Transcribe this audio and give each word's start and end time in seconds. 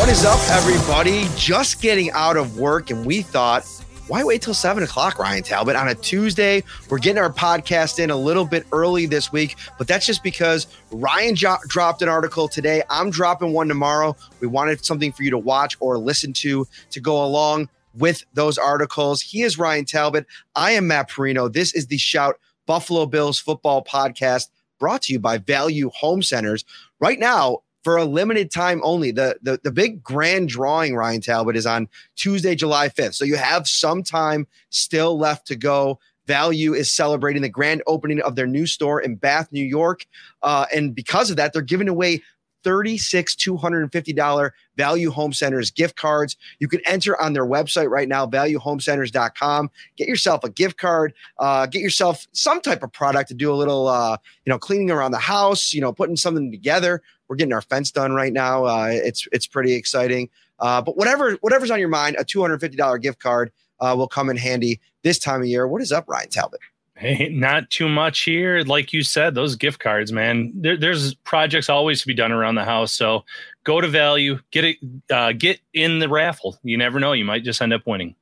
What 0.00 0.08
is 0.08 0.24
up, 0.24 0.40
everybody? 0.48 1.26
Just 1.36 1.82
getting 1.82 2.10
out 2.12 2.38
of 2.38 2.58
work, 2.58 2.88
and 2.90 3.04
we 3.04 3.20
thought, 3.20 3.66
why 4.08 4.24
wait 4.24 4.40
till 4.40 4.54
seven 4.54 4.82
o'clock, 4.82 5.18
Ryan 5.18 5.42
Talbot? 5.42 5.76
On 5.76 5.88
a 5.88 5.94
Tuesday, 5.94 6.64
we're 6.88 6.98
getting 6.98 7.22
our 7.22 7.30
podcast 7.30 7.98
in 7.98 8.08
a 8.08 8.16
little 8.16 8.46
bit 8.46 8.64
early 8.72 9.04
this 9.04 9.30
week, 9.30 9.56
but 9.76 9.86
that's 9.86 10.06
just 10.06 10.22
because 10.22 10.68
Ryan 10.90 11.34
jo- 11.36 11.58
dropped 11.68 12.00
an 12.00 12.08
article 12.08 12.48
today. 12.48 12.82
I'm 12.88 13.10
dropping 13.10 13.52
one 13.52 13.68
tomorrow. 13.68 14.16
We 14.40 14.46
wanted 14.46 14.82
something 14.82 15.12
for 15.12 15.22
you 15.22 15.30
to 15.32 15.38
watch 15.38 15.76
or 15.80 15.98
listen 15.98 16.32
to 16.32 16.66
to 16.92 17.00
go 17.00 17.22
along 17.22 17.68
with 17.92 18.24
those 18.32 18.56
articles. 18.56 19.20
He 19.20 19.42
is 19.42 19.58
Ryan 19.58 19.84
Talbot. 19.84 20.24
I 20.56 20.70
am 20.70 20.86
Matt 20.86 21.10
Parrino. 21.10 21.52
This 21.52 21.74
is 21.74 21.88
the 21.88 21.98
Shout 21.98 22.40
Buffalo 22.64 23.04
Bills 23.04 23.38
football 23.38 23.84
podcast 23.84 24.48
brought 24.78 25.02
to 25.02 25.12
you 25.12 25.18
by 25.18 25.36
Value 25.36 25.90
Home 25.90 26.22
Centers. 26.22 26.64
Right 27.00 27.18
now, 27.18 27.58
for 27.82 27.96
a 27.96 28.04
limited 28.04 28.50
time 28.50 28.80
only. 28.84 29.10
The, 29.10 29.38
the 29.42 29.60
the 29.62 29.72
big 29.72 30.02
grand 30.02 30.48
drawing, 30.48 30.94
Ryan 30.94 31.20
Talbot, 31.20 31.56
is 31.56 31.66
on 31.66 31.88
Tuesday, 32.16 32.54
July 32.54 32.88
5th. 32.88 33.14
So 33.14 33.24
you 33.24 33.36
have 33.36 33.66
some 33.68 34.02
time 34.02 34.46
still 34.70 35.18
left 35.18 35.46
to 35.48 35.56
go. 35.56 35.98
Value 36.26 36.74
is 36.74 36.92
celebrating 36.92 37.42
the 37.42 37.48
grand 37.48 37.82
opening 37.86 38.20
of 38.20 38.36
their 38.36 38.46
new 38.46 38.66
store 38.66 39.00
in 39.00 39.16
Bath, 39.16 39.48
New 39.50 39.64
York. 39.64 40.06
Uh, 40.42 40.66
and 40.72 40.94
because 40.94 41.30
of 41.30 41.36
that, 41.38 41.52
they're 41.52 41.62
giving 41.62 41.88
away 41.88 42.22
36 42.62 43.34
$250 43.36 44.50
Value 44.76 45.10
Home 45.10 45.32
Centers 45.32 45.70
gift 45.70 45.96
cards. 45.96 46.36
You 46.58 46.68
can 46.68 46.80
enter 46.86 47.20
on 47.20 47.32
their 47.32 47.46
website 47.46 47.90
right 47.90 48.08
now, 48.08 48.26
valuehomecenters.com. 48.26 49.70
Get 49.96 50.08
yourself 50.08 50.44
a 50.44 50.50
gift 50.50 50.78
card, 50.78 51.14
uh, 51.38 51.66
get 51.66 51.82
yourself 51.82 52.26
some 52.32 52.60
type 52.60 52.82
of 52.82 52.92
product 52.92 53.28
to 53.28 53.34
do 53.34 53.52
a 53.52 53.56
little, 53.56 53.88
uh, 53.88 54.16
you 54.44 54.50
know, 54.50 54.58
cleaning 54.58 54.90
around 54.90 55.12
the 55.12 55.18
house, 55.18 55.72
you 55.72 55.80
know, 55.80 55.92
putting 55.92 56.16
something 56.16 56.50
together. 56.50 57.02
We're 57.30 57.36
getting 57.36 57.52
our 57.52 57.62
fence 57.62 57.92
done 57.92 58.12
right 58.12 58.32
now. 58.32 58.64
Uh, 58.64 58.88
it's 58.90 59.28
it's 59.30 59.46
pretty 59.46 59.72
exciting. 59.72 60.28
Uh, 60.58 60.82
but 60.82 60.96
whatever 60.96 61.38
whatever's 61.42 61.70
on 61.70 61.78
your 61.78 61.88
mind, 61.88 62.16
a 62.18 62.24
$250 62.24 63.00
gift 63.00 63.20
card 63.20 63.52
uh, 63.78 63.94
will 63.96 64.08
come 64.08 64.28
in 64.28 64.36
handy 64.36 64.80
this 65.04 65.18
time 65.20 65.40
of 65.40 65.46
year. 65.46 65.68
What 65.68 65.80
is 65.80 65.92
up, 65.92 66.06
Ryan 66.08 66.28
Talbot? 66.28 66.58
Hey, 66.96 67.28
not 67.32 67.70
too 67.70 67.88
much 67.88 68.22
here. 68.22 68.62
Like 68.62 68.92
you 68.92 69.04
said, 69.04 69.36
those 69.36 69.54
gift 69.54 69.78
cards, 69.78 70.10
man. 70.10 70.52
There, 70.56 70.76
there's 70.76 71.14
projects 71.14 71.70
always 71.70 72.00
to 72.00 72.06
be 72.08 72.14
done 72.14 72.32
around 72.32 72.56
the 72.56 72.64
house. 72.64 72.92
So 72.92 73.24
go 73.62 73.80
to 73.80 73.86
value, 73.86 74.40
get 74.50 74.64
it, 74.64 74.76
uh, 75.10 75.32
get 75.32 75.60
in 75.72 76.00
the 76.00 76.08
raffle. 76.08 76.58
You 76.64 76.76
never 76.76 76.98
know; 76.98 77.12
you 77.12 77.24
might 77.24 77.44
just 77.44 77.62
end 77.62 77.72
up 77.72 77.86
winning. 77.86 78.16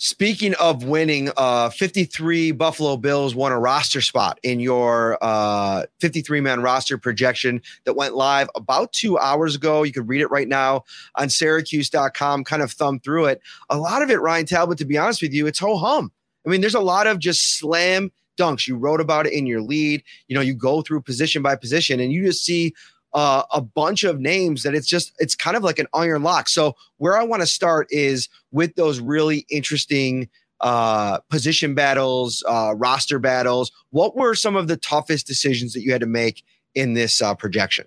Speaking 0.00 0.54
of 0.54 0.84
winning, 0.84 1.28
uh, 1.36 1.70
53 1.70 2.52
Buffalo 2.52 2.96
Bills 2.96 3.34
won 3.34 3.50
a 3.50 3.58
roster 3.58 4.00
spot 4.00 4.38
in 4.44 4.60
your 4.60 5.18
uh, 5.20 5.86
53 5.98 6.40
man 6.40 6.62
roster 6.62 6.96
projection 6.96 7.60
that 7.84 7.96
went 7.96 8.14
live 8.14 8.48
about 8.54 8.92
two 8.92 9.18
hours 9.18 9.56
ago. 9.56 9.82
You 9.82 9.90
can 9.92 10.06
read 10.06 10.20
it 10.20 10.30
right 10.30 10.46
now 10.46 10.84
on 11.16 11.28
Syracuse.com. 11.28 12.44
Kind 12.44 12.62
of 12.62 12.70
thumb 12.70 13.00
through 13.00 13.26
it. 13.26 13.40
A 13.70 13.76
lot 13.76 14.02
of 14.02 14.10
it, 14.10 14.20
Ryan 14.20 14.46
Talbot, 14.46 14.78
to 14.78 14.84
be 14.84 14.96
honest 14.96 15.20
with 15.20 15.32
you, 15.32 15.48
it's 15.48 15.58
ho 15.58 15.76
hum. 15.76 16.12
I 16.46 16.50
mean, 16.50 16.60
there's 16.60 16.76
a 16.76 16.80
lot 16.80 17.08
of 17.08 17.18
just 17.18 17.58
slam 17.58 18.12
dunks. 18.38 18.68
You 18.68 18.76
wrote 18.76 19.00
about 19.00 19.26
it 19.26 19.32
in 19.32 19.46
your 19.46 19.60
lead. 19.60 20.04
You 20.28 20.36
know, 20.36 20.40
you 20.40 20.54
go 20.54 20.80
through 20.80 21.02
position 21.02 21.42
by 21.42 21.56
position 21.56 21.98
and 21.98 22.12
you 22.12 22.24
just 22.24 22.44
see 22.44 22.72
uh, 23.18 23.42
a 23.52 23.60
bunch 23.60 24.04
of 24.04 24.20
names 24.20 24.62
that 24.62 24.76
it's 24.76 24.86
just 24.86 25.12
it's 25.18 25.34
kind 25.34 25.56
of 25.56 25.64
like 25.64 25.80
an 25.80 25.88
iron 25.92 26.22
lock. 26.22 26.48
So 26.48 26.76
where 26.98 27.18
I 27.18 27.24
want 27.24 27.42
to 27.42 27.48
start 27.48 27.88
is 27.90 28.28
with 28.52 28.76
those 28.76 29.00
really 29.00 29.44
interesting 29.50 30.28
uh, 30.60 31.18
position 31.28 31.74
battles, 31.74 32.44
uh, 32.46 32.74
roster 32.76 33.18
battles. 33.18 33.72
What 33.90 34.14
were 34.14 34.36
some 34.36 34.54
of 34.54 34.68
the 34.68 34.76
toughest 34.76 35.26
decisions 35.26 35.72
that 35.72 35.82
you 35.82 35.90
had 35.90 36.00
to 36.02 36.06
make 36.06 36.44
in 36.76 36.94
this 36.94 37.20
uh, 37.20 37.34
projection? 37.34 37.86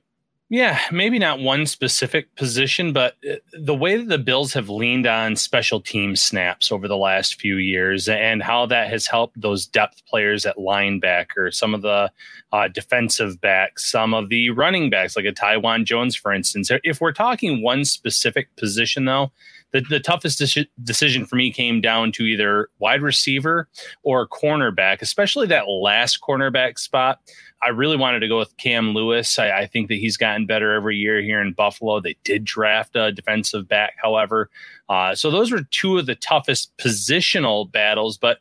Yeah, 0.52 0.82
maybe 0.92 1.18
not 1.18 1.40
one 1.40 1.66
specific 1.66 2.36
position, 2.36 2.92
but 2.92 3.16
uh, 3.26 3.36
the 3.54 3.74
way 3.74 3.96
that 3.96 4.10
the 4.10 4.18
Bills 4.18 4.52
have 4.52 4.68
leaned 4.68 5.08
on 5.08 5.38
special 5.38 5.80
team 5.80 6.18
snaps 6.18 6.74
over 6.74 6.90
the 6.90 6.98
last 6.98 7.40
few 7.40 7.56
years 7.56 8.10
and 8.10 8.44
how 8.44 8.66
that 8.66 8.90
has 8.90 9.08
helped 9.08 9.40
those 9.40 9.66
depth 9.66 10.06
players 10.08 10.46
at 10.46 10.58
linebacker, 10.58 11.54
some 11.54 11.74
of 11.74 11.84
the 11.84 12.12
uh, 12.52 12.68
defensive 12.68 13.40
backs, 13.40 13.90
some 13.90 14.14
of 14.14 14.28
the 14.28 14.50
running 14.50 14.90
backs, 14.90 15.16
like 15.16 15.24
a 15.24 15.32
Taiwan 15.32 15.86
Jones, 15.86 16.18
for 16.18 16.34
instance. 16.34 16.70
If 16.84 17.00
we're 17.00 17.14
talking 17.14 17.64
one 17.64 17.86
specific 17.86 18.54
position, 18.58 19.06
though, 19.06 19.32
the, 19.72 19.80
the 19.90 20.02
toughest 20.02 20.40
de- 20.40 20.70
decision 20.84 21.26
for 21.26 21.38
me 21.38 21.54
came 21.54 21.80
down 21.80 22.12
to 22.12 22.24
either 22.24 22.68
wide 22.80 23.02
receiver 23.02 23.70
or 24.04 24.28
cornerback, 24.28 25.02
especially 25.02 25.48
that 25.48 25.70
last 25.70 26.20
cornerback 26.22 26.78
spot. 26.78 27.20
I 27.64 27.70
really 27.70 27.98
wanted 27.98 28.22
to 28.22 28.28
go 28.28 28.40
with 28.40 28.56
Cam 28.58 28.94
Lewis. 28.94 29.38
I, 29.38 29.52
I, 29.52 29.68
think 29.68 29.88
that 29.90 29.96
he's 29.96 30.18
gotten 30.18 30.46
better 30.46 30.74
every 30.74 30.98
year 30.98 31.22
here 31.22 31.42
in 31.42 31.54
Buffalo. 31.54 32.00
They 32.00 32.16
did 32.24 32.44
draft 32.44 32.96
a 32.96 33.12
defensive 33.12 33.68
back, 33.68 33.94
however. 34.02 34.50
Uh, 34.90 35.14
so 35.14 35.30
those 35.30 35.52
were 35.52 35.62
two 35.70 35.98
of 35.98 36.08
the 36.08 36.16
toughest 36.16 36.76
positional 36.78 37.72
battles. 37.72 38.18
But, 38.18 38.40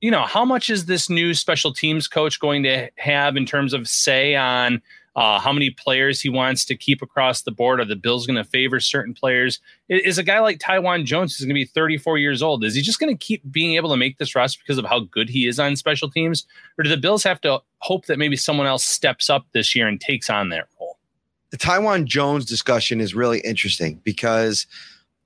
you 0.00 0.10
know, 0.10 0.22
how 0.22 0.44
much 0.44 0.70
is 0.70 0.86
this 0.86 1.10
new 1.10 1.34
special 1.34 1.72
teams 1.74 2.08
coach 2.08 2.40
going 2.40 2.62
to 2.62 2.88
have 2.96 3.36
in 3.36 3.44
terms 3.44 3.74
of 3.74 3.86
say 3.86 4.34
on 4.34 4.80
uh, 5.16 5.38
how 5.38 5.52
many 5.52 5.70
players 5.70 6.20
he 6.20 6.28
wants 6.28 6.64
to 6.64 6.76
keep 6.76 7.00
across 7.00 7.42
the 7.42 7.50
board. 7.50 7.80
Are 7.80 7.84
the 7.84 7.96
Bills 7.96 8.26
going 8.26 8.36
to 8.36 8.44
favor 8.44 8.80
certain 8.80 9.14
players? 9.14 9.60
Is 9.88 10.18
a 10.18 10.22
guy 10.22 10.40
like 10.40 10.58
Taiwan 10.58 11.06
Jones 11.06 11.38
going 11.38 11.48
to 11.48 11.54
be 11.54 11.64
34 11.64 12.18
years 12.18 12.42
old? 12.42 12.64
Is 12.64 12.74
he 12.74 12.82
just 12.82 12.98
going 12.98 13.16
to 13.16 13.24
keep 13.24 13.42
being 13.50 13.74
able 13.74 13.90
to 13.90 13.96
make 13.96 14.18
this 14.18 14.34
roster 14.34 14.60
because 14.64 14.78
of 14.78 14.84
how 14.84 15.00
good 15.00 15.28
he 15.28 15.46
is 15.46 15.60
on 15.60 15.76
special 15.76 16.10
teams, 16.10 16.46
or 16.78 16.82
do 16.82 16.90
the 16.90 16.96
Bills 16.96 17.22
have 17.22 17.40
to 17.42 17.60
hope 17.78 18.06
that 18.06 18.18
maybe 18.18 18.36
someone 18.36 18.66
else 18.66 18.84
steps 18.84 19.30
up 19.30 19.46
this 19.52 19.74
year 19.74 19.86
and 19.86 20.00
takes 20.00 20.28
on 20.28 20.48
that 20.48 20.66
role? 20.80 20.98
The 21.50 21.58
Taiwan 21.58 22.06
Jones 22.06 22.44
discussion 22.44 23.00
is 23.00 23.14
really 23.14 23.38
interesting 23.40 24.00
because 24.02 24.66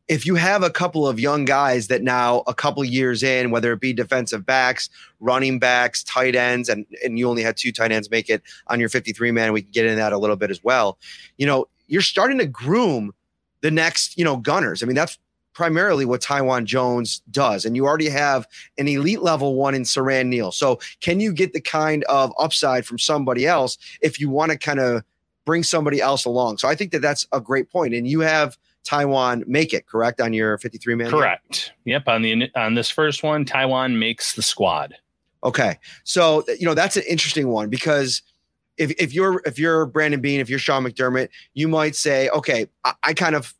if 0.08 0.24
you 0.24 0.36
have 0.36 0.62
a 0.62 0.70
couple 0.70 1.06
of 1.06 1.20
young 1.20 1.44
guys 1.44 1.88
that 1.88 2.02
now 2.02 2.42
a 2.46 2.54
couple 2.54 2.82
years 2.82 3.22
in, 3.22 3.50
whether 3.50 3.72
it 3.72 3.80
be 3.80 3.92
defensive 3.92 4.44
backs, 4.46 4.88
running 5.20 5.58
backs, 5.58 6.02
tight 6.02 6.34
ends, 6.34 6.70
and, 6.70 6.86
and 7.04 7.18
you 7.18 7.28
only 7.28 7.42
had 7.42 7.56
two 7.56 7.72
tight 7.72 7.92
ends 7.92 8.10
make 8.10 8.30
it 8.30 8.42
on 8.68 8.80
your 8.80 8.88
53 8.88 9.30
man, 9.32 9.52
we 9.52 9.62
can 9.62 9.70
get 9.70 9.84
into 9.84 9.96
that 9.96 10.14
a 10.14 10.18
little 10.18 10.36
bit 10.36 10.50
as 10.50 10.64
well. 10.64 10.98
You 11.36 11.46
know, 11.46 11.68
you're 11.88 12.00
starting 12.00 12.38
to 12.38 12.46
groom 12.46 13.12
the 13.60 13.70
next, 13.70 14.16
you 14.16 14.24
know, 14.24 14.38
gunners. 14.38 14.82
I 14.82 14.86
mean, 14.86 14.96
that's 14.96 15.18
primarily 15.52 16.04
what 16.04 16.20
Taiwan 16.22 16.64
Jones 16.64 17.20
does. 17.30 17.64
And 17.64 17.76
you 17.76 17.84
already 17.84 18.08
have 18.08 18.46
an 18.78 18.88
elite 18.88 19.20
level 19.20 19.56
one 19.56 19.74
in 19.74 19.82
Siran 19.82 20.26
Neal. 20.26 20.52
So 20.52 20.78
can 21.00 21.20
you 21.20 21.32
get 21.32 21.52
the 21.52 21.60
kind 21.60 22.04
of 22.04 22.32
upside 22.38 22.86
from 22.86 22.98
somebody 22.98 23.46
else 23.46 23.76
if 24.00 24.20
you 24.20 24.30
want 24.30 24.52
to 24.52 24.58
kind 24.58 24.78
of 24.78 25.02
bring 25.44 25.64
somebody 25.64 26.00
else 26.00 26.24
along? 26.24 26.58
So 26.58 26.68
I 26.68 26.76
think 26.76 26.92
that 26.92 27.02
that's 27.02 27.26
a 27.32 27.40
great 27.40 27.70
point. 27.70 27.92
And 27.92 28.06
you 28.06 28.20
have 28.20 28.56
Taiwan 28.88 29.44
make 29.46 29.74
it, 29.74 29.86
correct? 29.86 30.18
On 30.18 30.32
your 30.32 30.56
53 30.56 30.94
man? 30.94 31.10
Correct. 31.10 31.72
Yep. 31.84 32.08
On 32.08 32.22
the 32.22 32.50
on 32.56 32.72
this 32.72 32.88
first 32.88 33.22
one, 33.22 33.44
Taiwan 33.44 33.98
makes 33.98 34.32
the 34.32 34.40
squad. 34.40 34.94
Okay. 35.44 35.78
So 36.04 36.42
you 36.58 36.64
know 36.64 36.72
that's 36.72 36.96
an 36.96 37.02
interesting 37.06 37.48
one 37.48 37.68
because 37.68 38.22
if, 38.78 38.90
if 38.92 39.12
you're 39.12 39.42
if 39.44 39.58
you're 39.58 39.84
Brandon 39.84 40.22
Beane, 40.22 40.40
if 40.40 40.48
you're 40.48 40.58
Sean 40.58 40.84
McDermott, 40.84 41.28
you 41.52 41.68
might 41.68 41.96
say, 41.96 42.30
okay, 42.30 42.66
I, 42.82 42.94
I 43.02 43.12
kind 43.12 43.34
of 43.34 43.54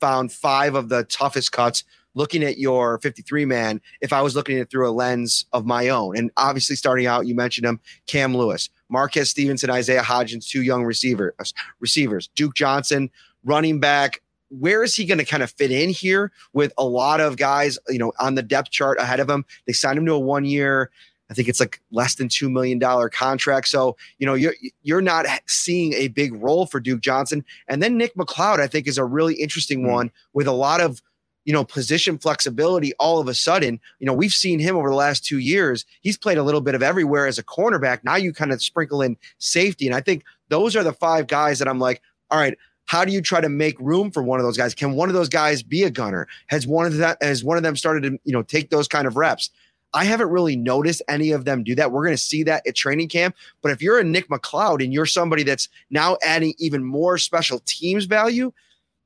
found 0.00 0.32
five 0.32 0.74
of 0.74 0.88
the 0.88 1.04
toughest 1.04 1.52
cuts 1.52 1.84
looking 2.14 2.42
at 2.42 2.56
your 2.56 2.98
53 3.00 3.44
man 3.44 3.82
if 4.00 4.14
I 4.14 4.22
was 4.22 4.34
looking 4.34 4.56
at 4.56 4.62
it 4.62 4.70
through 4.70 4.88
a 4.88 4.90
lens 4.90 5.44
of 5.52 5.66
my 5.66 5.90
own. 5.90 6.16
And 6.16 6.30
obviously, 6.38 6.74
starting 6.74 7.06
out, 7.06 7.26
you 7.26 7.34
mentioned 7.34 7.66
him, 7.66 7.80
Cam 8.06 8.34
Lewis, 8.34 8.70
Marquez 8.88 9.28
Stevenson, 9.28 9.68
Isaiah 9.68 10.00
Hodgins, 10.00 10.48
two 10.48 10.62
young 10.62 10.84
receiver, 10.84 11.34
receivers, 11.80 12.30
Duke 12.34 12.54
Johnson, 12.54 13.10
running 13.44 13.78
back, 13.78 14.22
where 14.50 14.82
is 14.82 14.94
he 14.94 15.04
going 15.04 15.18
to 15.18 15.24
kind 15.24 15.42
of 15.42 15.50
fit 15.50 15.70
in 15.70 15.90
here 15.90 16.32
with 16.52 16.72
a 16.76 16.84
lot 16.84 17.20
of 17.20 17.36
guys, 17.36 17.78
you 17.88 17.98
know, 17.98 18.12
on 18.20 18.34
the 18.34 18.42
depth 18.42 18.70
chart 18.70 18.98
ahead 18.98 19.20
of 19.20 19.30
him? 19.30 19.44
They 19.66 19.72
signed 19.72 19.98
him 19.98 20.06
to 20.06 20.12
a 20.12 20.18
one 20.18 20.44
year, 20.44 20.90
I 21.30 21.34
think 21.34 21.48
it's 21.48 21.60
like 21.60 21.80
less 21.92 22.16
than 22.16 22.28
two 22.28 22.50
million 22.50 22.78
dollar 22.78 23.08
contract. 23.08 23.68
So 23.68 23.96
you 24.18 24.26
know 24.26 24.34
you're 24.34 24.54
you're 24.82 25.00
not 25.00 25.26
seeing 25.46 25.92
a 25.92 26.08
big 26.08 26.34
role 26.34 26.66
for 26.66 26.80
Duke 26.80 27.00
Johnson. 27.00 27.44
And 27.68 27.82
then 27.82 27.96
Nick 27.96 28.14
McCloud, 28.16 28.58
I 28.58 28.66
think, 28.66 28.88
is 28.88 28.98
a 28.98 29.04
really 29.04 29.34
interesting 29.34 29.82
mm-hmm. 29.82 29.92
one 29.92 30.10
with 30.32 30.48
a 30.48 30.52
lot 30.52 30.80
of 30.80 31.00
you 31.44 31.52
know 31.52 31.64
position 31.64 32.18
flexibility. 32.18 32.92
All 32.94 33.20
of 33.20 33.28
a 33.28 33.34
sudden, 33.34 33.80
you 34.00 34.06
know 34.06 34.12
we've 34.12 34.32
seen 34.32 34.58
him 34.58 34.76
over 34.76 34.90
the 34.90 34.96
last 34.96 35.24
two 35.24 35.38
years. 35.38 35.86
He's 36.00 36.18
played 36.18 36.38
a 36.38 36.42
little 36.42 36.60
bit 36.60 36.74
of 36.74 36.82
everywhere 36.82 37.28
as 37.28 37.38
a 37.38 37.44
cornerback. 37.44 38.02
Now 38.02 38.16
you 38.16 38.32
kind 38.32 38.52
of 38.52 38.60
sprinkle 38.60 39.00
in 39.00 39.16
safety, 39.38 39.86
and 39.86 39.94
I 39.94 40.00
think 40.00 40.24
those 40.48 40.74
are 40.74 40.82
the 40.82 40.92
five 40.92 41.28
guys 41.28 41.60
that 41.60 41.68
I'm 41.68 41.78
like, 41.78 42.02
all 42.30 42.38
right. 42.38 42.58
How 42.90 43.04
do 43.04 43.12
you 43.12 43.22
try 43.22 43.40
to 43.40 43.48
make 43.48 43.78
room 43.78 44.10
for 44.10 44.20
one 44.20 44.40
of 44.40 44.44
those 44.44 44.56
guys? 44.56 44.74
Can 44.74 44.96
one 44.96 45.08
of 45.08 45.14
those 45.14 45.28
guys 45.28 45.62
be 45.62 45.84
a 45.84 45.90
gunner? 45.92 46.26
Has 46.48 46.66
one 46.66 46.86
of 46.86 46.96
that 46.96 47.22
has 47.22 47.44
one 47.44 47.56
of 47.56 47.62
them 47.62 47.76
started 47.76 48.02
to 48.02 48.18
you 48.24 48.32
know 48.32 48.42
take 48.42 48.70
those 48.70 48.88
kind 48.88 49.06
of 49.06 49.16
reps? 49.16 49.48
I 49.94 50.04
haven't 50.04 50.30
really 50.30 50.56
noticed 50.56 51.00
any 51.06 51.30
of 51.30 51.44
them 51.44 51.62
do 51.62 51.76
that. 51.76 51.92
We're 51.92 52.02
going 52.02 52.16
to 52.16 52.22
see 52.22 52.42
that 52.42 52.66
at 52.66 52.74
training 52.74 53.08
camp. 53.08 53.36
But 53.62 53.70
if 53.70 53.80
you're 53.80 54.00
a 54.00 54.02
Nick 54.02 54.28
McCloud 54.28 54.82
and 54.82 54.92
you're 54.92 55.06
somebody 55.06 55.44
that's 55.44 55.68
now 55.90 56.16
adding 56.24 56.52
even 56.58 56.82
more 56.82 57.16
special 57.16 57.60
teams 57.64 58.06
value, 58.06 58.52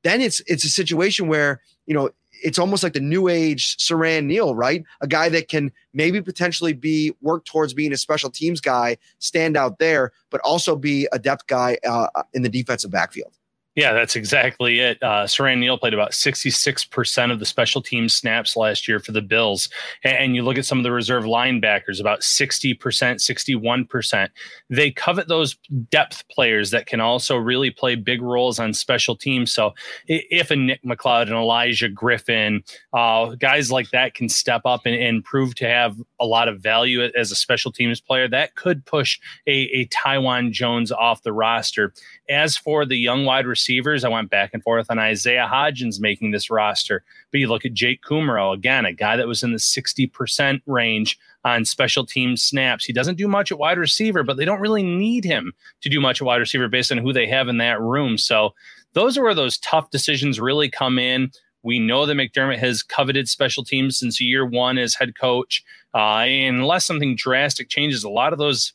then 0.03 0.23
it's 0.23 0.41
it's 0.47 0.65
a 0.65 0.71
situation 0.71 1.29
where 1.29 1.61
you 1.85 1.93
know 1.93 2.09
it's 2.43 2.59
almost 2.59 2.83
like 2.83 2.95
the 2.95 3.01
new 3.01 3.29
age 3.29 3.77
Siran 3.77 4.25
Neal, 4.25 4.55
right? 4.55 4.83
A 5.03 5.07
guy 5.07 5.29
that 5.29 5.49
can 5.49 5.71
maybe 5.93 6.23
potentially 6.23 6.73
be 6.73 7.13
work 7.21 7.45
towards 7.45 7.75
being 7.75 7.93
a 7.93 7.99
special 7.99 8.31
teams 8.31 8.63
guy, 8.63 8.97
stand 9.19 9.59
out 9.59 9.79
there, 9.79 10.13
but 10.31 10.41
also 10.41 10.75
be 10.75 11.07
a 11.13 11.19
depth 11.19 11.49
guy 11.49 11.77
uh, 11.87 12.07
in 12.33 12.41
the 12.41 12.49
defensive 12.49 12.91
backfield. 12.91 13.35
Yeah, 13.75 13.93
that's 13.93 14.15
exactly 14.15 14.79
it. 14.79 15.03
Uh, 15.03 15.25
Siran 15.25 15.59
Neal 15.59 15.77
played 15.77 15.95
about 15.95 16.13
66% 16.13 17.33
of 17.33 17.41
the 17.41 17.45
special 17.45 17.83
team 17.83 18.09
snaps 18.09 18.57
last 18.57 18.87
year 18.87 19.01
for 19.01 19.11
the 19.11 19.21
Bills. 19.21 19.69
And, 20.05 20.17
and, 20.17 20.37
you 20.37 20.43
look 20.43 20.59
at 20.59 20.65
some 20.65 20.79
of 20.79 20.85
the 20.85 20.93
reserve 20.93 21.25
linebackers, 21.25 22.01
about 22.01 22.21
60%, 22.21 22.77
61%. 22.79 24.29
They 24.71 24.91
covet 24.93 25.27
those 25.27 25.57
depth 25.91 26.23
players 26.29 26.71
that 26.71 26.87
can 26.87 27.01
also 27.01 27.37
really 27.37 27.71
play 27.73 27.97
big 27.97 28.23
roles 28.23 28.61
on 28.61 28.75
special 28.75 29.17
teams. 29.17 29.53
So 29.53 29.75
if 30.07 30.53
a 30.53 30.57
Nick 30.57 30.83
McCloud 30.85 31.23
and 31.23 31.33
Olaijah 31.33 31.93
Griffin, 31.93 32.63
uh, 32.93 33.35
guys 33.35 33.73
like 33.73 33.91
that 33.91 34.15
can 34.15 34.29
step 34.29 34.63
up 34.65 34.83
and, 34.87 34.95
and, 34.95 35.25
prove 35.25 35.55
to 35.55 35.67
have 35.67 35.97
a 36.21 36.27
lot 36.27 36.49
of 36.49 36.61
value 36.61 37.03
as 37.03 37.31
a 37.31 37.37
special 37.37 37.73
teams 37.73 38.01
player, 38.01 38.29
that 38.29 38.55
could 38.57 38.85
push 38.85 39.19
a, 39.47 39.53
a 39.53 39.87
Taiwan 39.87 40.53
Jones 40.53 40.93
off 40.93 41.23
the 41.23 41.33
roster. 41.33 41.95
As 42.29 42.57
for 42.57 42.85
the 42.85 42.97
young 42.97 43.25
wide 43.25 43.47
receivers, 43.65 44.05
I 44.05 44.09
went 44.09 44.31
back 44.31 44.51
and 44.53 44.63
forth 44.63 44.87
on 44.91 44.99
Isaiah 44.99 45.49
Hodgins 45.51 46.01
making 46.01 46.31
this 46.31 46.51
roster. 46.51 47.03
But 47.31 47.41
you 47.41 47.49
look 47.49 47.65
at 47.65 47.73
Jake 47.73 48.03
Kumerow, 48.03 48.53
again, 48.53 48.85
a 48.85 48.93
guy 48.93 49.17
that 49.17 49.27
was 49.27 49.43
in 49.43 49.53
the 49.53 49.59
60% 49.59 50.61
range 50.67 51.19
on 51.45 51.65
special 51.65 52.05
team 52.05 52.37
snaps. 52.37 52.85
He 52.85 52.93
doesn't 52.93 53.17
do 53.17 53.27
much 53.27 53.51
at 53.51 53.59
wide 53.59 53.79
receiver, 53.79 54.23
but 54.23 54.37
they 54.37 54.45
don't 54.45 54.61
really 54.61 54.83
need 54.83 55.25
him 55.25 55.55
to 55.81 55.89
do 55.89 55.99
much 55.99 56.21
at 56.21 56.27
wide 56.27 56.37
receiver 56.37 56.69
based 56.69 56.93
on 56.93 56.99
who 56.99 57.13
they 57.13 57.27
have 57.27 57.49
in 57.49 57.57
that 57.59 57.81
room. 57.81 58.19
So 58.19 58.55
those 58.93 59.17
are 59.17 59.23
where 59.23 59.35
those 59.35 59.59
tough 59.59 59.91
decisions 59.91 60.39
really 60.39 60.69
come 60.69 60.99
in. 60.99 61.31
We 61.63 61.79
know 61.79 62.05
that 62.05 62.17
McDermott 62.17 62.59
has 62.59 62.83
coveted 62.83 63.29
special 63.29 63.65
teams 63.65 63.99
since 63.99 64.21
year 64.21 64.45
one 64.45 64.77
as 64.77 64.95
head 64.95 65.19
coach. 65.19 65.65
Uh, 65.95 66.27
unless 66.29 66.85
something 66.85 67.17
drastic 67.17 67.71
changes, 67.71 68.05
a 68.05 68.11
lot 68.11 68.35
of 68.35 68.39
those 68.39 68.75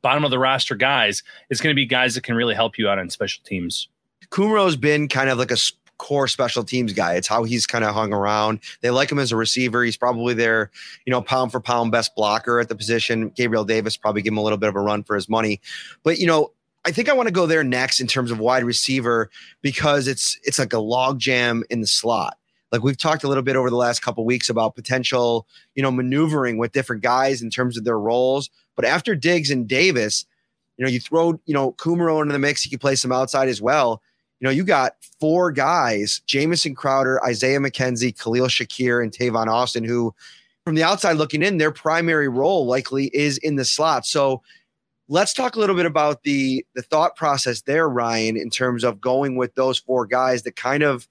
bottom 0.00 0.24
of 0.24 0.30
the 0.30 0.38
roster 0.38 0.74
guys, 0.74 1.22
is 1.50 1.60
going 1.60 1.72
to 1.72 1.76
be 1.76 1.84
guys 1.84 2.14
that 2.14 2.24
can 2.24 2.34
really 2.34 2.54
help 2.54 2.78
you 2.78 2.88
out 2.88 2.98
on 2.98 3.10
special 3.10 3.42
teams. 3.44 3.88
Kumerow's 4.30 4.76
been 4.76 5.08
kind 5.08 5.30
of 5.30 5.38
like 5.38 5.50
a 5.50 5.56
core 5.98 6.28
special 6.28 6.64
teams 6.64 6.92
guy. 6.92 7.14
It's 7.14 7.28
how 7.28 7.44
he's 7.44 7.66
kind 7.66 7.84
of 7.84 7.94
hung 7.94 8.12
around. 8.12 8.60
They 8.80 8.90
like 8.90 9.10
him 9.10 9.18
as 9.18 9.32
a 9.32 9.36
receiver. 9.36 9.82
He's 9.82 9.96
probably 9.96 10.34
their, 10.34 10.70
you 11.04 11.10
know, 11.10 11.22
pound 11.22 11.52
for 11.52 11.60
pound 11.60 11.90
best 11.90 12.14
blocker 12.14 12.60
at 12.60 12.68
the 12.68 12.76
position. 12.76 13.30
Gabriel 13.30 13.64
Davis 13.64 13.96
probably 13.96 14.22
give 14.22 14.32
him 14.32 14.38
a 14.38 14.42
little 14.42 14.58
bit 14.58 14.68
of 14.68 14.76
a 14.76 14.80
run 14.80 15.02
for 15.02 15.14
his 15.14 15.28
money. 15.28 15.60
But, 16.02 16.18
you 16.18 16.26
know, 16.26 16.52
I 16.84 16.92
think 16.92 17.08
I 17.08 17.14
want 17.14 17.26
to 17.26 17.32
go 17.32 17.46
there 17.46 17.64
next 17.64 18.00
in 18.00 18.06
terms 18.06 18.30
of 18.30 18.38
wide 18.38 18.62
receiver 18.62 19.28
because 19.60 20.06
it's 20.06 20.38
it's 20.44 20.58
like 20.58 20.72
a 20.72 20.76
logjam 20.76 21.62
in 21.68 21.80
the 21.80 21.86
slot. 21.86 22.38
Like 22.70 22.82
we've 22.82 22.96
talked 22.96 23.24
a 23.24 23.28
little 23.28 23.42
bit 23.42 23.56
over 23.56 23.70
the 23.70 23.76
last 23.76 24.02
couple 24.02 24.24
weeks 24.24 24.48
about 24.48 24.76
potential, 24.76 25.48
you 25.74 25.82
know, 25.82 25.90
maneuvering 25.90 26.58
with 26.58 26.72
different 26.72 27.02
guys 27.02 27.42
in 27.42 27.50
terms 27.50 27.76
of 27.76 27.84
their 27.84 27.98
roles. 27.98 28.50
But 28.76 28.84
after 28.84 29.16
Diggs 29.16 29.50
and 29.50 29.66
Davis, 29.66 30.26
you 30.76 30.84
know, 30.84 30.90
you 30.90 31.00
throw, 31.00 31.40
you 31.46 31.54
know, 31.54 31.72
Kumerow 31.72 32.22
into 32.22 32.32
the 32.32 32.38
mix, 32.38 32.62
he 32.62 32.70
can 32.70 32.78
play 32.78 32.94
some 32.94 33.12
outside 33.12 33.48
as 33.48 33.60
well. 33.62 34.02
You 34.40 34.46
know, 34.46 34.50
you 34.50 34.64
got 34.64 34.96
four 35.18 35.50
guys, 35.50 36.20
Jamison 36.26 36.74
Crowder, 36.74 37.24
Isaiah 37.24 37.58
McKenzie, 37.58 38.18
Khalil 38.18 38.48
Shakir, 38.48 39.02
and 39.02 39.12
Tavon 39.12 39.46
Austin, 39.46 39.84
who 39.84 40.14
from 40.64 40.74
the 40.74 40.82
outside 40.82 41.14
looking 41.14 41.42
in, 41.42 41.58
their 41.58 41.70
primary 41.70 42.28
role 42.28 42.66
likely 42.66 43.06
is 43.14 43.38
in 43.38 43.56
the 43.56 43.64
slot. 43.64 44.04
So 44.04 44.42
let's 45.08 45.32
talk 45.32 45.56
a 45.56 45.60
little 45.60 45.76
bit 45.76 45.86
about 45.86 46.22
the 46.24 46.66
the 46.74 46.82
thought 46.82 47.16
process 47.16 47.62
there, 47.62 47.88
Ryan, 47.88 48.36
in 48.36 48.50
terms 48.50 48.84
of 48.84 49.00
going 49.00 49.36
with 49.36 49.54
those 49.54 49.78
four 49.78 50.06
guys 50.06 50.42
that 50.42 50.56
kind 50.56 50.82
of 50.82 51.08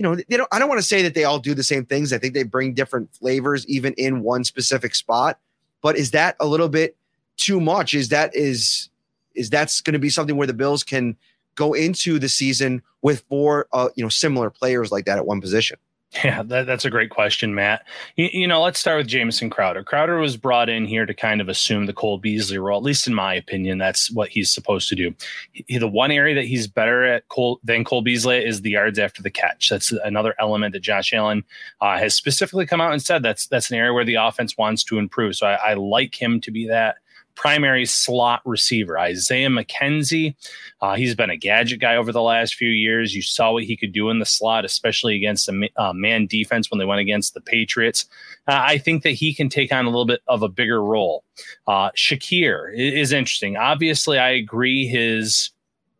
you 0.00 0.04
know, 0.04 0.14
they 0.14 0.38
don't, 0.38 0.48
I 0.50 0.58
don't 0.58 0.70
want 0.70 0.78
to 0.78 0.86
say 0.86 1.02
that 1.02 1.12
they 1.12 1.24
all 1.24 1.38
do 1.38 1.52
the 1.52 1.62
same 1.62 1.84
things. 1.84 2.10
I 2.10 2.16
think 2.16 2.32
they 2.32 2.42
bring 2.42 2.72
different 2.72 3.14
flavors 3.14 3.66
even 3.66 3.92
in 3.98 4.22
one 4.22 4.44
specific 4.44 4.94
spot. 4.94 5.38
But 5.82 5.98
is 5.98 6.12
that 6.12 6.36
a 6.40 6.46
little 6.46 6.70
bit 6.70 6.96
too 7.36 7.60
much? 7.60 7.92
Is 7.92 8.08
that 8.08 8.34
is 8.34 8.88
is 9.34 9.50
that's 9.50 9.82
going 9.82 9.92
to 9.92 9.98
be 9.98 10.08
something 10.08 10.38
where 10.38 10.46
the 10.46 10.54
Bills 10.54 10.82
can 10.82 11.18
go 11.60 11.74
into 11.74 12.18
the 12.18 12.28
season 12.28 12.82
with 13.02 13.20
four 13.28 13.66
uh, 13.72 13.90
you 13.94 14.02
know 14.02 14.08
similar 14.08 14.50
players 14.50 14.90
like 14.90 15.04
that 15.04 15.18
at 15.18 15.26
one 15.26 15.40
position? 15.40 15.78
Yeah, 16.24 16.42
that, 16.42 16.66
that's 16.66 16.84
a 16.84 16.90
great 16.90 17.10
question, 17.10 17.54
Matt. 17.54 17.86
You, 18.16 18.28
you, 18.32 18.48
know, 18.48 18.60
let's 18.60 18.80
start 18.80 18.98
with 18.98 19.06
Jamison 19.06 19.48
Crowder. 19.48 19.84
Crowder 19.84 20.18
was 20.18 20.36
brought 20.36 20.68
in 20.68 20.84
here 20.84 21.06
to 21.06 21.14
kind 21.14 21.40
of 21.40 21.48
assume 21.48 21.86
the 21.86 21.92
Cole 21.92 22.18
Beasley 22.18 22.58
role, 22.58 22.78
at 22.78 22.82
least 22.82 23.06
in 23.06 23.14
my 23.14 23.32
opinion. 23.32 23.78
That's 23.78 24.10
what 24.10 24.28
he's 24.28 24.52
supposed 24.52 24.88
to 24.88 24.96
do. 24.96 25.14
He, 25.52 25.78
the 25.78 25.86
one 25.86 26.10
area 26.10 26.34
that 26.34 26.46
he's 26.46 26.66
better 26.66 27.04
at 27.04 27.28
Cole, 27.28 27.60
than 27.62 27.84
Cole 27.84 28.02
Beasley 28.02 28.44
is 28.44 28.62
the 28.62 28.70
yards 28.70 28.98
after 28.98 29.22
the 29.22 29.30
catch. 29.30 29.68
That's 29.68 29.92
another 29.92 30.34
element 30.40 30.72
that 30.72 30.80
Josh 30.80 31.12
Allen 31.12 31.44
uh, 31.80 31.96
has 31.96 32.16
specifically 32.16 32.66
come 32.66 32.80
out 32.80 32.92
and 32.92 33.00
said 33.00 33.22
that's 33.22 33.46
that's 33.46 33.70
an 33.70 33.76
area 33.76 33.92
where 33.92 34.04
the 34.04 34.16
offense 34.16 34.58
wants 34.58 34.82
to 34.84 34.98
improve. 34.98 35.36
So 35.36 35.46
I, 35.46 35.54
I 35.70 35.74
like 35.74 36.20
him 36.20 36.40
to 36.40 36.50
be 36.50 36.66
that 36.66 36.96
primary 37.40 37.86
slot 37.86 38.42
receiver. 38.44 38.98
Isaiah 38.98 39.48
McKenzie, 39.48 40.34
uh, 40.82 40.94
he's 40.94 41.14
been 41.14 41.30
a 41.30 41.38
gadget 41.38 41.80
guy 41.80 41.96
over 41.96 42.12
the 42.12 42.20
last 42.20 42.54
few 42.54 42.68
years. 42.68 43.14
You 43.14 43.22
saw 43.22 43.52
what 43.52 43.64
he 43.64 43.78
could 43.78 43.92
do 43.92 44.10
in 44.10 44.18
the 44.18 44.26
slot, 44.26 44.66
especially 44.66 45.16
against 45.16 45.48
a 45.48 45.70
uh, 45.78 45.94
man 45.94 46.26
defense 46.26 46.70
when 46.70 46.78
they 46.78 46.84
went 46.84 47.00
against 47.00 47.32
the 47.32 47.40
Patriots. 47.40 48.04
Uh, 48.46 48.60
I 48.62 48.76
think 48.76 49.04
that 49.04 49.12
he 49.12 49.32
can 49.32 49.48
take 49.48 49.72
on 49.72 49.86
a 49.86 49.88
little 49.88 50.04
bit 50.04 50.20
of 50.28 50.42
a 50.42 50.50
bigger 50.50 50.84
role. 50.84 51.24
Uh, 51.66 51.90
Shakir 51.92 52.74
is 52.76 53.10
interesting. 53.10 53.56
Obviously, 53.56 54.18
I 54.18 54.28
agree 54.32 54.86
his 54.86 55.50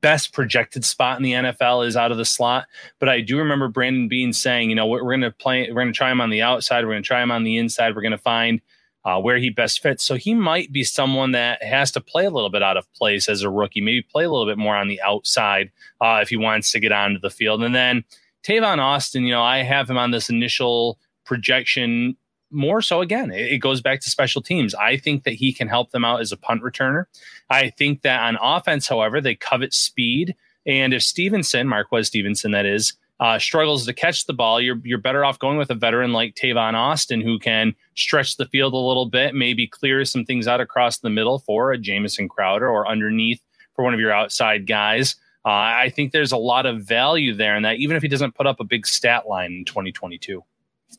best 0.02 0.35
projected 0.35 0.85
spot 0.85 1.16
in 1.16 1.23
the 1.23 1.32
NFL 1.32 1.87
is 1.87 1.97
out 1.97 2.12
of 2.12 2.18
the 2.18 2.25
slot. 2.26 2.66
But 2.99 3.09
I 3.09 3.23
do 3.23 3.38
remember 3.38 3.68
Brandon 3.68 4.09
Beane 4.09 4.35
saying, 4.35 4.68
you 4.68 4.76
know, 4.76 4.87
we're, 4.87 5.02
we're 5.02 5.12
going 5.12 5.23
to 5.23 5.30
play, 5.30 5.68
we're 5.68 5.80
going 5.80 5.92
to 5.92 5.97
try 5.97 6.11
him 6.11 6.20
on 6.20 6.28
the 6.28 6.42
outside, 6.42 6.85
we're 6.85 6.92
going 6.92 7.02
to 7.02 7.06
try 7.06 7.23
him 7.23 7.30
on 7.30 7.44
the 7.44 7.56
inside, 7.56 7.97
we're 7.97 8.02
going 8.02 8.12
to 8.12 8.18
find 8.18 8.61
uh, 9.04 9.19
where 9.21 9.38
he 9.38 9.50
best 9.50 9.83
fits. 9.83 10.04
So 10.04 10.16
he 10.16 10.35
might 10.35 10.73
be 10.73 10.85
someone 10.85 11.33
that 11.33 11.62
has 11.62 11.90
to 11.92 12.00
play 12.00 12.26
a 12.26 12.30
little 12.30 12.50
bit 12.50 12.62
out 12.62 12.76
of 12.76 12.92
place 12.95 13.28
as 13.28 13.42
a 13.42 13.50
rookie, 13.50 13.80
maybe 13.80 14.02
play 14.02 14.25
a 14.25 14.30
little 14.30 14.47
bit 14.47 14.59
more 14.59 14.76
on 14.76 14.88
the 14.88 15.00
outside 15.02 15.71
uh, 16.00 16.19
if 16.23 16.28
he 16.28 16.37
wants 16.37 16.71
to 16.73 16.80
get 16.80 16.92
onto 16.92 17.19
the 17.19 17.30
field. 17.30 17.62
And 17.62 17.75
then 17.75 18.04
Tavon 18.47 18.78
Austin, 18.78 19.25
you 19.25 19.33
know, 19.33 19.42
I 19.42 19.62
have 19.62 19.88
him 19.88 19.99
on 19.99 20.11
this 20.11 20.28
initial 20.28 20.99
projection 21.25 22.16
more 22.50 22.83
so 22.83 23.00
again 23.00 23.30
it, 23.33 23.59
goes 23.59 23.80
back 23.80 24.00
to 24.00 24.11
special 24.11 24.42
teams 24.42 24.75
i 24.75 24.97
think 24.97 25.23
that 25.23 25.35
he 25.35 25.52
can 25.52 25.69
help 25.69 25.92
them 25.92 26.04
out 26.04 26.21
as 26.21 26.33
a 26.33 26.37
punt 26.37 26.62
returner 26.62 27.04
i 27.49 27.71
think 27.71 28.02
that 28.02 28.21
on 28.21 28.37
offense 28.40 28.88
however 28.88 29.21
they 29.21 29.35
covet 29.37 29.73
speed 29.73 30.35
and 30.66 30.92
if 30.92 31.02
stevenson 31.02 31.69
marquez 31.69 32.09
stevenson 32.09 32.50
that 32.50 32.66
is 32.66 32.95
uh, 33.21 33.39
struggles 33.39 33.85
to 33.85 33.93
catch 33.93 34.25
the 34.25 34.33
ball, 34.33 34.61
you're 34.61 34.81
you're 34.83 34.99
better 34.99 35.25
off 35.25 35.39
going 35.39 35.59
with 35.59 35.71
a 35.71 35.75
veteran 35.75 36.12
like 36.12 36.35
Tavon 36.35 36.75
Austin 36.75 37.21
who 37.21 37.39
can 37.39 37.75
stretch 37.95 38.39
the 38.39 38.47
field 38.47 38.73
a 38.73 38.79
little 38.79 39.07
bit, 39.07 39.35
maybe 39.35 39.67
clear 39.67 40.05
some 40.07 40.25
things 40.25 40.49
out 40.49 40.61
across 40.61 40.99
the 40.99 41.11
middle 41.11 41.39
for 41.39 41.71
a 41.71 41.79
Jamison 41.79 42.29
Crowder 42.29 42.69
or 42.69 42.89
underneath 42.89 43.41
for 43.77 43.85
one 43.85 43.93
of 43.93 44.00
your 44.00 44.11
outside 44.11 44.67
guys. 44.67 45.17
Uh, 45.45 45.49
I 45.49 45.93
think 45.95 46.12
there's 46.12 46.33
a 46.33 46.39
lot 46.39 46.67
of 46.67 46.83
value 46.83 47.35
there 47.35 47.57
in 47.57 47.62
that, 47.62 47.77
even 47.77 47.97
if 47.97 48.03
he 48.03 48.09
doesn't 48.09 48.35
put 48.35 48.47
up 48.47 48.59
a 48.59 48.65
big 48.65 48.87
stat 48.87 49.27
line 49.27 49.53
in 49.53 49.65
2022. 49.65 50.43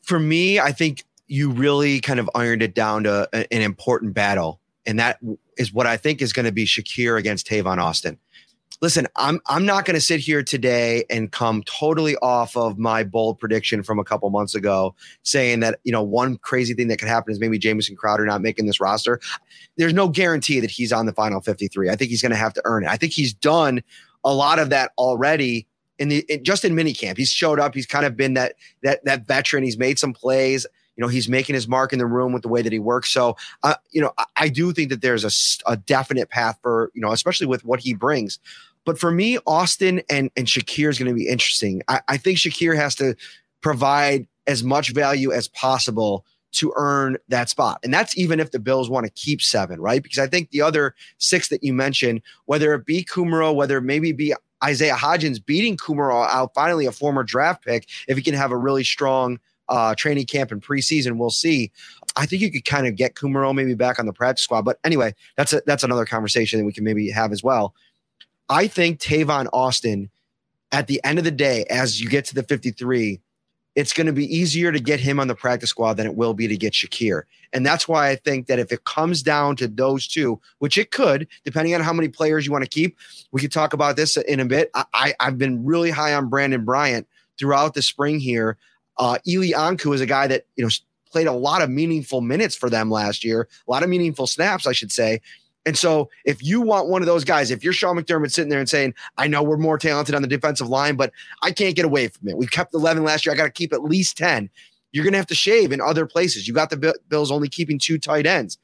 For 0.02 0.18
me, 0.18 0.58
I 0.58 0.72
think 0.72 1.04
you 1.26 1.50
really 1.50 2.00
kind 2.00 2.18
of 2.18 2.30
ironed 2.34 2.62
it 2.62 2.74
down 2.74 3.04
to 3.04 3.28
a, 3.32 3.52
an 3.52 3.62
important 3.62 4.14
battle, 4.14 4.60
and 4.86 4.98
that 4.98 5.18
is 5.58 5.72
what 5.72 5.86
I 5.86 5.96
think 5.96 6.22
is 6.22 6.32
going 6.32 6.46
to 6.46 6.52
be 6.52 6.66
Shakir 6.66 7.18
against 7.18 7.48
Tavon 7.48 7.78
Austin 7.78 8.18
listen, 8.82 9.06
I'm 9.16 9.40
I'm 9.46 9.64
not 9.64 9.86
going 9.86 9.94
to 9.94 10.00
sit 10.00 10.20
here 10.20 10.42
today 10.42 11.04
and 11.08 11.32
come 11.32 11.62
totally 11.62 12.16
off 12.16 12.56
of 12.56 12.78
my 12.78 13.04
bold 13.04 13.38
prediction 13.38 13.82
from 13.82 13.98
a 13.98 14.04
couple 14.04 14.28
months 14.28 14.54
ago, 14.54 14.94
saying 15.22 15.60
that 15.60 15.78
you 15.84 15.92
know 15.92 16.02
one 16.02 16.36
crazy 16.38 16.74
thing 16.74 16.88
that 16.88 16.98
could 16.98 17.08
happen 17.08 17.32
is 17.32 17.40
maybe 17.40 17.58
Jamison 17.58 17.96
Crowder 17.96 18.26
not 18.26 18.42
making 18.42 18.66
this 18.66 18.80
roster. 18.80 19.20
There's 19.78 19.94
no 19.94 20.08
guarantee 20.08 20.60
that 20.60 20.70
he's 20.70 20.92
on 20.92 21.06
the 21.06 21.14
final 21.14 21.40
53. 21.40 21.88
I 21.88 21.96
think 21.96 22.10
he's 22.10 22.20
going 22.20 22.30
to 22.30 22.36
have 22.36 22.52
to 22.54 22.62
earn 22.64 22.84
it. 22.84 22.90
I 22.90 22.96
think 22.96 23.12
he's 23.12 23.32
done 23.32 23.82
a 24.24 24.34
lot 24.34 24.58
of 24.58 24.68
that 24.70 24.90
already 24.98 25.66
in 25.98 26.08
the 26.08 26.24
in, 26.28 26.44
just 26.44 26.64
in 26.64 26.74
minicamp. 26.74 27.16
He's 27.16 27.30
showed 27.30 27.60
up. 27.60 27.74
He's 27.74 27.86
kind 27.86 28.04
of 28.04 28.16
been 28.16 28.34
that 28.34 28.56
that 28.82 29.04
that 29.04 29.26
veteran. 29.26 29.62
He's 29.62 29.78
made 29.78 29.98
some 29.98 30.12
plays. 30.12 30.66
You 30.96 31.00
know, 31.00 31.08
he's 31.08 31.28
making 31.28 31.54
his 31.54 31.66
mark 31.66 31.94
in 31.94 31.98
the 31.98 32.06
room 32.06 32.34
with 32.34 32.42
the 32.42 32.48
way 32.48 32.60
that 32.60 32.70
he 32.70 32.78
works. 32.78 33.10
So, 33.10 33.34
uh, 33.62 33.76
you 33.92 34.02
know, 34.02 34.12
I, 34.18 34.24
I 34.36 34.48
do 34.50 34.72
think 34.72 34.90
that 34.90 35.00
there's 35.00 35.24
a, 35.24 35.72
a 35.72 35.74
definite 35.74 36.28
path 36.28 36.58
for 36.62 36.90
you 36.94 37.00
know, 37.00 37.12
especially 37.12 37.46
with 37.46 37.64
what 37.64 37.80
he 37.80 37.94
brings. 37.94 38.38
But 38.84 38.98
for 38.98 39.10
me, 39.10 39.38
Austin 39.46 40.02
and 40.10 40.30
and 40.36 40.46
Shakir 40.46 40.88
is 40.90 40.98
going 40.98 41.10
to 41.10 41.14
be 41.14 41.28
interesting. 41.28 41.82
I, 41.88 42.00
I 42.08 42.16
think 42.16 42.38
Shakir 42.38 42.76
has 42.76 42.94
to 42.96 43.14
provide 43.60 44.26
as 44.46 44.64
much 44.64 44.92
value 44.92 45.32
as 45.32 45.48
possible 45.48 46.24
to 46.52 46.72
earn 46.76 47.16
that 47.28 47.48
spot. 47.48 47.78
And 47.82 47.92
that's 47.92 48.16
even 48.16 48.38
if 48.38 48.50
the 48.50 48.58
Bills 48.58 48.90
want 48.90 49.06
to 49.06 49.12
keep 49.12 49.40
seven, 49.40 49.80
right? 49.80 50.02
Because 50.02 50.18
I 50.18 50.26
think 50.26 50.50
the 50.50 50.60
other 50.60 50.94
six 51.18 51.48
that 51.48 51.64
you 51.64 51.72
mentioned, 51.72 52.20
whether 52.44 52.74
it 52.74 52.84
be 52.84 53.04
Kumerow, 53.04 53.54
whether 53.54 53.78
it 53.78 53.82
maybe 53.82 54.12
be 54.12 54.34
Isaiah 54.62 54.94
Hodgins 54.94 55.44
beating 55.44 55.76
Kumerow 55.76 56.28
out, 56.28 56.52
finally 56.54 56.86
a 56.86 56.92
former 56.92 57.24
draft 57.24 57.64
pick, 57.64 57.88
if 58.06 58.16
he 58.16 58.22
can 58.22 58.34
have 58.34 58.52
a 58.52 58.56
really 58.56 58.84
strong 58.84 59.40
uh, 59.68 59.94
training 59.94 60.26
camp 60.26 60.52
and 60.52 60.62
preseason, 60.62 61.16
we'll 61.16 61.30
see. 61.30 61.72
I 62.16 62.26
think 62.26 62.42
you 62.42 62.52
could 62.52 62.66
kind 62.66 62.86
of 62.86 62.96
get 62.96 63.14
Kumerow 63.14 63.54
maybe 63.54 63.74
back 63.74 63.98
on 63.98 64.04
the 64.04 64.12
practice 64.12 64.44
squad. 64.44 64.62
But 64.62 64.78
anyway, 64.84 65.14
that's 65.36 65.54
a, 65.54 65.62
that's 65.64 65.84
another 65.84 66.04
conversation 66.04 66.58
that 66.58 66.66
we 66.66 66.72
can 66.72 66.84
maybe 66.84 67.10
have 67.10 67.32
as 67.32 67.42
well. 67.42 67.74
I 68.48 68.66
think 68.66 69.00
Tavon 69.00 69.48
Austin, 69.52 70.10
at 70.70 70.86
the 70.86 71.00
end 71.04 71.18
of 71.18 71.24
the 71.24 71.30
day, 71.30 71.64
as 71.70 72.00
you 72.00 72.08
get 72.08 72.24
to 72.26 72.34
the 72.34 72.42
53, 72.42 73.20
it's 73.74 73.92
going 73.92 74.06
to 74.06 74.12
be 74.12 74.24
easier 74.24 74.70
to 74.70 74.80
get 74.80 75.00
him 75.00 75.18
on 75.18 75.28
the 75.28 75.34
practice 75.34 75.70
squad 75.70 75.94
than 75.94 76.06
it 76.06 76.14
will 76.14 76.34
be 76.34 76.46
to 76.46 76.56
get 76.56 76.74
Shakir. 76.74 77.22
And 77.52 77.64
that's 77.64 77.88
why 77.88 78.08
I 78.08 78.16
think 78.16 78.46
that 78.46 78.58
if 78.58 78.70
it 78.72 78.84
comes 78.84 79.22
down 79.22 79.56
to 79.56 79.68
those 79.68 80.06
two, 80.06 80.40
which 80.58 80.76
it 80.76 80.90
could, 80.90 81.26
depending 81.44 81.74
on 81.74 81.80
how 81.80 81.92
many 81.92 82.08
players 82.08 82.44
you 82.44 82.52
want 82.52 82.64
to 82.64 82.70
keep, 82.70 82.98
we 83.30 83.40
could 83.40 83.52
talk 83.52 83.72
about 83.72 83.96
this 83.96 84.16
in 84.16 84.40
a 84.40 84.44
bit. 84.44 84.70
I, 84.74 85.14
have 85.20 85.38
been 85.38 85.64
really 85.64 85.90
high 85.90 86.14
on 86.14 86.28
Brandon 86.28 86.64
Bryant 86.64 87.06
throughout 87.38 87.74
the 87.74 87.82
spring 87.82 88.20
here. 88.20 88.58
Uh, 88.98 89.18
Eli 89.26 89.58
Ankou 89.58 89.94
is 89.94 90.00
a 90.00 90.06
guy 90.06 90.26
that, 90.26 90.46
you 90.56 90.64
know, 90.64 90.70
played 91.10 91.26
a 91.26 91.32
lot 91.32 91.62
of 91.62 91.70
meaningful 91.70 92.20
minutes 92.20 92.56
for 92.56 92.70
them 92.70 92.90
last 92.90 93.24
year, 93.24 93.48
a 93.66 93.70
lot 93.70 93.82
of 93.82 93.88
meaningful 93.88 94.26
snaps, 94.26 94.66
I 94.66 94.72
should 94.72 94.90
say. 94.90 95.20
And 95.64 95.78
so, 95.78 96.10
if 96.24 96.42
you 96.42 96.60
want 96.60 96.88
one 96.88 97.02
of 97.02 97.06
those 97.06 97.24
guys, 97.24 97.50
if 97.50 97.62
you're 97.62 97.72
Sean 97.72 97.96
McDermott 97.96 98.32
sitting 98.32 98.50
there 98.50 98.58
and 98.58 98.68
saying, 98.68 98.94
I 99.16 99.28
know 99.28 99.42
we're 99.42 99.56
more 99.56 99.78
talented 99.78 100.14
on 100.14 100.22
the 100.22 100.28
defensive 100.28 100.68
line, 100.68 100.96
but 100.96 101.12
I 101.42 101.52
can't 101.52 101.76
get 101.76 101.84
away 101.84 102.08
from 102.08 102.28
it. 102.28 102.36
We've 102.36 102.50
kept 102.50 102.74
11 102.74 103.04
last 103.04 103.24
year. 103.24 103.32
I 103.32 103.36
got 103.36 103.44
to 103.44 103.50
keep 103.50 103.72
at 103.72 103.84
least 103.84 104.16
10. 104.18 104.50
You're 104.90 105.04
going 105.04 105.12
to 105.12 105.18
have 105.18 105.26
to 105.28 105.34
shave 105.34 105.72
in 105.72 105.80
other 105.80 106.04
places. 106.04 106.48
You 106.48 106.54
got 106.54 106.70
the 106.70 106.94
Bills 107.08 107.30
only 107.30 107.48
keeping 107.48 107.78
two 107.78 107.98
tight 107.98 108.26
ends. 108.26 108.58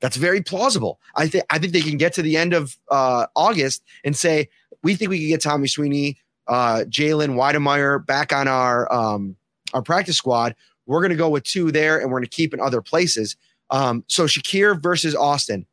That's 0.00 0.16
very 0.16 0.42
plausible. 0.42 0.98
I 1.14 1.28
think 1.28 1.44
I 1.50 1.58
think 1.58 1.72
they 1.72 1.82
can 1.82 1.98
get 1.98 2.14
to 2.14 2.22
the 2.22 2.36
end 2.36 2.52
of 2.52 2.76
uh, 2.90 3.26
August 3.36 3.82
and 4.02 4.16
say 4.16 4.48
we 4.82 4.94
think 4.94 5.10
we 5.10 5.20
can 5.20 5.28
get 5.28 5.42
Tommy 5.42 5.68
Sweeney, 5.68 6.18
uh, 6.48 6.84
Jalen 6.88 7.34
Wydermyer 7.34 8.04
back 8.04 8.32
on 8.32 8.48
our 8.48 8.90
um, 8.92 9.36
our 9.74 9.82
practice 9.82 10.16
squad. 10.16 10.54
We're 10.86 11.00
going 11.00 11.10
to 11.10 11.16
go 11.16 11.28
with 11.28 11.44
two 11.44 11.70
there, 11.70 12.00
and 12.00 12.10
we're 12.10 12.18
going 12.18 12.28
to 12.28 12.36
keep 12.36 12.54
in 12.54 12.60
other 12.60 12.82
places. 12.82 13.36
Um, 13.70 14.04
so 14.08 14.24
Shakir 14.24 14.82
versus 14.82 15.14
Austin 15.14 15.66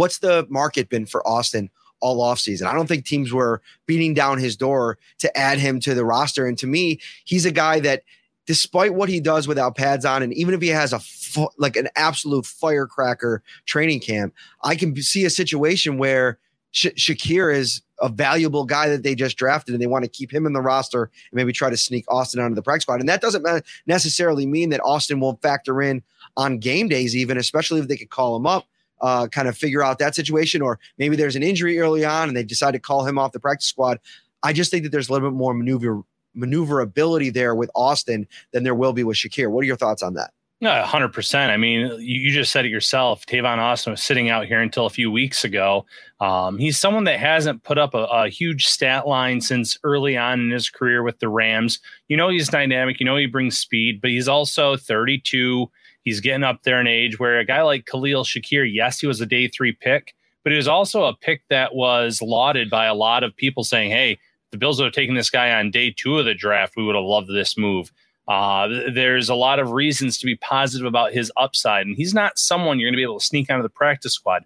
what's 0.00 0.20
the 0.20 0.46
market 0.48 0.88
been 0.88 1.04
for 1.04 1.26
Austin 1.28 1.68
all 2.00 2.24
offseason? 2.24 2.66
I 2.66 2.72
don't 2.72 2.86
think 2.86 3.04
teams 3.04 3.34
were 3.34 3.60
beating 3.84 4.14
down 4.14 4.38
his 4.38 4.56
door 4.56 4.96
to 5.18 5.38
add 5.38 5.58
him 5.58 5.78
to 5.80 5.94
the 5.94 6.06
roster. 6.06 6.46
And 6.46 6.56
to 6.56 6.66
me, 6.66 7.00
he's 7.26 7.44
a 7.44 7.50
guy 7.50 7.80
that, 7.80 8.02
despite 8.46 8.94
what 8.94 9.10
he 9.10 9.20
does 9.20 9.46
without 9.46 9.76
pads 9.76 10.06
on, 10.06 10.22
and 10.22 10.32
even 10.32 10.54
if 10.54 10.62
he 10.62 10.68
has 10.68 10.94
a 10.94 11.00
fu- 11.00 11.50
like 11.58 11.76
an 11.76 11.88
absolute 11.96 12.46
firecracker 12.46 13.42
training 13.66 14.00
camp, 14.00 14.32
I 14.64 14.74
can 14.74 14.96
see 14.96 15.26
a 15.26 15.30
situation 15.30 15.98
where 15.98 16.38
Sh- 16.70 16.96
Shakir 16.96 17.54
is 17.54 17.82
a 18.00 18.08
valuable 18.08 18.64
guy 18.64 18.88
that 18.88 19.02
they 19.02 19.14
just 19.14 19.36
drafted 19.36 19.74
and 19.74 19.82
they 19.82 19.86
want 19.86 20.04
to 20.04 20.10
keep 20.10 20.32
him 20.32 20.46
in 20.46 20.54
the 20.54 20.62
roster 20.62 21.02
and 21.02 21.34
maybe 21.34 21.52
try 21.52 21.68
to 21.68 21.76
sneak 21.76 22.06
Austin 22.08 22.40
onto 22.40 22.54
the 22.54 22.62
practice 22.62 22.84
squad. 22.84 23.00
And 23.00 23.08
that 23.10 23.20
doesn't 23.20 23.46
necessarily 23.86 24.46
mean 24.46 24.70
that 24.70 24.80
Austin 24.82 25.20
won't 25.20 25.42
factor 25.42 25.82
in 25.82 26.02
on 26.38 26.58
game 26.58 26.88
days, 26.88 27.14
even, 27.14 27.36
especially 27.36 27.80
if 27.80 27.88
they 27.88 27.98
could 27.98 28.08
call 28.08 28.34
him 28.34 28.46
up 28.46 28.64
uh, 29.00 29.26
kind 29.28 29.48
of 29.48 29.56
figure 29.56 29.82
out 29.82 29.98
that 29.98 30.14
situation, 30.14 30.62
or 30.62 30.78
maybe 30.98 31.16
there's 31.16 31.36
an 31.36 31.42
injury 31.42 31.78
early 31.78 32.04
on 32.04 32.28
and 32.28 32.36
they 32.36 32.44
decide 32.44 32.72
to 32.72 32.78
call 32.78 33.06
him 33.06 33.18
off 33.18 33.32
the 33.32 33.40
practice 33.40 33.66
squad. 33.66 33.98
I 34.42 34.52
just 34.52 34.70
think 34.70 34.84
that 34.84 34.90
there's 34.90 35.08
a 35.08 35.12
little 35.12 35.30
bit 35.30 35.36
more 35.36 35.54
maneuver 35.54 36.02
maneuverability 36.34 37.30
there 37.30 37.54
with 37.54 37.70
Austin 37.74 38.26
than 38.52 38.62
there 38.62 38.74
will 38.74 38.92
be 38.92 39.02
with 39.02 39.16
Shakir. 39.16 39.50
What 39.50 39.62
are 39.62 39.66
your 39.66 39.76
thoughts 39.76 40.02
on 40.02 40.14
that? 40.14 40.30
No, 40.62 40.82
hundred 40.82 41.14
percent. 41.14 41.50
I 41.50 41.56
mean, 41.56 41.86
you, 42.00 42.20
you, 42.20 42.30
just 42.30 42.52
said 42.52 42.66
it 42.66 42.68
yourself. 42.68 43.24
Tavon 43.24 43.56
Austin 43.56 43.92
was 43.92 44.02
sitting 44.02 44.28
out 44.28 44.44
here 44.44 44.60
until 44.60 44.84
a 44.84 44.90
few 44.90 45.10
weeks 45.10 45.42
ago. 45.42 45.86
Um, 46.20 46.58
he's 46.58 46.76
someone 46.76 47.04
that 47.04 47.18
hasn't 47.18 47.62
put 47.62 47.78
up 47.78 47.94
a, 47.94 48.04
a, 48.04 48.28
huge 48.28 48.66
stat 48.66 49.08
line 49.08 49.40
since 49.40 49.78
early 49.84 50.18
on 50.18 50.38
in 50.38 50.50
his 50.50 50.68
career 50.68 51.02
with 51.02 51.18
the 51.18 51.30
Rams. 51.30 51.80
You 52.08 52.18
know, 52.18 52.28
he's 52.28 52.48
dynamic. 52.48 53.00
You 53.00 53.06
know, 53.06 53.16
he 53.16 53.24
brings 53.24 53.58
speed, 53.58 54.02
but 54.02 54.10
he's 54.10 54.28
also 54.28 54.76
32. 54.76 55.70
He's 56.04 56.20
getting 56.20 56.44
up 56.44 56.62
there 56.62 56.80
in 56.80 56.86
age 56.86 57.18
where 57.18 57.38
a 57.38 57.44
guy 57.44 57.62
like 57.62 57.86
Khalil 57.86 58.24
Shakir, 58.24 58.68
yes, 58.72 59.00
he 59.00 59.06
was 59.06 59.20
a 59.20 59.26
day 59.26 59.48
three 59.48 59.72
pick, 59.72 60.14
but 60.42 60.52
he 60.52 60.56
was 60.56 60.68
also 60.68 61.04
a 61.04 61.14
pick 61.14 61.42
that 61.50 61.74
was 61.74 62.22
lauded 62.22 62.70
by 62.70 62.86
a 62.86 62.94
lot 62.94 63.22
of 63.22 63.36
people 63.36 63.64
saying, 63.64 63.90
hey, 63.90 64.18
the 64.50 64.58
Bills 64.58 64.78
would 64.78 64.86
have 64.86 64.94
taken 64.94 65.14
this 65.14 65.30
guy 65.30 65.52
on 65.52 65.70
day 65.70 65.94
two 65.96 66.18
of 66.18 66.24
the 66.24 66.34
draft. 66.34 66.74
We 66.76 66.84
would 66.84 66.96
have 66.96 67.04
loved 67.04 67.28
this 67.28 67.56
move. 67.56 67.92
Uh, 68.26 68.68
there's 68.92 69.28
a 69.28 69.34
lot 69.34 69.58
of 69.58 69.72
reasons 69.72 70.18
to 70.18 70.26
be 70.26 70.36
positive 70.36 70.86
about 70.86 71.12
his 71.12 71.32
upside, 71.36 71.86
and 71.86 71.96
he's 71.96 72.14
not 72.14 72.38
someone 72.38 72.78
you're 72.78 72.86
going 72.86 72.94
to 72.94 72.98
be 72.98 73.02
able 73.02 73.18
to 73.18 73.24
sneak 73.24 73.50
onto 73.50 73.62
the 73.62 73.68
practice 73.68 74.14
squad. 74.14 74.44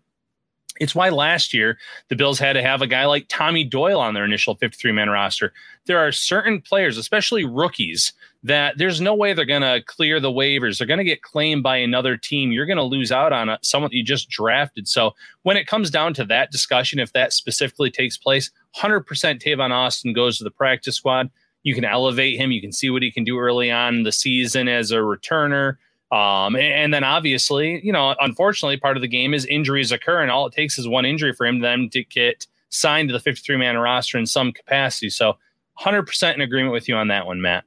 It's 0.81 0.95
why 0.95 1.09
last 1.09 1.54
year 1.54 1.78
the 2.09 2.16
Bills 2.16 2.38
had 2.38 2.54
to 2.54 2.62
have 2.62 2.83
a 2.83 2.87
guy 2.87 3.04
like 3.07 3.26
Tommy 3.28 3.62
Doyle 3.62 4.00
on 4.00 4.14
their 4.14 4.25
initial 4.25 4.57
53 4.57 4.93
man 4.93 5.09
roster. 5.09 5.52
There 5.87 5.99
are 5.99 6.11
certain 6.11 6.61
players, 6.61 6.99
especially 6.99 7.45
rookies, 7.45 8.12
that 8.43 8.76
there's 8.76 9.00
no 9.00 9.14
way 9.14 9.33
they're 9.33 9.45
going 9.45 9.62
to 9.62 9.83
clear 9.87 10.19
the 10.19 10.31
waivers. 10.31 10.78
They're 10.78 10.87
going 10.87 10.99
to 10.99 11.04
get 11.04 11.23
claimed 11.23 11.62
by 11.62 11.76
another 11.76 12.16
team. 12.16 12.50
You're 12.50 12.66
going 12.66 12.76
to 12.76 12.83
lose 12.83 13.12
out 13.12 13.33
on 13.33 13.49
a, 13.49 13.59
someone 13.62 13.90
that 13.90 13.97
you 13.97 14.02
just 14.02 14.28
drafted. 14.28 14.88
So 14.88 15.14
when 15.43 15.57
it 15.57 15.66
comes 15.66 15.90
down 15.90 16.12
to 16.14 16.25
that 16.25 16.50
discussion, 16.50 16.99
if 16.99 17.12
that 17.12 17.33
specifically 17.33 17.90
takes 17.90 18.19
place, 18.19 18.50
100% 18.76 19.04
Tavon 19.07 19.71
Austin 19.71 20.12
goes 20.12 20.38
to 20.38 20.45
the 20.45 20.50
practice 20.50 20.97
squad. 20.97 21.31
You 21.62 21.75
can 21.75 21.85
elevate 21.85 22.38
him. 22.38 22.52
You 22.52 22.61
can 22.61 22.73
see 22.73 22.90
what 22.90 23.02
he 23.02 23.11
can 23.11 23.25
do 23.25 23.38
early 23.38 23.71
on 23.71 24.02
the 24.02 24.12
season 24.12 24.69
as 24.69 24.90
a 24.90 24.97
returner. 24.97 25.76
Um, 26.14 26.54
and, 26.54 26.94
then 26.94 27.02
obviously, 27.02 27.85
you 27.85 27.92
know, 27.92 28.14
unfortunately, 28.21 28.76
part 28.76 28.97
of 28.97 29.00
the 29.00 29.09
game 29.09 29.35
is 29.35 29.44
injuries 29.47 29.90
occur, 29.90 30.23
and 30.23 30.30
all 30.30 30.47
it 30.47 30.52
takes 30.52 30.78
is 30.78 30.87
one 30.87 31.04
injury 31.04 31.33
for 31.33 31.44
him 31.44 31.59
then 31.59 31.88
to 31.90 32.04
get 32.04 32.47
signed 32.68 33.09
to 33.09 33.12
the 33.12 33.18
53 33.18 33.56
man 33.56 33.76
roster 33.76 34.16
in 34.16 34.25
some 34.25 34.52
capacity. 34.52 35.11
So 35.11 35.37
100% 35.80 36.35
in 36.35 36.40
agreement 36.40 36.73
with 36.73 36.88
you 36.88 36.94
on 36.94 37.09
that 37.09 37.26
one, 37.26 37.40
Matt. 37.40 37.64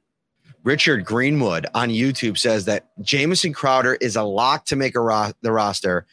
Richard 0.64 1.04
Greenwood 1.04 1.66
on 1.74 1.90
YouTube 1.90 2.38
says 2.38 2.64
that 2.64 2.88
Jamison 3.02 3.52
Crowder 3.52 3.96
is 3.96 4.16
a 4.16 4.22
lock 4.22 4.64
to 4.66 4.76
make 4.76 4.96
a 4.96 5.00
ro- 5.00 5.32
the 5.42 5.52
roster, 5.52 6.06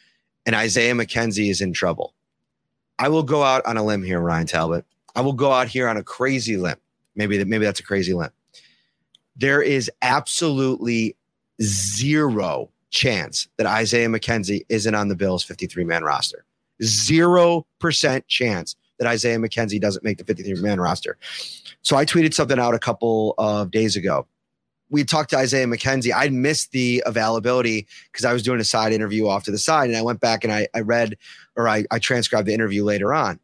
and 0.44 0.54
Isaiah 0.54 0.92
McKenzie 0.92 1.48
is 1.48 1.62
in 1.62 1.72
trouble. 1.72 2.12
I 2.98 3.08
will 3.08 3.22
go 3.22 3.44
out 3.44 3.64
on 3.64 3.78
a 3.78 3.82
limb 3.82 4.02
here, 4.02 4.20
Ryan 4.20 4.46
Talbot. 4.46 4.84
I 5.14 5.22
will 5.22 5.32
go 5.32 5.52
out 5.52 5.68
here 5.68 5.88
on 5.88 5.96
a 5.96 6.02
crazy 6.02 6.58
limb. 6.58 6.76
Maybe 7.14 7.38
that 7.38 7.48
maybe 7.48 7.64
that's 7.64 7.80
a 7.80 7.82
crazy 7.82 8.12
limb. 8.12 8.30
There 9.36 9.62
is 9.62 9.90
absolutely 10.02 11.16
zero 11.62 12.70
chance 12.90 13.48
that 13.56 13.66
Isaiah 13.66 14.08
McKenzie 14.08 14.64
isn't 14.68 14.94
on 14.94 15.08
the 15.08 15.16
Bills 15.16 15.42
53 15.42 15.84
man 15.84 16.04
roster. 16.04 16.44
Zero 16.82 17.66
percent 17.78 18.26
chance 18.28 18.76
that 18.98 19.08
Isaiah 19.08 19.38
McKenzie 19.38 19.80
doesn't 19.80 20.04
make 20.04 20.18
the 20.18 20.24
53 20.24 20.60
man 20.62 20.80
roster. 20.80 21.18
So 21.82 21.96
I 21.96 22.04
tweeted 22.04 22.34
something 22.34 22.58
out 22.58 22.74
a 22.74 22.78
couple 22.78 23.34
of 23.38 23.70
days 23.70 23.96
ago 23.96 24.26
we 24.88 25.04
talked 25.04 25.30
to 25.30 25.36
Isaiah 25.36 25.66
McKenzie. 25.66 26.12
I'd 26.12 26.32
missed 26.32 26.72
the 26.72 27.02
availability 27.06 27.86
because 28.10 28.24
I 28.24 28.32
was 28.32 28.42
doing 28.42 28.60
a 28.60 28.64
side 28.64 28.92
interview 28.92 29.26
off 29.26 29.44
to 29.44 29.50
the 29.50 29.58
side, 29.58 29.88
and 29.88 29.96
I 29.96 30.02
went 30.02 30.20
back 30.20 30.44
and 30.44 30.52
I, 30.52 30.68
I 30.74 30.80
read 30.80 31.16
or 31.56 31.68
I, 31.68 31.84
I 31.90 31.98
transcribed 31.98 32.46
the 32.46 32.54
interview 32.54 32.84
later 32.84 33.12
on. 33.12 33.40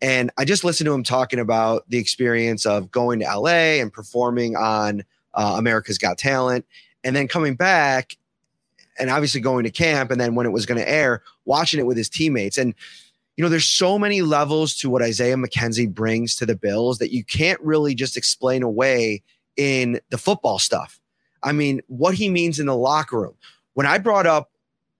And 0.00 0.30
I 0.36 0.44
just 0.44 0.64
listened 0.64 0.86
to 0.86 0.92
him 0.92 1.02
talking 1.02 1.38
about 1.38 1.88
the 1.88 1.98
experience 1.98 2.66
of 2.66 2.90
going 2.90 3.20
to 3.20 3.26
LA 3.26 3.80
and 3.80 3.92
performing 3.92 4.54
on 4.56 5.04
uh, 5.34 5.54
America's 5.58 5.98
Got 5.98 6.18
Talent, 6.18 6.66
and 7.04 7.14
then 7.14 7.28
coming 7.28 7.54
back 7.54 8.16
and 8.98 9.10
obviously 9.10 9.40
going 9.40 9.64
to 9.64 9.70
camp. 9.70 10.10
And 10.10 10.20
then 10.20 10.34
when 10.34 10.46
it 10.46 10.52
was 10.52 10.66
going 10.66 10.78
to 10.78 10.88
air, 10.88 11.22
watching 11.44 11.78
it 11.78 11.86
with 11.86 11.96
his 11.96 12.08
teammates. 12.08 12.58
And, 12.58 12.74
you 13.36 13.42
know, 13.42 13.50
there's 13.50 13.66
so 13.66 13.98
many 13.98 14.22
levels 14.22 14.76
to 14.76 14.90
what 14.90 15.02
Isaiah 15.02 15.36
McKenzie 15.36 15.92
brings 15.92 16.36
to 16.36 16.46
the 16.46 16.56
Bills 16.56 16.98
that 16.98 17.12
you 17.12 17.24
can't 17.24 17.60
really 17.60 17.94
just 17.94 18.16
explain 18.16 18.62
away 18.62 19.22
in 19.56 20.00
the 20.10 20.18
football 20.18 20.58
stuff. 20.58 21.00
I 21.42 21.52
mean, 21.52 21.82
what 21.88 22.14
he 22.14 22.28
means 22.28 22.58
in 22.58 22.66
the 22.66 22.76
locker 22.76 23.20
room. 23.20 23.34
When 23.74 23.86
I 23.86 23.98
brought 23.98 24.26
up 24.26 24.50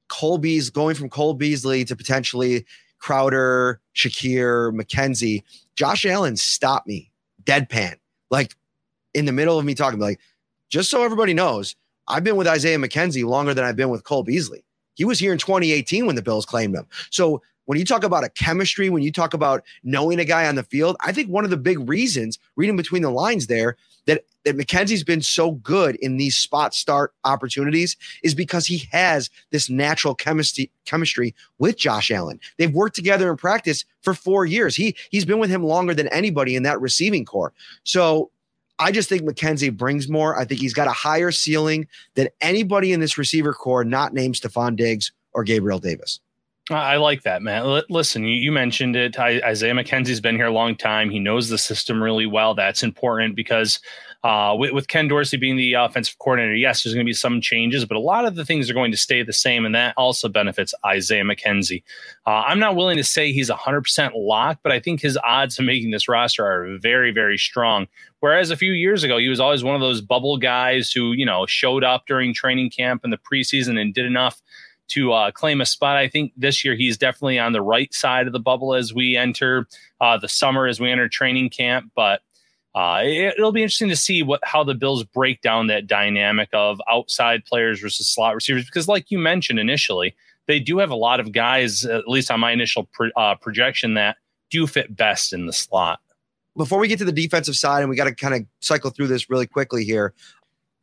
colby's 0.09 0.71
going 0.71 0.95
from 0.95 1.09
Cole 1.09 1.35
Beasley 1.35 1.85
to 1.85 1.97
potentially 1.97 2.67
Crowder, 2.99 3.81
Shakir, 3.95 4.73
McKenzie, 4.73 5.43
Josh 5.77 6.05
Allen 6.05 6.37
stopped 6.37 6.87
me 6.87 7.11
deadpan, 7.45 7.95
like 8.31 8.55
in 9.13 9.25
the 9.25 9.33
middle 9.33 9.59
of 9.59 9.65
me 9.65 9.75
talking, 9.75 10.01
like, 10.01 10.21
just 10.69 10.91
so 10.91 11.05
everybody 11.05 11.35
knows, 11.35 11.77
I've 12.09 12.25
been 12.25 12.37
with 12.37 12.47
Isaiah 12.47 12.79
McKenzie 12.79 13.25
longer 13.25 13.55
than 13.55 13.65
I've 13.65 13.77
been 13.77 13.91
with 13.91 14.05
Cole 14.05 14.23
Beasley. 14.23 14.65
He 14.95 15.05
was 15.05 15.19
here 15.19 15.33
in 15.33 15.39
2018 15.39 16.07
when 16.07 16.17
the 16.17 16.23
Bills 16.23 16.47
claimed 16.47 16.75
him. 16.75 16.87
So 17.11 17.43
when 17.67 17.79
you 17.79 17.85
talk 17.85 18.05
about 18.05 18.25
a 18.25 18.29
chemistry, 18.31 18.91
when 18.91 19.03
you 19.03 19.11
talk 19.11 19.35
about 19.35 19.65
knowing 19.83 20.19
a 20.19 20.25
guy 20.25 20.47
on 20.47 20.55
the 20.55 20.63
field, 20.63 20.97
I 21.01 21.13
think 21.13 21.31
one 21.31 21.45
of 21.45 21.51
the 21.51 21.57
big 21.57 21.89
reasons, 21.89 22.39
reading 22.57 22.77
between 22.77 23.03
the 23.03 23.11
lines 23.11 23.47
there, 23.47 23.77
that 24.07 24.25
that 24.45 24.57
McKenzie's 24.57 25.05
been 25.05 25.23
so 25.23 25.53
good 25.53 25.97
in 25.97 26.19
these 26.19 26.37
spot 26.37 26.75
start 26.75 27.15
opportunities 27.25 27.97
is 28.23 28.35
because 28.35 28.67
he 28.67 28.87
has 28.93 29.31
this 29.51 29.71
natural 29.71 30.15
chemistry 30.15 30.71
chemistry 30.85 31.35
with 31.59 31.79
Josh 31.79 32.11
Allen. 32.11 32.39
They've 32.59 32.73
worked 32.73 32.97
together 32.97 33.31
in 33.31 33.39
practice 33.39 33.87
for 34.03 34.13
four 34.13 34.45
years. 34.45 34.77
He 34.77 34.95
he's 35.11 35.25
been 35.25 35.39
with 35.39 35.49
him 35.49 35.65
longer 35.65 35.95
than 35.95 36.09
anybody 36.09 36.57
in 36.57 36.63
that 36.65 36.81
receiving 36.81 37.25
core. 37.25 37.55
So 37.85 38.31
I 38.79 38.91
just 38.91 39.09
think 39.09 39.23
McKenzie 39.23 39.75
brings 39.75 40.09
more. 40.09 40.39
I 40.39 40.45
think 40.45 40.61
he's 40.61 40.75
got 40.75 40.89
a 40.89 40.93
higher 40.93 41.31
ceiling 41.31 41.87
than 42.15 42.29
anybody 42.41 42.93
in 42.93 43.01
this 43.01 43.17
receiver 43.17 43.53
core, 43.53 43.85
not 43.85 44.13
named 44.13 44.35
Stefon 44.35 44.77
Diggs 44.77 45.13
or 45.33 45.45
Gabriel 45.45 45.79
Davis. 45.79 46.21
I 46.71 46.97
like 46.97 47.23
that, 47.25 47.43
man. 47.43 47.83
Listen, 47.91 48.25
you, 48.25 48.51
mentioned 48.51 48.97
it. 48.97 49.19
Isaiah 49.19 49.75
McKenzie's 49.75 50.21
been 50.21 50.37
here 50.37 50.47
a 50.47 50.53
long 50.53 50.77
time. 50.77 51.11
He 51.11 51.19
knows 51.19 51.51
the 51.51 51.59
system 51.59 52.03
really 52.03 52.25
well. 52.25 52.55
That's 52.55 52.83
important 52.83 53.37
because 53.37 53.81
uh, 54.25 54.57
with, 54.57 54.73
with, 54.73 54.89
Ken 54.89 55.07
Dorsey 55.07 55.37
being 55.37 55.57
the 55.57 55.75
offensive 55.75 56.19
coordinator, 56.19 56.55
yes, 56.55 56.83
there's 56.83 56.95
going 56.95 57.05
to 57.05 57.09
be 57.09 57.13
some 57.13 57.43
changes, 57.43 57.85
but 57.85 57.99
a 57.99 58.01
lot 58.01 58.25
of 58.25 58.37
the 58.37 58.45
things 58.45 58.71
are 58.71 58.75
going 58.75 58.91
to 58.91 58.97
stay 58.97 59.23
the 59.23 59.35
same, 59.35 59.67
and 59.67 59.75
that 59.75 59.93
also 59.99 60.31
benefits 60.31 60.73
Isaiah 60.83 61.25
McKenzie. 61.25 61.83
Uh, 62.27 62.43
I'm 62.47 62.59
not 62.59 62.75
willing 62.75 62.97
to 62.97 63.05
say 63.05 63.33
he's 63.33 63.51
100% 63.51 64.13
locked, 64.17 64.63
but 64.63 64.73
I 64.73 64.81
think 64.81 65.03
his 65.03 65.19
odds 65.23 65.59
of 65.59 65.67
making 65.67 65.91
this 65.91 66.09
roster 66.09 66.43
are 66.47 66.79
very, 66.79 67.13
very 67.13 67.37
strong. 67.37 67.87
Whereas 68.21 68.51
a 68.51 68.57
few 68.57 68.73
years 68.73 69.05
ago, 69.05 69.19
he 69.19 69.29
was 69.29 69.41
always 69.41 69.63
one 69.63 69.75
of 69.75 69.83
those 69.83 70.01
bubble 70.01 70.39
guys 70.39 70.91
who, 70.91 71.13
you 71.13 71.27
know, 71.27 71.45
showed 71.45 71.85
up 71.85 72.07
during 72.07 72.33
training 72.33 72.71
camp 72.71 73.05
and 73.05 73.13
the 73.13 73.19
preseason 73.19 73.79
and 73.79 73.93
did 73.93 74.07
enough 74.07 74.41
to 74.89 75.13
uh, 75.13 75.31
claim 75.33 75.61
a 75.61 75.67
spot. 75.67 75.97
I 75.97 76.09
think 76.09 76.33
this 76.35 76.65
year 76.65 76.75
he's 76.75 76.97
definitely 76.97 77.39
on 77.39 77.53
the 77.53 77.63
right 77.63 77.93
side 77.93 78.27
of 78.27 78.33
the 78.33 78.41
bubble 78.41 78.75
as 78.75 78.95
we 78.95 79.17
enter 79.17 79.67
uh, 80.01 80.17
the 80.17 80.29
summer, 80.29 80.67
as 80.67 80.81
we 80.81 80.91
enter 80.91 81.09
training 81.11 81.51
camp. 81.51 81.91
But 81.95 82.23
uh, 82.75 83.03
it, 83.05 83.35
will 83.39 83.53
be 83.53 83.63
interesting 83.63 83.89
to 83.89 83.97
see 83.97 84.23
what 84.23 84.41
how 84.43 84.65
the 84.65 84.75
Bills 84.75 85.05
break 85.05 85.41
down 85.43 85.69
that 85.69 85.87
dynamic 85.87 86.49
of 86.53 86.81
outside 86.91 87.45
players 87.45 87.81
versus 87.81 88.07
slot 88.09 88.35
receivers 88.35 88.65
because, 88.65 88.89
like 88.89 89.11
you 89.11 89.19
mentioned 89.19 89.61
initially, 89.61 90.15
they 90.47 90.59
do 90.59 90.79
have 90.79 90.91
a 90.91 90.97
lot 90.97 91.21
of 91.21 91.31
guys, 91.31 91.85
at 91.85 92.09
least 92.09 92.31
on 92.31 92.41
my 92.41 92.51
initial 92.51 92.89
pro, 92.93 93.11
uh, 93.17 93.37
projection, 93.37 93.95
that 93.95 94.17
do 94.51 94.67
fit 94.67 94.97
best 94.97 95.33
in 95.33 95.47
the 95.47 95.53
slot. 95.53 96.01
Before 96.57 96.79
we 96.79 96.89
get 96.89 96.99
to 96.99 97.05
the 97.05 97.13
defensive 97.13 97.57
side, 97.57 97.81
and 97.81 97.91
we 97.91 97.97
got 97.97 98.05
to 98.05 98.15
kind 98.15 98.35
of 98.35 98.43
cycle 98.61 98.91
through 98.91 99.09
this 99.09 99.31
really 99.31 99.47
quickly 99.47 99.85
here. 99.85 100.13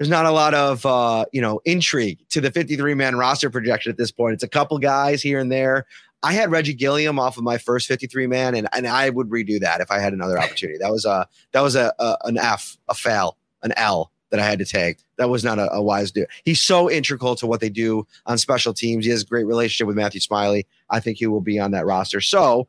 There's 0.01 0.09
not 0.09 0.25
a 0.25 0.31
lot 0.31 0.55
of 0.55 0.83
uh, 0.83 1.25
you 1.31 1.41
know 1.41 1.61
intrigue 1.63 2.17
to 2.29 2.41
the 2.41 2.49
53 2.49 2.95
man 2.95 3.17
roster 3.17 3.51
projection 3.51 3.91
at 3.91 3.99
this 3.99 4.09
point. 4.09 4.33
It's 4.33 4.41
a 4.41 4.47
couple 4.47 4.79
guys 4.79 5.21
here 5.21 5.37
and 5.37 5.51
there. 5.51 5.85
I 6.23 6.33
had 6.33 6.49
Reggie 6.49 6.73
Gilliam 6.73 7.19
off 7.19 7.37
of 7.37 7.43
my 7.43 7.59
first 7.59 7.87
53 7.87 8.25
man, 8.25 8.55
and, 8.55 8.67
and 8.73 8.87
I 8.87 9.11
would 9.11 9.29
redo 9.29 9.59
that 9.59 9.79
if 9.79 9.91
I 9.91 9.99
had 9.99 10.13
another 10.13 10.39
opportunity. 10.39 10.79
That 10.79 10.91
was 10.91 11.05
a 11.05 11.27
that 11.51 11.61
was 11.61 11.75
a, 11.75 11.93
a 11.99 12.17
an 12.23 12.39
F, 12.39 12.79
a 12.89 12.95
fail, 12.95 13.37
an 13.61 13.73
L 13.77 14.09
that 14.31 14.39
I 14.39 14.43
had 14.43 14.57
to 14.57 14.65
take. 14.65 14.97
That 15.17 15.29
was 15.29 15.43
not 15.43 15.59
a, 15.59 15.71
a 15.71 15.83
wise 15.83 16.09
do. 16.09 16.25
He's 16.45 16.61
so 16.61 16.89
integral 16.89 17.35
to 17.35 17.45
what 17.45 17.59
they 17.59 17.69
do 17.69 18.07
on 18.25 18.39
special 18.39 18.73
teams. 18.73 19.05
He 19.05 19.11
has 19.11 19.21
a 19.21 19.27
great 19.27 19.45
relationship 19.45 19.85
with 19.85 19.97
Matthew 19.97 20.21
Smiley. 20.21 20.65
I 20.89 20.99
think 20.99 21.19
he 21.19 21.27
will 21.27 21.41
be 21.41 21.59
on 21.59 21.69
that 21.73 21.85
roster. 21.85 22.21
So, 22.21 22.67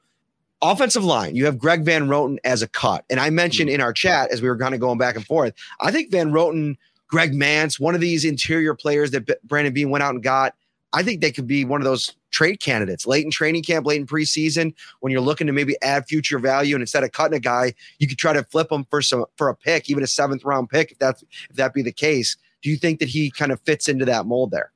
offensive 0.61 1.03
line, 1.03 1.35
you 1.35 1.47
have 1.47 1.59
Greg 1.59 1.83
Van 1.83 2.09
Roten 2.09 2.37
as 2.45 2.61
a 2.61 2.69
cut. 2.69 3.07
And 3.09 3.19
I 3.19 3.31
mentioned 3.31 3.71
in 3.71 3.81
our 3.81 3.95
chat 3.95 4.31
as 4.31 4.43
we 4.43 4.51
were 4.51 4.59
kind 4.59 4.75
of 4.75 4.81
going 4.81 4.99
back 4.99 5.17
and 5.17 5.25
forth, 5.25 5.55
I 5.81 5.91
think 5.91 6.11
Van 6.11 6.31
Roten, 6.31 6.77
Greg 7.13 7.33
Mancz, 7.35 7.79
one 7.79 7.95
of 7.95 8.01
these 8.01 8.25
interior 8.25 8.75
players 8.75 9.11
that 9.11 9.27
B- 9.27 9.35
Brandon 9.45 9.75
Beane 9.75 9.91
went 9.91 10.03
out 10.03 10.15
and 10.15 10.23
got, 10.23 10.55
I 10.95 11.03
think 11.03 11.21
they 11.21 11.31
could 11.31 11.47
be 11.47 11.63
one 11.63 11.79
of 11.79 11.85
those 11.85 12.17
trade 12.31 12.61
candidates 12.61 13.07
late 13.07 13.23
in 13.23 13.31
training 13.31 13.65
camp, 13.65 13.85
late 13.85 14.01
in 14.01 14.07
preseason, 14.07 14.73
when 15.01 15.13
you're 15.13 15.21
looking 15.21 15.47
to 15.47 15.53
maybe 15.53 15.77
add 15.83 16.07
future 16.09 16.39
value. 16.39 16.75
And 16.75 16.81
instead 16.81 17.05
of 17.05 17.13
cutting 17.13 17.37
a 17.37 17.41
guy, 17.41 17.75
you 17.99 18.09
could 18.09 18.17
try 18.17 18.33
to 18.33 18.43
flip 18.45 18.73
him 18.73 18.87
for 18.89 19.03
some 19.03 19.27
for 19.37 19.51
a 19.51 19.55
pick, 19.55 19.91
even 19.91 20.03
a 20.03 20.07
seventh 20.07 20.43
round 20.43 20.71
pick, 20.71 20.93
if 20.93 20.99
that's 20.99 21.23
if 21.51 21.57
that 21.57 21.75
be 21.75 21.83
the 21.83 21.93
case. 21.93 22.35
Do 22.63 22.71
you 22.71 22.79
think 22.79 22.99
that 23.01 23.11
he 23.11 23.31
kind 23.31 23.53
of 23.53 23.61
fits 23.61 23.89
into 23.89 24.07
that 24.07 24.25
mold 24.25 24.51
there? 24.51 24.73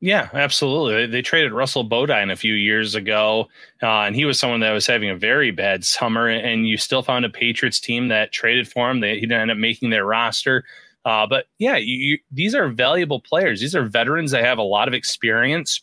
Yeah, 0.00 0.28
absolutely. 0.34 1.06
They, 1.06 1.06
they, 1.06 1.22
traded 1.22 1.52
Russell 1.52 1.84
Bodine 1.84 2.30
a 2.30 2.36
few 2.36 2.54
years 2.54 2.94
ago, 2.94 3.48
uh, 3.82 4.02
and 4.02 4.14
he 4.14 4.24
was 4.24 4.38
someone 4.38 4.60
that 4.60 4.72
was 4.72 4.86
having 4.86 5.08
a 5.08 5.16
very 5.16 5.52
bad 5.52 5.84
summer. 5.84 6.28
And 6.28 6.66
you 6.66 6.76
still 6.76 7.02
found 7.02 7.24
a 7.24 7.30
Patriots 7.30 7.80
team 7.80 8.08
that 8.08 8.32
traded 8.32 8.68
for 8.68 8.90
him. 8.90 9.00
They, 9.00 9.14
he 9.14 9.22
didn't 9.22 9.40
end 9.40 9.50
up 9.52 9.56
making 9.56 9.90
their 9.90 10.04
roster. 10.04 10.64
Uh, 11.06 11.24
but 11.24 11.46
yeah, 11.58 11.76
you, 11.76 11.96
you, 11.96 12.18
these 12.32 12.52
are 12.52 12.68
valuable 12.68 13.20
players. 13.20 13.60
These 13.60 13.76
are 13.76 13.84
veterans 13.84 14.32
that 14.32 14.44
have 14.44 14.58
a 14.58 14.62
lot 14.62 14.88
of 14.88 14.94
experience. 14.94 15.80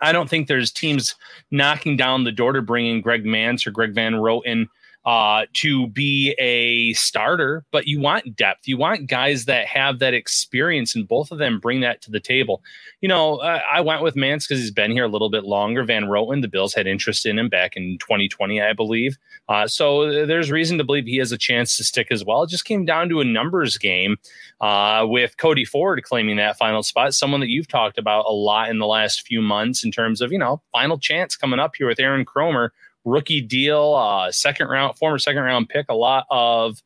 I 0.00 0.12
don't 0.12 0.30
think 0.30 0.48
there's 0.48 0.72
teams 0.72 1.14
knocking 1.50 1.98
down 1.98 2.24
the 2.24 2.32
door 2.32 2.54
to 2.54 2.62
bring 2.62 2.86
in 2.86 3.02
Greg 3.02 3.24
Mancz 3.24 3.66
or 3.66 3.70
Greg 3.70 3.94
Van 3.94 4.14
Roten 4.14 4.68
uh, 5.06 5.46
to 5.52 5.86
be 5.86 6.34
a 6.40 6.92
starter, 6.94 7.64
but 7.70 7.86
you 7.86 8.00
want 8.00 8.34
depth. 8.34 8.66
You 8.66 8.76
want 8.76 9.06
guys 9.06 9.44
that 9.44 9.68
have 9.68 10.00
that 10.00 10.14
experience, 10.14 10.96
and 10.96 11.06
both 11.06 11.30
of 11.30 11.38
them 11.38 11.60
bring 11.60 11.80
that 11.82 12.02
to 12.02 12.10
the 12.10 12.18
table. 12.18 12.60
You 13.00 13.08
know, 13.08 13.36
uh, 13.36 13.60
I 13.72 13.82
went 13.82 14.02
with 14.02 14.16
Mancz 14.16 14.48
because 14.48 14.60
he's 14.60 14.72
been 14.72 14.90
here 14.90 15.04
a 15.04 15.08
little 15.08 15.30
bit 15.30 15.44
longer. 15.44 15.84
Van 15.84 16.06
Roten, 16.06 16.42
the 16.42 16.48
Bills 16.48 16.74
had 16.74 16.88
interest 16.88 17.24
in 17.24 17.38
him 17.38 17.48
back 17.48 17.76
in 17.76 17.98
2020, 18.00 18.60
I 18.60 18.72
believe. 18.72 19.16
Uh, 19.48 19.68
so 19.68 20.26
there's 20.26 20.50
reason 20.50 20.76
to 20.78 20.84
believe 20.84 21.06
he 21.06 21.18
has 21.18 21.30
a 21.30 21.38
chance 21.38 21.76
to 21.76 21.84
stick 21.84 22.08
as 22.10 22.24
well. 22.24 22.42
It 22.42 22.50
just 22.50 22.64
came 22.64 22.84
down 22.84 23.08
to 23.10 23.20
a 23.20 23.24
numbers 23.24 23.78
game 23.78 24.16
uh, 24.60 25.04
with 25.06 25.36
Cody 25.36 25.64
Ford 25.64 26.02
claiming 26.02 26.36
that 26.38 26.58
final 26.58 26.82
spot, 26.82 27.14
someone 27.14 27.40
that 27.40 27.48
you've 27.48 27.68
talked 27.68 27.96
about 27.96 28.24
a 28.26 28.32
lot 28.32 28.70
in 28.70 28.78
the 28.78 28.86
last 28.86 29.24
few 29.24 29.40
months 29.40 29.84
in 29.84 29.92
terms 29.92 30.20
of, 30.20 30.32
you 30.32 30.38
know, 30.38 30.60
final 30.72 30.98
chance 30.98 31.36
coming 31.36 31.60
up 31.60 31.76
here 31.76 31.86
with 31.86 32.00
Aaron 32.00 32.24
Kromer 32.24 32.70
rookie 33.06 33.40
deal, 33.40 33.94
uh, 33.94 34.30
second 34.30 34.66
round, 34.66 34.98
former 34.98 35.18
second 35.18 35.42
round 35.42 35.70
pick, 35.70 35.86
a 35.88 35.94
lot 35.94 36.26
of, 36.28 36.82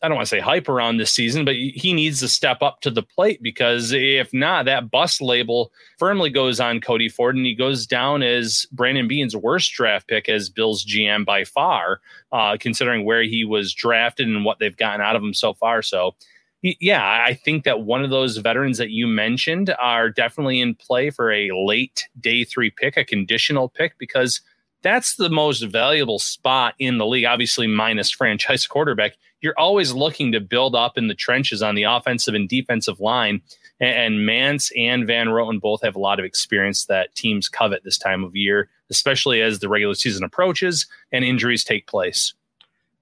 I 0.00 0.08
don't 0.08 0.16
want 0.16 0.28
to 0.28 0.30
say 0.30 0.40
hype 0.40 0.68
around 0.68 0.96
this 0.96 1.10
season, 1.10 1.44
but 1.44 1.56
he 1.56 1.92
needs 1.92 2.20
to 2.20 2.28
step 2.28 2.62
up 2.62 2.80
to 2.82 2.90
the 2.90 3.02
plate 3.02 3.42
because 3.42 3.92
if 3.92 4.32
not, 4.32 4.66
that 4.66 4.90
bust 4.90 5.20
label 5.20 5.72
firmly 5.98 6.30
goes 6.30 6.60
on 6.60 6.80
Cody 6.80 7.08
Ford 7.08 7.36
and 7.36 7.44
he 7.44 7.54
goes 7.54 7.86
down 7.86 8.22
as 8.22 8.66
Brandon 8.70 9.08
Beane's 9.08 9.36
worst 9.36 9.72
draft 9.72 10.06
pick 10.06 10.28
as 10.28 10.48
Bills 10.48 10.84
GM 10.84 11.24
by 11.24 11.42
far, 11.44 12.00
uh, 12.32 12.56
considering 12.58 13.04
where 13.04 13.22
he 13.22 13.44
was 13.44 13.74
drafted 13.74 14.28
and 14.28 14.44
what 14.44 14.58
they've 14.60 14.76
gotten 14.76 15.00
out 15.00 15.16
of 15.16 15.22
him 15.22 15.34
so 15.34 15.54
far. 15.54 15.82
So, 15.82 16.14
yeah, 16.62 17.24
I 17.26 17.34
think 17.34 17.64
that 17.64 17.80
one 17.80 18.04
of 18.04 18.10
those 18.10 18.38
veterans 18.38 18.78
that 18.78 18.90
you 18.90 19.06
mentioned 19.06 19.74
are 19.80 20.08
definitely 20.08 20.60
in 20.60 20.74
play 20.74 21.10
for 21.10 21.32
a 21.32 21.50
late 21.52 22.08
day 22.20 22.44
three 22.44 22.70
pick, 22.70 22.96
a 22.96 23.04
conditional 23.04 23.68
pick, 23.68 23.98
because– 23.98 24.40
that's 24.84 25.16
the 25.16 25.30
most 25.30 25.62
valuable 25.62 26.18
spot 26.18 26.74
in 26.78 26.98
the 26.98 27.06
league, 27.06 27.24
obviously, 27.24 27.66
minus 27.66 28.10
franchise 28.10 28.66
quarterback. 28.68 29.16
You're 29.40 29.58
always 29.58 29.92
looking 29.92 30.30
to 30.32 30.40
build 30.40 30.76
up 30.76 30.96
in 30.96 31.08
the 31.08 31.14
trenches 31.14 31.62
on 31.62 31.74
the 31.74 31.82
offensive 31.84 32.34
and 32.34 32.48
defensive 32.48 33.00
line. 33.00 33.40
And, 33.80 34.20
Mancz 34.20 34.70
and 34.76 35.06
Van 35.06 35.26
Roten 35.28 35.60
both 35.60 35.82
have 35.82 35.96
a 35.96 35.98
lot 35.98 36.18
of 36.18 36.24
experience 36.24 36.84
that 36.84 37.14
teams 37.14 37.48
covet 37.48 37.82
this 37.82 37.98
time 37.98 38.22
of 38.22 38.36
year, 38.36 38.68
especially 38.88 39.42
as 39.42 39.58
the 39.58 39.68
regular 39.68 39.94
season 39.94 40.22
approaches 40.22 40.86
and 41.10 41.24
injuries 41.24 41.64
take 41.64 41.86
place. 41.86 42.34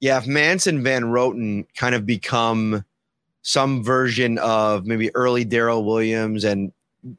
Yeah, 0.00 0.18
if 0.18 0.24
Mancz 0.24 0.66
and 0.66 0.82
Van 0.82 1.04
Roten 1.04 1.66
kind 1.76 1.94
of 1.94 2.06
become 2.06 2.84
some 3.42 3.84
version 3.84 4.38
of 4.38 4.86
maybe 4.86 5.14
early 5.14 5.44
Daryl 5.44 5.84
Williams 5.84 6.44
and 6.44 6.72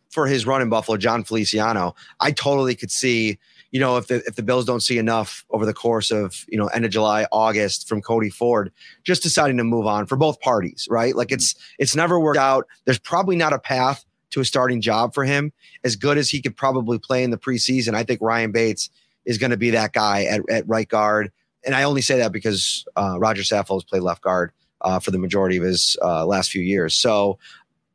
for 0.10 0.26
his 0.28 0.48
run 0.48 0.62
in 0.62 0.70
Buffalo, 0.70 0.98
Jon 0.98 1.24
Feliciano, 1.24 1.96
I 2.20 2.32
totally 2.32 2.76
could 2.76 2.92
see 2.92 3.38
you 3.74 3.80
know, 3.80 3.98
if 3.98 4.06
the 4.06 4.24
if 4.28 4.36
the 4.36 4.44
Bills 4.44 4.66
don't 4.66 4.82
see 4.82 5.00
enough 5.00 5.44
over 5.50 5.66
the 5.66 5.74
course 5.74 6.12
of 6.12 6.46
you 6.48 6.60
know 6.60 6.68
end 6.68 6.86
of 6.86 6.92
July, 6.92 7.26
August 7.32 7.90
from 7.90 8.04
Cody 8.04 8.30
Ford, 8.30 8.72
just 9.04 9.24
deciding 9.24 9.58
to 9.58 9.64
move 9.64 9.88
on 9.88 10.06
for 10.06 10.16
both 10.16 10.40
parties, 10.40 10.88
right? 10.92 11.16
Like 11.16 11.32
it's 11.32 11.56
it's 11.80 11.96
never 11.96 12.20
worked 12.20 12.38
out. 12.38 12.68
There's 12.86 13.00
probably 13.00 13.36
not 13.36 13.52
a 13.52 13.58
path 13.58 14.06
to 14.30 14.42
a 14.42 14.46
starting 14.46 14.80
job 14.80 15.16
for 15.16 15.26
him. 15.26 15.52
As 15.84 15.96
good 15.96 16.20
as 16.20 16.30
he 16.30 16.40
could 16.40 16.56
probably 16.56 17.00
play 17.00 17.24
in 17.24 17.32
the 17.32 17.38
preseason, 17.38 17.96
I 17.96 18.04
think 18.04 18.22
Ryan 18.22 18.52
Bates 18.52 18.92
is 19.26 19.40
going 19.40 19.52
to 19.52 19.58
be 19.58 19.72
that 19.72 19.92
guy 19.92 20.26
at, 20.26 20.42
at 20.52 20.68
right 20.68 20.88
guard. 20.88 21.32
And 21.66 21.74
I 21.74 21.82
only 21.82 22.02
say 22.02 22.18
that 22.20 22.32
because 22.32 22.86
uh, 22.96 23.18
Rodger 23.18 23.42
Saffold 23.42 23.78
has 23.78 23.84
played 23.86 24.04
left 24.04 24.22
guard 24.22 24.52
uh, 24.82 25.00
for 25.00 25.10
the 25.10 25.18
majority 25.18 25.58
of 25.58 25.64
his 25.64 25.98
uh, 26.04 26.28
last 26.28 26.52
few 26.52 26.62
years. 26.62 26.94
So, 26.94 27.40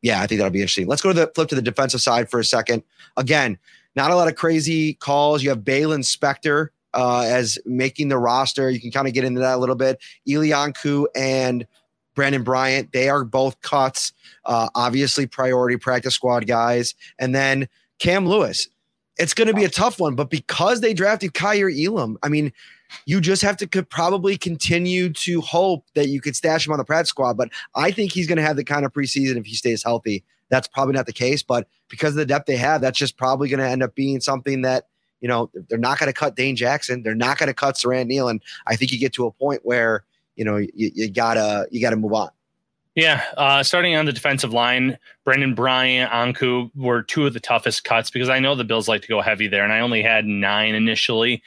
yeah, 0.03 0.23
I 0.23 0.27
think 0.27 0.39
that'll 0.41 0.51
be 0.51 0.61
interesting. 0.61 0.89
Let's 0.89 1.03
go 1.03 1.11
to 1.11 1.15
the 1.15 1.31
flip 1.35 1.49
to 1.51 1.55
the 1.55 1.63
defensive 1.63 2.01
side 2.01 2.31
for 2.31 2.41
a 2.41 2.45
second. 2.45 2.83
Again, 3.17 3.59
not 3.97 4.11
a 4.11 4.17
lot 4.17 4.29
of 4.29 4.37
crazy 4.37 4.95
calls. 4.95 5.43
You 5.43 5.51
have 5.51 5.61
Baylon 5.61 6.05
Spector 6.05 6.69
uh, 6.95 7.23
as 7.27 7.59
making 7.65 8.09
the 8.09 8.19
roster. 8.19 8.71
You 8.71 8.81
can 8.81 8.91
kind 8.91 9.09
of 9.09 9.15
get 9.15 9.25
into 9.25 9.41
that 9.41 9.57
a 9.57 9.59
little 9.59 9.75
bit. 9.75 10.01
Eli 10.27 10.49
Ankou 10.49 11.07
and 11.15 11.67
Brandon 12.15 12.43
Bryant, 12.43 12.93
they 12.93 13.09
are 13.09 13.25
both 13.25 13.61
cuts. 13.61 14.13
Uh, 14.45 14.69
obviously, 14.75 15.27
priority 15.27 15.77
practice 15.77 16.15
squad 16.15 16.47
guys. 16.47 16.95
And 17.19 17.35
then 17.35 17.69
Cam 17.99 18.27
Lewis. 18.27 18.69
It's 19.19 19.35
going 19.35 19.49
to 19.49 19.55
be 19.55 19.65
a 19.65 19.69
tough 19.69 19.99
one, 19.99 20.15
but 20.15 20.31
because 20.31 20.81
they 20.81 20.95
drafted 20.95 21.35
Kaiir 21.35 21.69
Elam, 21.69 22.19
I 22.23 22.29
mean, 22.29 22.53
you 23.05 23.21
just 23.21 23.43
have 23.43 23.57
to 23.57 23.83
probably 23.83 24.39
continue 24.39 25.13
to 25.13 25.41
hope 25.41 25.85
that 25.97 26.09
you 26.09 26.21
could 26.21 26.37
stash 26.37 26.65
him 26.65 26.73
on 26.73 26.79
the 26.79 26.85
practice 26.85 27.09
squad. 27.09 27.37
But 27.37 27.49
I 27.75 27.91
think 27.91 28.13
he's 28.13 28.29
going 28.29 28.37
to 28.37 28.45
have 28.45 28.55
the 28.55 28.63
kind 28.63 28.87
of 28.87 28.93
preseason 28.93 29.37
if 29.37 29.45
he 29.45 29.57
stays 29.57 29.83
healthy 29.83 30.23
that's 30.49 30.69
probably 30.69 30.95
not 30.95 31.07
the 31.07 31.13
case, 31.13 31.43
but 31.43 31.69
because 31.89 32.11
of 32.11 32.17
the 32.17 32.27
depth 32.27 32.47
they 32.47 32.57
have, 32.57 32.81
that's 32.81 32.99
just 32.99 33.17
probably 33.17 33.49
going 33.49 33.61
to 33.61 33.69
end 33.69 33.83
up 33.83 33.95
being 33.95 34.21
something 34.21 34.63
that 34.63 34.87
you 35.21 35.29
know, 35.29 35.51
they're 35.69 35.79
not 35.79 35.99
going 35.99 36.09
to 36.09 36.13
cut 36.13 36.37
Dane 36.37 36.57
Jackson. 36.57 37.03
They're 37.03 37.15
not 37.15 37.39
going 37.39 37.49
to 37.49 37.55
cut 37.55 37.75
Siran 37.75 38.07
Neal. 38.07 38.29
And 38.29 38.41
I 38.67 38.77
think 38.77 38.93
you 38.93 38.99
get 38.99 39.13
to 39.15 39.27
a 39.27 39.33
point 39.33 39.63
where, 39.65 40.05
you 40.37 40.45
know, 40.45 40.57
you, 40.57 40.71
you 40.75 41.11
gotta, 41.11 41.67
you 41.71 41.81
gotta 41.81 41.97
move 41.97 42.13
on. 42.13 42.31
Yeah, 42.95 43.23
uh, 43.37 43.63
starting 43.63 43.95
on 43.95 44.07
the 44.07 44.13
defensive 44.13 44.53
line, 44.53 44.99
Brandon 45.25 45.55
Bryant, 45.55 46.11
Ankou 46.11 46.71
were 46.75 47.03
two 47.03 47.27
of 47.27 47.33
the 47.33 47.39
toughest 47.39 47.85
cuts 47.85 48.11
because 48.11 48.29
I 48.29 48.41
know 48.41 48.57
the 48.57 48.65
Bills 48.65 48.89
like 48.89 49.03
to 49.03 49.09
go 49.09 49.21
heavy 49.21 49.47
there, 49.47 49.63
and 49.63 49.73
I 49.73 49.81
only 49.81 50.03
had 50.03 50.27
nine 50.27 50.75
initially. 50.75 51.41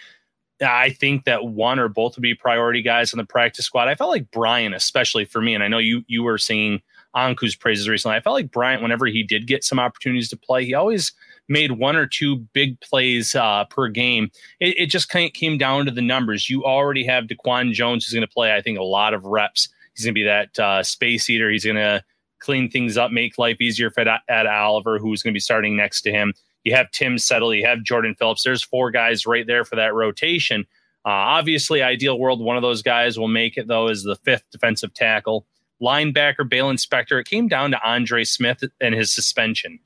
I 0.65 0.91
think 0.91 1.25
that 1.25 1.47
one 1.47 1.77
or 1.77 1.89
both 1.89 2.15
would 2.15 2.21
be 2.21 2.35
priority 2.35 2.81
guys 2.81 3.13
on 3.13 3.17
the 3.17 3.25
practice 3.25 3.65
squad. 3.65 3.89
I 3.89 3.95
felt 3.95 4.11
like 4.11 4.31
Bryant, 4.31 4.75
especially 4.75 5.25
for 5.25 5.41
me, 5.41 5.53
and 5.53 5.61
I 5.61 5.67
know 5.67 5.77
you 5.77 6.05
you 6.07 6.23
were 6.23 6.37
seeing 6.37 6.81
Ankou's 7.15 7.55
praises 7.55 7.89
recently. 7.89 8.17
I 8.17 8.21
felt 8.21 8.35
like 8.35 8.51
Bryant, 8.51 8.81
whenever 8.81 9.05
he 9.05 9.23
did 9.23 9.47
get 9.47 9.63
some 9.63 9.79
opportunities 9.79 10.29
to 10.29 10.37
play, 10.37 10.65
he 10.65 10.73
always 10.73 11.11
made 11.49 11.73
one 11.73 11.95
or 11.95 12.05
two 12.05 12.37
big 12.53 12.79
plays 12.79 13.35
uh, 13.35 13.65
per 13.65 13.87
game. 13.89 14.31
It, 14.59 14.75
it 14.77 14.85
just 14.87 15.09
kind 15.09 15.25
of 15.25 15.33
came 15.33 15.57
down 15.57 15.85
to 15.85 15.91
the 15.91 16.01
numbers. 16.01 16.49
You 16.49 16.63
already 16.63 17.05
have 17.05 17.25
DaQuan 17.25 17.73
Jones, 17.73 18.05
who's 18.05 18.13
going 18.13 18.27
to 18.27 18.33
play, 18.33 18.55
I 18.55 18.61
think, 18.61 18.77
a 18.77 18.83
lot 18.83 19.13
of 19.13 19.25
reps. 19.25 19.67
He's 19.93 20.05
going 20.05 20.13
to 20.13 20.19
be 20.19 20.25
that 20.25 20.57
uh, 20.59 20.83
space 20.83 21.29
eater. 21.29 21.49
He's 21.49 21.65
going 21.65 21.75
to 21.75 22.03
clean 22.39 22.69
things 22.69 22.97
up, 22.97 23.11
make 23.11 23.37
life 23.37 23.59
easier 23.61 23.89
for 23.89 24.01
Ed 24.01 24.47
Oliver, 24.47 24.97
who's 24.97 25.21
going 25.21 25.33
to 25.33 25.35
be 25.35 25.41
starting 25.41 25.75
next 25.75 26.01
to 26.01 26.11
him. 26.11 26.33
You 26.63 26.75
have 26.75 26.91
Tim 26.91 27.17
Settle, 27.17 27.53
you 27.53 27.65
have 27.65 27.83
Jordan 27.83 28.15
Phillips. 28.17 28.43
There's 28.43 28.63
four 28.63 28.91
guys 28.91 29.25
right 29.25 29.47
there 29.47 29.65
for 29.65 29.75
that 29.75 29.93
rotation. 29.93 30.65
Uh, 31.03 31.09
obviously, 31.09 31.81
ideal 31.81 32.19
world, 32.19 32.39
one 32.39 32.55
of 32.55 32.61
those 32.61 32.83
guys 32.83 33.17
will 33.17 33.27
make 33.27 33.57
it, 33.57 33.67
though, 33.67 33.87
is 33.87 34.03
the 34.03 34.15
fifth 34.17 34.43
defensive 34.51 34.93
tackle. 34.93 35.47
Linebacker, 35.81 36.39
Baylon 36.49 36.77
Spector. 36.77 37.19
It 37.19 37.27
came 37.27 37.47
down 37.47 37.71
to 37.71 37.79
Andre 37.83 38.23
Smith 38.23 38.63
and 38.79 38.95
his 38.95 39.13
suspension. 39.13 39.79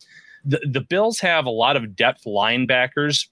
The, 0.43 0.59
the 0.69 0.81
Bills 0.81 1.19
have 1.19 1.45
a 1.45 1.51
lot 1.51 1.75
of 1.75 1.95
depth 1.95 2.23
linebackers 2.25 3.27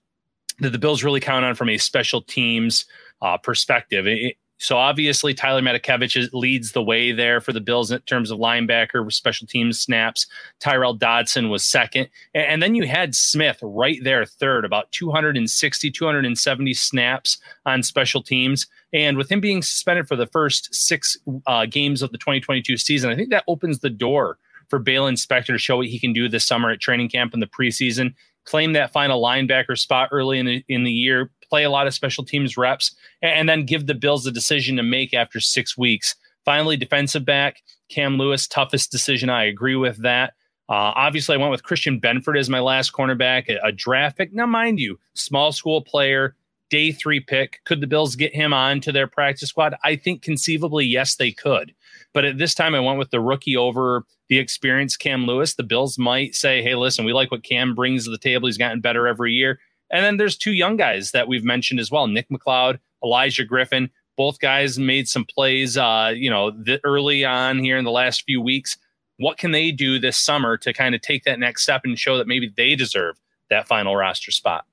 that 0.59 0.71
the 0.71 0.77
Bills 0.77 1.03
really 1.03 1.19
count 1.19 1.45
on 1.45 1.55
from 1.55 1.69
a 1.69 1.77
special 1.77 2.21
teams 2.21 2.85
uh, 3.21 3.37
perspective. 3.37 4.07
It, 4.07 4.37
so 4.63 4.77
obviously 4.77 5.33
Tyler 5.33 5.61
Matakevich 5.61 6.29
leads 6.31 6.71
the 6.71 6.81
way 6.81 7.11
there 7.11 7.41
for 7.41 7.51
the 7.51 7.59
Bills 7.59 7.91
in 7.91 7.99
terms 8.01 8.31
of 8.31 8.39
linebacker 8.39 9.11
special 9.11 9.45
teams 9.45 9.77
snaps. 9.77 10.25
Tyrel 10.61 10.93
Dodson 10.93 11.49
was 11.49 11.65
second. 11.65 12.07
And 12.33 12.63
then 12.63 12.73
you 12.73 12.87
had 12.87 13.13
Smith 13.13 13.59
right 13.61 14.01
there 14.01 14.25
third, 14.25 14.63
about 14.63 14.89
260, 14.93 15.91
270 15.91 16.73
snaps 16.75 17.37
on 17.65 17.83
special 17.83 18.23
teams. 18.23 18.65
And 18.93 19.17
with 19.17 19.29
him 19.29 19.41
being 19.41 19.61
suspended 19.61 20.07
for 20.07 20.15
the 20.15 20.27
first 20.27 20.73
six 20.73 21.17
uh, 21.45 21.65
games 21.65 22.01
of 22.01 22.13
the 22.13 22.17
2022 22.17 22.77
season, 22.77 23.11
I 23.11 23.17
think 23.17 23.31
that 23.31 23.43
opens 23.49 23.79
the 23.79 23.89
door 23.89 24.37
for 24.69 24.79
Baylon 24.81 25.09
Inspector 25.09 25.51
to 25.51 25.59
show 25.59 25.75
what 25.75 25.87
he 25.87 25.99
can 25.99 26.13
do 26.13 26.29
this 26.29 26.45
summer 26.45 26.71
at 26.71 26.79
training 26.79 27.09
camp 27.09 27.33
in 27.33 27.41
the 27.41 27.47
preseason. 27.47 28.13
Claim 28.45 28.71
that 28.73 28.93
final 28.93 29.21
linebacker 29.21 29.77
spot 29.77 30.07
early 30.13 30.39
in 30.39 30.45
the, 30.45 30.65
in 30.69 30.85
the 30.85 30.91
year, 30.91 31.31
play 31.53 31.63
a 31.63 31.69
lot 31.69 31.85
of 31.85 31.93
special 31.93 32.25
teams 32.25 32.57
reps, 32.57 32.95
and 33.21 33.47
then 33.47 33.63
give 33.63 33.85
the 33.85 33.93
Bills 33.93 34.23
the 34.23 34.31
decision 34.31 34.75
to 34.75 34.81
make 34.81 35.13
after 35.13 35.39
six 35.39 35.77
weeks. 35.77 36.15
Finally, 36.45 36.77
defensive 36.77 37.25
back, 37.25 37.61
Cam 37.89 38.17
Lewis, 38.17 38.47
toughest 38.47 38.91
decision. 38.91 39.29
I 39.29 39.43
agree 39.43 39.75
with 39.75 40.01
that. 40.01 40.33
Uh, 40.67 40.97
obviously, 40.97 41.35
I 41.35 41.37
went 41.37 41.51
with 41.51 41.61
Christian 41.61 42.01
Benford 42.01 42.39
as 42.39 42.49
my 42.49 42.59
last 42.59 42.91
cornerback, 42.91 43.49
a, 43.49 43.67
a 43.67 43.71
draft 43.71 44.17
pick. 44.17 44.33
Now, 44.33 44.47
mind 44.47 44.79
you, 44.79 44.99
small 45.13 45.51
school 45.51 45.81
player, 45.83 46.35
day 46.71 46.91
three 46.91 47.19
pick. 47.19 47.59
Could 47.65 47.81
the 47.81 47.87
Bills 47.87 48.15
get 48.15 48.33
him 48.33 48.51
on 48.51 48.81
to 48.81 48.91
their 48.91 49.05
practice 49.05 49.49
squad? 49.49 49.75
I 49.83 49.95
think 49.95 50.23
conceivably, 50.23 50.85
yes, 50.85 51.17
they 51.17 51.31
could. 51.31 51.71
But 52.13 52.25
at 52.25 52.39
this 52.39 52.55
time, 52.55 52.73
I 52.73 52.79
went 52.79 52.97
with 52.97 53.11
the 53.11 53.21
rookie 53.21 53.55
over 53.55 54.05
the 54.27 54.39
experienced 54.39 54.99
Cam 54.99 55.27
Lewis. 55.27 55.53
The 55.53 55.61
Bills 55.61 55.99
might 55.99 56.33
say, 56.33 56.63
hey, 56.63 56.73
listen, 56.73 57.05
we 57.05 57.13
like 57.13 57.29
what 57.29 57.43
Cam 57.43 57.75
brings 57.75 58.05
to 58.05 58.09
the 58.09 58.17
table. 58.17 58.47
He's 58.47 58.57
gotten 58.57 58.81
better 58.81 59.05
every 59.05 59.33
year. 59.33 59.59
And 59.93 60.03
then 60.03 60.17
there's 60.17 60.35
two 60.35 60.51
young 60.51 60.75
guys 60.75 61.11
that 61.11 61.27
we've 61.27 61.43
mentioned 61.43 61.79
as 61.79 61.91
well 61.91 62.07
Nick 62.07 62.27
McCloud, 62.29 62.79
Olaijah 63.03 63.47
Griffin. 63.47 63.89
Both 64.17 64.39
guys 64.39 64.77
made 64.77 65.07
some 65.07 65.25
plays, 65.25 65.77
uh, 65.77 66.11
you 66.15 66.29
know, 66.29 66.51
th- 66.51 66.81
early 66.83 67.23
on 67.23 67.59
here 67.59 67.77
in 67.77 67.85
the 67.85 67.91
last 67.91 68.23
few 68.23 68.41
weeks. 68.41 68.77
What 69.17 69.37
can 69.37 69.51
they 69.51 69.71
do 69.71 69.99
this 69.99 70.17
summer 70.17 70.57
to 70.57 70.73
kind 70.73 70.93
of 70.93 71.01
take 71.01 71.23
that 71.23 71.39
next 71.39 71.63
step 71.63 71.81
and 71.83 71.97
show 71.97 72.17
that 72.17 72.27
maybe 72.27 72.51
they 72.55 72.75
deserve 72.75 73.19
that 73.49 73.67
final 73.67 73.95
roster 73.95 74.31
spot? 74.31 74.65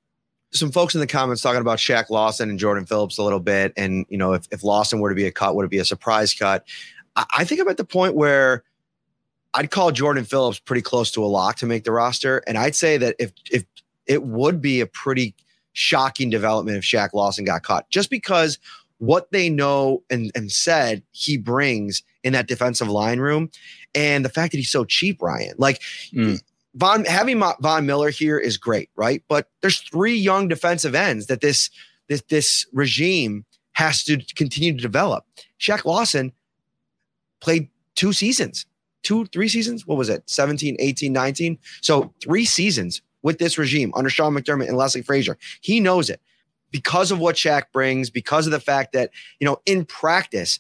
Some 0.52 0.72
folks 0.72 0.94
in 0.94 1.00
the 1.00 1.06
comments 1.06 1.42
talking 1.42 1.60
about 1.60 1.78
Shaq 1.78 2.10
Lawson 2.10 2.50
and 2.50 2.58
Jordan 2.58 2.86
Phillips 2.86 3.18
a 3.18 3.22
little 3.22 3.40
bit. 3.40 3.72
And, 3.76 4.04
you 4.08 4.18
know, 4.18 4.32
if, 4.32 4.46
if 4.50 4.64
Lawson 4.64 5.00
were 5.00 5.10
to 5.10 5.14
be 5.14 5.26
a 5.26 5.30
cut, 5.30 5.54
would 5.54 5.64
it 5.64 5.70
be 5.70 5.78
a 5.78 5.84
surprise 5.84 6.34
cut? 6.34 6.66
I, 7.14 7.24
I 7.38 7.44
think 7.44 7.60
I'm 7.60 7.68
at 7.68 7.76
the 7.76 7.84
point 7.84 8.14
where 8.14 8.64
I'd 9.54 9.70
call 9.70 9.92
Jordan 9.92 10.24
Phillips 10.24 10.58
pretty 10.58 10.82
close 10.82 11.10
to 11.12 11.24
a 11.24 11.26
lock 11.26 11.56
to 11.56 11.66
make 11.66 11.84
the 11.84 11.92
roster. 11.92 12.38
And 12.46 12.58
I'd 12.58 12.74
say 12.74 12.96
that 12.96 13.16
if 13.18 13.32
if 13.50 13.64
it 14.10 14.24
would 14.24 14.60
be 14.60 14.80
a 14.80 14.86
pretty 14.86 15.36
shocking 15.72 16.30
development 16.30 16.76
if 16.76 16.82
Shaq 16.82 17.10
Lawson 17.14 17.44
got 17.44 17.62
caught, 17.62 17.88
just 17.90 18.10
because 18.10 18.58
what 18.98 19.30
they 19.30 19.48
know 19.48 20.02
and, 20.10 20.32
and 20.34 20.50
said 20.50 21.04
he 21.12 21.38
brings 21.38 22.02
in 22.24 22.32
that 22.32 22.48
defensive 22.48 22.88
line 22.88 23.20
room, 23.20 23.50
and 23.94 24.24
the 24.24 24.28
fact 24.28 24.50
that 24.50 24.58
he's 24.58 24.70
so 24.70 24.84
cheap, 24.84 25.22
Ryan. 25.22 25.54
Like 25.58 25.80
mm. 26.12 26.42
Von 26.74 27.04
having 27.04 27.40
Von 27.60 27.86
Miller 27.86 28.10
here 28.10 28.36
is 28.36 28.56
great, 28.56 28.90
right? 28.96 29.22
But 29.28 29.48
there's 29.60 29.78
three 29.78 30.16
young 30.16 30.48
defensive 30.48 30.96
ends 30.96 31.26
that 31.26 31.40
this 31.40 31.70
this 32.08 32.22
this 32.28 32.66
regime 32.72 33.44
has 33.72 34.02
to 34.04 34.18
continue 34.34 34.72
to 34.72 34.82
develop. 34.82 35.24
Shaq 35.60 35.84
Lawson 35.84 36.32
played 37.40 37.68
two 37.94 38.12
seasons, 38.12 38.66
two, 39.04 39.26
three 39.26 39.48
seasons. 39.48 39.86
What 39.86 39.98
was 39.98 40.08
it? 40.08 40.28
17, 40.28 40.76
18, 40.80 41.12
19. 41.12 41.58
So 41.80 42.12
three 42.20 42.44
seasons 42.44 43.02
with 43.22 43.38
this 43.38 43.58
regime 43.58 43.92
under 43.94 44.10
Sean 44.10 44.34
McDermott 44.34 44.68
and 44.68 44.76
Leslie 44.76 45.02
Frazier. 45.02 45.36
He 45.60 45.80
knows 45.80 46.10
it 46.10 46.20
because 46.70 47.10
of 47.10 47.18
what 47.18 47.36
Shaq 47.36 47.64
brings, 47.72 48.10
because 48.10 48.46
of 48.46 48.52
the 48.52 48.60
fact 48.60 48.92
that, 48.92 49.10
you 49.38 49.46
know, 49.46 49.60
in 49.66 49.84
practice, 49.84 50.58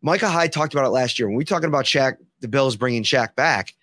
Micah 0.00 0.28
Hyde 0.28 0.52
talked 0.52 0.74
about 0.74 0.86
it 0.86 0.90
last 0.90 1.18
year. 1.18 1.28
When 1.28 1.36
we 1.36 1.42
were 1.42 1.46
talking 1.46 1.68
about 1.68 1.84
Shaq, 1.84 2.16
the 2.40 2.48
Bills 2.48 2.76
bringing 2.76 3.02
Shaq 3.02 3.34
back, 3.34 3.74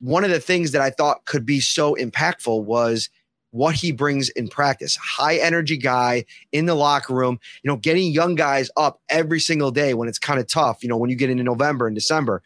one 0.00 0.24
of 0.24 0.30
the 0.30 0.40
things 0.40 0.72
that 0.72 0.82
I 0.82 0.90
thought 0.90 1.24
could 1.26 1.46
be 1.46 1.60
so 1.60 1.94
impactful 1.94 2.64
was 2.64 3.08
what 3.50 3.74
he 3.74 3.92
brings 3.92 4.30
in 4.30 4.48
practice. 4.48 4.96
High 4.96 5.36
energy 5.36 5.76
guy 5.76 6.24
in 6.50 6.66
the 6.66 6.74
locker 6.74 7.14
room, 7.14 7.38
you 7.62 7.70
know, 7.70 7.76
getting 7.76 8.10
young 8.10 8.34
guys 8.34 8.70
up 8.76 9.00
every 9.08 9.40
single 9.40 9.70
day 9.70 9.94
when 9.94 10.08
it's 10.08 10.18
kind 10.18 10.40
of 10.40 10.46
tough, 10.46 10.82
you 10.82 10.88
know, 10.88 10.96
when 10.96 11.10
you 11.10 11.16
get 11.16 11.30
into 11.30 11.44
November 11.44 11.86
and 11.86 11.94
December 11.94 12.42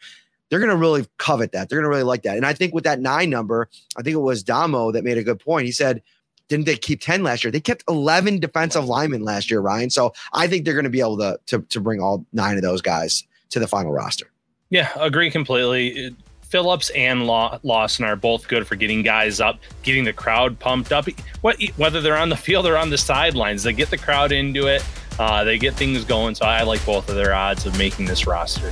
they're 0.49 0.59
going 0.59 0.71
to 0.71 0.77
really 0.77 1.05
covet 1.17 1.51
that. 1.51 1.69
They're 1.69 1.77
going 1.77 1.89
to 1.89 1.89
really 1.89 2.03
like 2.03 2.23
that. 2.23 2.37
And 2.37 2.45
I 2.45 2.53
think 2.53 2.73
with 2.73 2.83
that 2.85 2.99
nine 2.99 3.29
number, 3.29 3.69
I 3.97 4.01
think 4.01 4.15
it 4.15 4.19
was 4.19 4.43
Damo 4.43 4.91
that 4.91 5.03
made 5.03 5.17
a 5.17 5.23
good 5.23 5.39
point. 5.39 5.65
He 5.65 5.71
said, 5.71 6.01
didn't 6.47 6.65
they 6.65 6.77
keep 6.77 7.01
10 7.01 7.23
last 7.23 7.43
year? 7.43 7.51
They 7.51 7.59
kept 7.59 7.83
11 7.89 8.39
defensive 8.39 8.85
linemen 8.85 9.23
last 9.23 9.51
year, 9.51 9.59
Ryan. 9.59 9.89
So 9.89 10.13
I 10.33 10.47
think 10.47 10.63
they're 10.63 10.73
going 10.73 10.85
to 10.85 10.89
be 10.89 11.01
able 11.01 11.17
to, 11.17 11.39
to, 11.47 11.61
to 11.61 11.81
bring 11.81 12.01
all 12.01 12.25
nine 12.31 12.55
of 12.55 12.61
those 12.61 12.81
guys 12.81 13.23
to 13.49 13.59
the 13.59 13.67
final 13.67 13.91
roster. 13.91 14.31
Yeah, 14.69 14.89
agree 14.97 15.31
completely. 15.31 16.15
Phillips 16.41 16.89
and 16.91 17.27
Lawson 17.27 18.05
are 18.05 18.15
both 18.15 18.47
good 18.47 18.65
for 18.65 18.75
getting 18.75 19.01
guys 19.01 19.41
up, 19.41 19.59
getting 19.83 20.05
the 20.05 20.13
crowd 20.13 20.57
pumped 20.59 20.93
up. 20.93 21.07
What, 21.41 21.61
whether 21.75 21.99
they're 21.99 22.17
on 22.17 22.29
the 22.29 22.37
field 22.37 22.65
or 22.65 22.77
on 22.77 22.89
the 22.89 22.97
sidelines, 22.97 23.63
they 23.63 23.73
get 23.73 23.89
the 23.89 23.97
crowd 23.97 24.31
into 24.31 24.67
it. 24.67 24.85
Uh, 25.19 25.43
they 25.43 25.57
get 25.57 25.73
things 25.73 26.05
going. 26.05 26.35
So 26.35 26.45
I 26.45 26.63
like 26.63 26.85
both 26.85 27.09
of 27.09 27.15
their 27.15 27.33
odds 27.33 27.65
of 27.65 27.77
making 27.77 28.05
this 28.05 28.27
roster. 28.27 28.71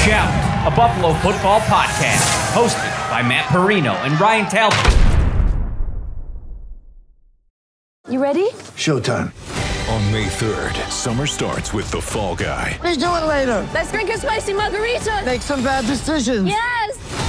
Shout, 0.00 0.32
a 0.66 0.74
Buffalo 0.74 1.12
football 1.12 1.60
podcast, 1.60 2.24
hosted 2.54 3.10
by 3.10 3.20
Matt 3.22 3.44
Parrino 3.48 3.92
and 4.04 4.18
Ryan 4.18 4.46
Talbot. 4.46 4.96
You 8.08 8.22
ready? 8.22 8.48
Showtime. 8.78 9.30
On 9.92 10.10
May 10.10 10.24
3rd, 10.24 10.90
summer 10.90 11.26
starts 11.26 11.74
with 11.74 11.90
The 11.90 12.00
Fall 12.00 12.34
Guy. 12.34 12.78
Let's 12.82 12.96
do 12.96 13.04
it 13.04 13.26
later. 13.26 13.68
Let's 13.74 13.92
drink 13.92 14.08
a 14.08 14.16
spicy 14.16 14.54
margarita. 14.54 15.22
Make 15.26 15.42
some 15.42 15.62
bad 15.62 15.84
decisions. 15.84 16.48
Yes. 16.48 17.28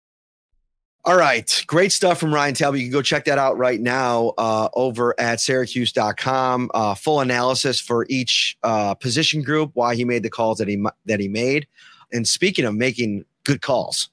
All 1.03 1.17
right. 1.17 1.63
Great 1.65 1.91
stuff 1.91 2.19
from 2.19 2.31
Ryan 2.33 2.53
Talbot. 2.53 2.79
You 2.79 2.85
can 2.85 2.91
go 2.91 3.01
check 3.01 3.25
that 3.25 3.39
out 3.39 3.57
right 3.57 3.81
now 3.81 4.33
uh, 4.37 4.69
over 4.75 5.19
at 5.19 5.39
syracuse.com. 5.39 6.69
Uh, 6.75 6.93
full 6.93 7.21
analysis 7.21 7.79
for 7.79 8.05
each 8.07 8.55
uh, 8.61 8.93
position 8.93 9.41
group, 9.41 9.71
why 9.73 9.95
he 9.95 10.05
made 10.05 10.21
the 10.21 10.29
calls 10.29 10.59
that 10.59 10.67
he 10.67 10.83
that 11.07 11.19
he 11.19 11.27
made. 11.27 11.67
And 12.13 12.27
speaking 12.27 12.65
of 12.65 12.75
making 12.75 13.25
good 13.45 13.61
calls, 13.61 14.09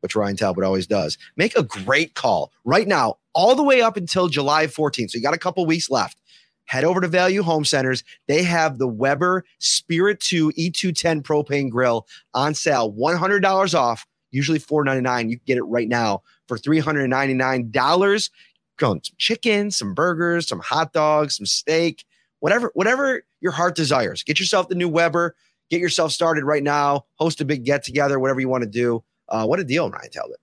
which 0.00 0.16
Ryan 0.16 0.36
Talbot 0.36 0.64
always 0.64 0.86
does, 0.86 1.18
make 1.36 1.54
a 1.56 1.62
great 1.62 2.14
call 2.14 2.50
right 2.64 2.88
now, 2.88 3.16
all 3.34 3.54
the 3.54 3.62
way 3.62 3.82
up 3.82 3.98
until 3.98 4.28
July 4.28 4.66
14th. 4.66 5.10
So 5.10 5.18
you 5.18 5.22
got 5.22 5.34
a 5.34 5.38
couple 5.38 5.66
weeks 5.66 5.90
left. 5.90 6.18
head 6.64 6.84
over 6.84 7.00
to 7.02 7.08
Value 7.08 7.42
Home 7.42 7.64
Centers. 7.66 8.04
They 8.26 8.42
have 8.42 8.78
the 8.78 8.88
Weber 8.88 9.44
Spirit 9.58 10.20
2 10.20 10.52
E210 10.52 11.22
propane 11.22 11.68
grill 11.68 12.06
on 12.32 12.54
sale, 12.54 12.90
$100 12.92 13.74
off, 13.74 14.06
usually 14.32 14.58
499. 14.58 15.30
You 15.30 15.36
can 15.36 15.44
get 15.46 15.58
it 15.58 15.62
right 15.62 15.88
now 15.88 16.22
for 16.48 16.58
$399. 16.58 18.30
Going 18.78 19.00
some 19.04 19.14
chicken, 19.18 19.70
some 19.70 19.94
burgers, 19.94 20.48
some 20.48 20.58
hot 20.58 20.92
dogs, 20.92 21.36
some 21.36 21.46
steak, 21.46 22.04
whatever, 22.40 22.72
whatever 22.74 23.22
your 23.40 23.52
heart 23.52 23.76
desires. 23.76 24.22
Get 24.22 24.40
yourself 24.40 24.68
the 24.68 24.74
new 24.74 24.88
Weber. 24.88 25.36
Get 25.70 25.80
yourself 25.80 26.12
started 26.12 26.44
right 26.44 26.62
now. 26.62 27.04
Host 27.14 27.40
a 27.40 27.44
big 27.44 27.64
get 27.64 27.84
together, 27.84 28.18
whatever 28.18 28.40
you 28.40 28.48
want 28.48 28.64
to 28.64 28.68
do. 28.68 29.04
Uh, 29.28 29.46
what 29.46 29.60
a 29.60 29.64
deal, 29.64 29.90
Ryan 29.90 30.10
Talbot. 30.10 30.38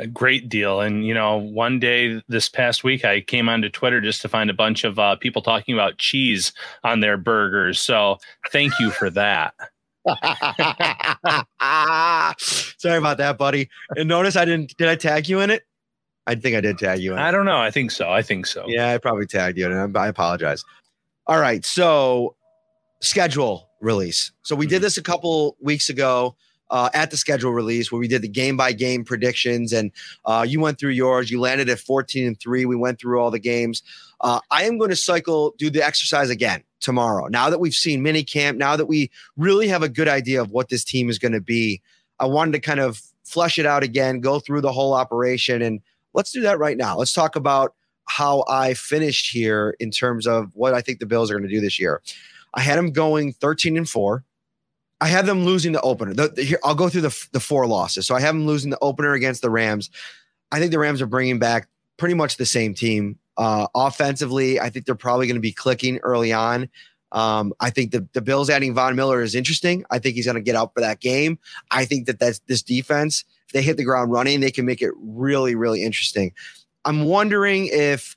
A 0.00 0.06
great 0.06 0.48
deal. 0.48 0.80
And, 0.80 1.06
you 1.06 1.14
know, 1.14 1.36
one 1.36 1.78
day 1.78 2.20
this 2.26 2.48
past 2.48 2.82
week, 2.82 3.04
I 3.04 3.20
came 3.20 3.48
onto 3.48 3.68
Twitter 3.68 4.00
just 4.00 4.22
to 4.22 4.28
find 4.28 4.50
a 4.50 4.54
bunch 4.54 4.82
of 4.82 4.98
uh, 4.98 5.14
people 5.16 5.42
talking 5.42 5.74
about 5.74 5.98
cheese 5.98 6.52
on 6.82 7.00
their 7.00 7.16
burgers. 7.16 7.80
So 7.80 8.18
thank 8.50 8.72
you 8.80 8.90
for 8.90 9.10
that. 9.10 9.54
Sorry 12.78 12.98
about 12.98 13.18
that, 13.18 13.36
buddy. 13.38 13.70
And 13.96 14.08
notice 14.08 14.36
I 14.36 14.44
didn't, 14.44 14.76
did 14.76 14.88
I 14.88 14.96
tag 14.96 15.28
you 15.28 15.40
in 15.40 15.50
it? 15.50 15.64
I 16.26 16.34
think 16.34 16.56
I 16.56 16.60
did 16.60 16.78
tag 16.78 17.00
you 17.00 17.12
in 17.12 17.18
I 17.18 17.30
don't 17.30 17.44
know. 17.44 17.58
I 17.58 17.70
think 17.70 17.90
so. 17.90 18.10
I 18.10 18.22
think 18.22 18.46
so. 18.46 18.64
Yeah, 18.66 18.90
I 18.90 18.98
probably 18.98 19.26
tagged 19.26 19.58
you 19.58 19.66
in 19.66 19.72
it. 19.72 19.96
I 19.96 20.08
apologize. 20.08 20.64
All 21.26 21.38
right. 21.38 21.64
So, 21.64 22.36
schedule 23.00 23.68
release. 23.80 24.32
So, 24.42 24.56
we 24.56 24.66
did 24.66 24.82
this 24.82 24.96
a 24.96 25.02
couple 25.02 25.56
weeks 25.60 25.88
ago 25.88 26.36
uh, 26.70 26.88
at 26.94 27.10
the 27.10 27.16
schedule 27.16 27.52
release 27.52 27.92
where 27.92 27.98
we 27.98 28.08
did 28.08 28.22
the 28.22 28.28
game 28.28 28.56
by 28.56 28.72
game 28.72 29.04
predictions, 29.04 29.72
and 29.72 29.92
uh, 30.24 30.44
you 30.48 30.60
went 30.60 30.78
through 30.78 30.90
yours. 30.90 31.30
You 31.30 31.40
landed 31.40 31.68
at 31.68 31.78
14 31.78 32.26
and 32.26 32.40
three. 32.40 32.64
We 32.64 32.76
went 32.76 32.98
through 32.98 33.20
all 33.20 33.30
the 33.30 33.38
games. 33.38 33.82
Uh, 34.20 34.40
I 34.50 34.64
am 34.64 34.78
going 34.78 34.90
to 34.90 34.96
cycle, 34.96 35.54
do 35.58 35.68
the 35.68 35.84
exercise 35.84 36.30
again 36.30 36.64
tomorrow. 36.84 37.26
Now 37.26 37.50
that 37.50 37.58
we've 37.58 37.74
seen 37.74 38.02
mini 38.02 38.22
camp, 38.22 38.58
now 38.58 38.76
that 38.76 38.86
we 38.86 39.10
really 39.36 39.68
have 39.68 39.82
a 39.82 39.88
good 39.88 40.08
idea 40.08 40.40
of 40.40 40.50
what 40.50 40.68
this 40.68 40.84
team 40.84 41.08
is 41.08 41.18
going 41.18 41.32
to 41.32 41.40
be, 41.40 41.80
I 42.20 42.26
wanted 42.26 42.52
to 42.52 42.60
kind 42.60 42.80
of 42.80 43.00
flesh 43.24 43.58
it 43.58 43.66
out 43.66 43.82
again, 43.82 44.20
go 44.20 44.38
through 44.38 44.60
the 44.60 44.72
whole 44.72 44.92
operation, 44.92 45.62
and 45.62 45.80
let's 46.12 46.30
do 46.30 46.42
that 46.42 46.58
right 46.58 46.76
now. 46.76 46.96
Let's 46.96 47.12
talk 47.12 47.36
about 47.36 47.74
how 48.06 48.44
I 48.48 48.74
finished 48.74 49.32
here 49.32 49.74
in 49.80 49.90
terms 49.90 50.26
of 50.26 50.50
what 50.54 50.74
I 50.74 50.82
think 50.82 51.00
the 51.00 51.06
Bills 51.06 51.30
are 51.30 51.34
going 51.34 51.48
to 51.48 51.54
do 51.54 51.60
this 51.60 51.80
year. 51.80 52.02
I 52.52 52.60
had 52.60 52.78
them 52.78 52.92
going 52.92 53.32
13 53.32 53.76
and 53.76 53.88
four. 53.88 54.24
I 55.00 55.08
have 55.08 55.26
them 55.26 55.44
losing 55.44 55.72
the 55.72 55.80
opener. 55.80 56.14
The, 56.14 56.28
the, 56.28 56.42
here, 56.44 56.58
I'll 56.62 56.74
go 56.74 56.88
through 56.88 57.02
the, 57.02 57.26
the 57.32 57.40
four 57.40 57.66
losses. 57.66 58.06
So 58.06 58.14
I 58.14 58.20
have 58.20 58.34
them 58.34 58.46
losing 58.46 58.70
the 58.70 58.78
opener 58.80 59.12
against 59.12 59.42
the 59.42 59.50
Rams. 59.50 59.90
I 60.52 60.60
think 60.60 60.70
the 60.70 60.78
Rams 60.78 61.02
are 61.02 61.06
bringing 61.06 61.38
back 61.38 61.68
pretty 61.96 62.14
much 62.14 62.36
the 62.36 62.46
same 62.46 62.74
team. 62.74 63.18
Uh, 63.36 63.66
offensively, 63.74 64.60
I 64.60 64.70
think 64.70 64.86
they're 64.86 64.94
probably 64.94 65.26
going 65.26 65.36
to 65.36 65.40
be 65.40 65.52
clicking 65.52 65.98
early 65.98 66.32
on. 66.32 66.68
Um, 67.12 67.52
I 67.60 67.70
think 67.70 67.92
the, 67.92 68.06
the 68.12 68.22
Bills 68.22 68.50
adding 68.50 68.74
Von 68.74 68.96
Miller 68.96 69.22
is 69.22 69.34
interesting. 69.34 69.84
I 69.90 69.98
think 69.98 70.16
he's 70.16 70.26
going 70.26 70.34
to 70.34 70.42
get 70.42 70.56
out 70.56 70.74
for 70.74 70.80
that 70.80 71.00
game. 71.00 71.38
I 71.70 71.84
think 71.84 72.06
that 72.06 72.18
that's 72.18 72.40
this 72.46 72.62
defense. 72.62 73.24
If 73.46 73.52
they 73.52 73.62
hit 73.62 73.76
the 73.76 73.84
ground 73.84 74.10
running, 74.10 74.40
they 74.40 74.50
can 74.50 74.66
make 74.66 74.82
it 74.82 74.92
really, 74.96 75.54
really 75.54 75.84
interesting. 75.84 76.32
I'm 76.84 77.04
wondering 77.04 77.68
if 77.70 78.16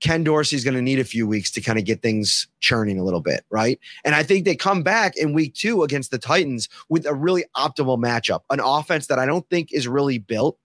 Ken 0.00 0.24
Dorsey's 0.24 0.64
going 0.64 0.74
to 0.74 0.82
need 0.82 0.98
a 0.98 1.04
few 1.04 1.28
weeks 1.28 1.52
to 1.52 1.60
kind 1.60 1.78
of 1.78 1.84
get 1.84 2.02
things 2.02 2.48
churning 2.58 2.98
a 2.98 3.04
little 3.04 3.20
bit, 3.20 3.44
right? 3.50 3.78
And 4.04 4.16
I 4.16 4.24
think 4.24 4.44
they 4.44 4.56
come 4.56 4.82
back 4.82 5.16
in 5.16 5.32
week 5.32 5.54
two 5.54 5.84
against 5.84 6.10
the 6.10 6.18
Titans 6.18 6.68
with 6.88 7.06
a 7.06 7.14
really 7.14 7.44
optimal 7.56 8.02
matchup, 8.02 8.40
an 8.50 8.58
offense 8.58 9.06
that 9.06 9.20
I 9.20 9.26
don't 9.26 9.48
think 9.48 9.72
is 9.72 9.86
really 9.86 10.18
built 10.18 10.58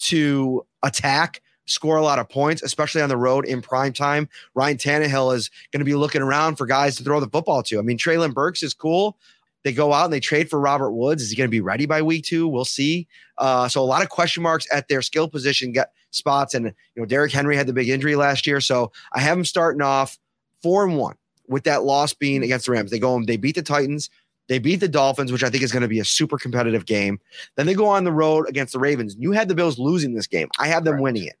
to 0.00 0.66
attack, 0.82 1.40
score 1.72 1.96
a 1.96 2.02
lot 2.02 2.18
of 2.18 2.28
points, 2.28 2.62
especially 2.62 3.02
on 3.02 3.08
the 3.08 3.16
road 3.16 3.46
in 3.46 3.62
prime 3.62 3.92
time. 3.92 4.28
Ryan 4.54 4.76
Tannehill 4.76 5.34
is 5.34 5.50
going 5.72 5.80
to 5.80 5.84
be 5.84 5.94
looking 5.94 6.22
around 6.22 6.56
for 6.56 6.66
guys 6.66 6.96
to 6.96 7.04
throw 7.04 7.20
the 7.20 7.28
football 7.28 7.62
to. 7.64 7.78
I 7.78 7.82
mean, 7.82 7.98
Treylon 7.98 8.34
Burks 8.34 8.62
is 8.62 8.74
cool. 8.74 9.16
They 9.64 9.72
go 9.72 9.92
out 9.92 10.04
and 10.04 10.12
they 10.12 10.20
trade 10.20 10.50
for 10.50 10.58
Robert 10.58 10.90
Woods. 10.92 11.22
Is 11.22 11.30
he 11.30 11.36
going 11.36 11.48
to 11.48 11.52
be 11.52 11.60
ready 11.60 11.86
by 11.86 12.02
week 12.02 12.24
two? 12.24 12.48
We'll 12.48 12.64
see. 12.64 13.06
Uh, 13.38 13.68
so 13.68 13.80
a 13.80 13.84
lot 13.84 14.02
of 14.02 14.08
question 14.08 14.42
marks 14.42 14.66
at 14.72 14.88
their 14.88 15.02
skill 15.02 15.28
position 15.28 15.72
get 15.72 15.92
spots. 16.10 16.54
And 16.54 16.66
you 16.66 17.02
know, 17.02 17.06
Derrick 17.06 17.32
Henry 17.32 17.56
had 17.56 17.66
the 17.66 17.72
big 17.72 17.88
injury 17.88 18.16
last 18.16 18.46
year, 18.46 18.60
so 18.60 18.92
I 19.12 19.20
have 19.20 19.36
them 19.36 19.44
starting 19.44 19.82
off 19.82 20.18
four 20.62 20.84
and 20.84 20.98
one 20.98 21.16
with 21.48 21.64
that 21.64 21.84
loss 21.84 22.12
being 22.12 22.42
against 22.42 22.66
the 22.66 22.72
Rams. 22.72 22.90
They 22.90 22.98
go 22.98 23.08
home, 23.08 23.24
they 23.24 23.36
beat 23.36 23.54
the 23.54 23.62
Titans. 23.62 24.10
They 24.48 24.58
beat 24.58 24.80
the 24.80 24.88
Dolphins, 24.88 25.30
which 25.30 25.44
I 25.44 25.50
think 25.50 25.62
is 25.62 25.72
going 25.72 25.82
to 25.82 25.88
be 25.88 26.00
a 26.00 26.04
super 26.04 26.36
competitive 26.36 26.84
game. 26.84 27.20
Then 27.56 27.66
they 27.66 27.74
go 27.74 27.86
on 27.86 28.04
the 28.04 28.12
road 28.12 28.48
against 28.48 28.72
the 28.72 28.78
Ravens. 28.80 29.16
You 29.18 29.32
had 29.32 29.48
the 29.48 29.54
Bills 29.54 29.78
losing 29.78 30.14
this 30.14 30.26
game. 30.26 30.48
I 30.58 30.66
have 30.66 30.84
them 30.84 31.00
winning 31.00 31.24
it. 31.24 31.36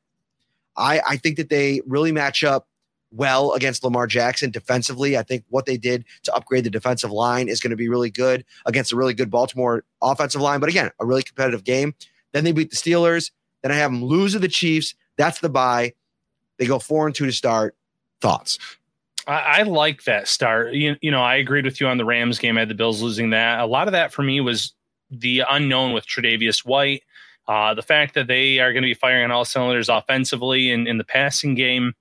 I, 0.76 1.00
I 1.08 1.16
think 1.16 1.36
that 1.36 1.48
they 1.48 1.80
really 1.86 2.12
match 2.12 2.44
up 2.44 2.66
well 3.12 3.52
against 3.52 3.84
Lamar 3.84 4.06
Jackson 4.06 4.50
defensively. 4.50 5.16
I 5.16 5.22
think 5.22 5.44
what 5.48 5.66
they 5.66 5.76
did 5.76 6.04
to 6.24 6.34
upgrade 6.34 6.64
the 6.64 6.70
defensive 6.70 7.10
line 7.10 7.48
is 7.48 7.60
going 7.60 7.70
to 7.70 7.76
be 7.76 7.88
really 7.88 8.10
good 8.10 8.44
against 8.66 8.92
a 8.92 8.96
really 8.96 9.14
good 9.14 9.30
Baltimore 9.30 9.84
offensive 10.00 10.40
line. 10.40 10.60
But 10.60 10.70
again, 10.70 10.90
a 10.98 11.06
really 11.06 11.22
competitive 11.22 11.64
game. 11.64 11.94
Then 12.32 12.44
they 12.44 12.52
beat 12.52 12.70
the 12.70 12.76
Steelers. 12.76 13.30
Then 13.62 13.70
I 13.70 13.76
have 13.76 13.92
them 13.92 14.04
lose 14.04 14.32
to 14.32 14.38
the 14.38 14.48
Chiefs. 14.48 14.94
That's 15.16 15.40
the 15.40 15.48
bye. 15.48 15.92
They 16.58 16.66
go 16.66 16.78
four 16.78 17.06
and 17.06 17.14
two 17.14 17.26
to 17.26 17.32
start. 17.32 17.76
Thoughts? 18.20 18.58
I, 19.26 19.32
I, 19.32 19.62
like 19.62 20.04
that 20.04 20.28
start. 20.28 20.74
You, 20.74 20.96
you 21.00 21.10
know, 21.10 21.22
I 21.22 21.36
agreed 21.36 21.64
with 21.64 21.80
you 21.80 21.88
on 21.88 21.98
the 21.98 22.04
Rams 22.04 22.38
game. 22.38 22.56
I 22.56 22.60
had 22.60 22.68
the 22.68 22.74
Bills 22.74 23.02
losing 23.02 23.30
that. 23.30 23.60
A 23.60 23.66
lot 23.66 23.88
of 23.88 23.92
that 23.92 24.12
for 24.12 24.22
me 24.22 24.40
was 24.40 24.72
the 25.10 25.42
unknown 25.48 25.92
with 25.92 26.06
Tre'Davious 26.06 26.64
White. 26.64 27.02
Uh, 27.48 27.74
the 27.74 27.82
fact 27.82 28.14
that 28.14 28.28
they 28.28 28.60
are 28.60 28.72
going 28.72 28.82
to 28.82 28.88
be 28.88 28.94
firing 28.94 29.24
on 29.24 29.30
all 29.30 29.44
cylinders 29.44 29.88
offensively 29.88 30.70
and 30.70 30.86
in 30.86 30.98
the 30.98 31.04
passing 31.04 31.54
game 31.54 31.92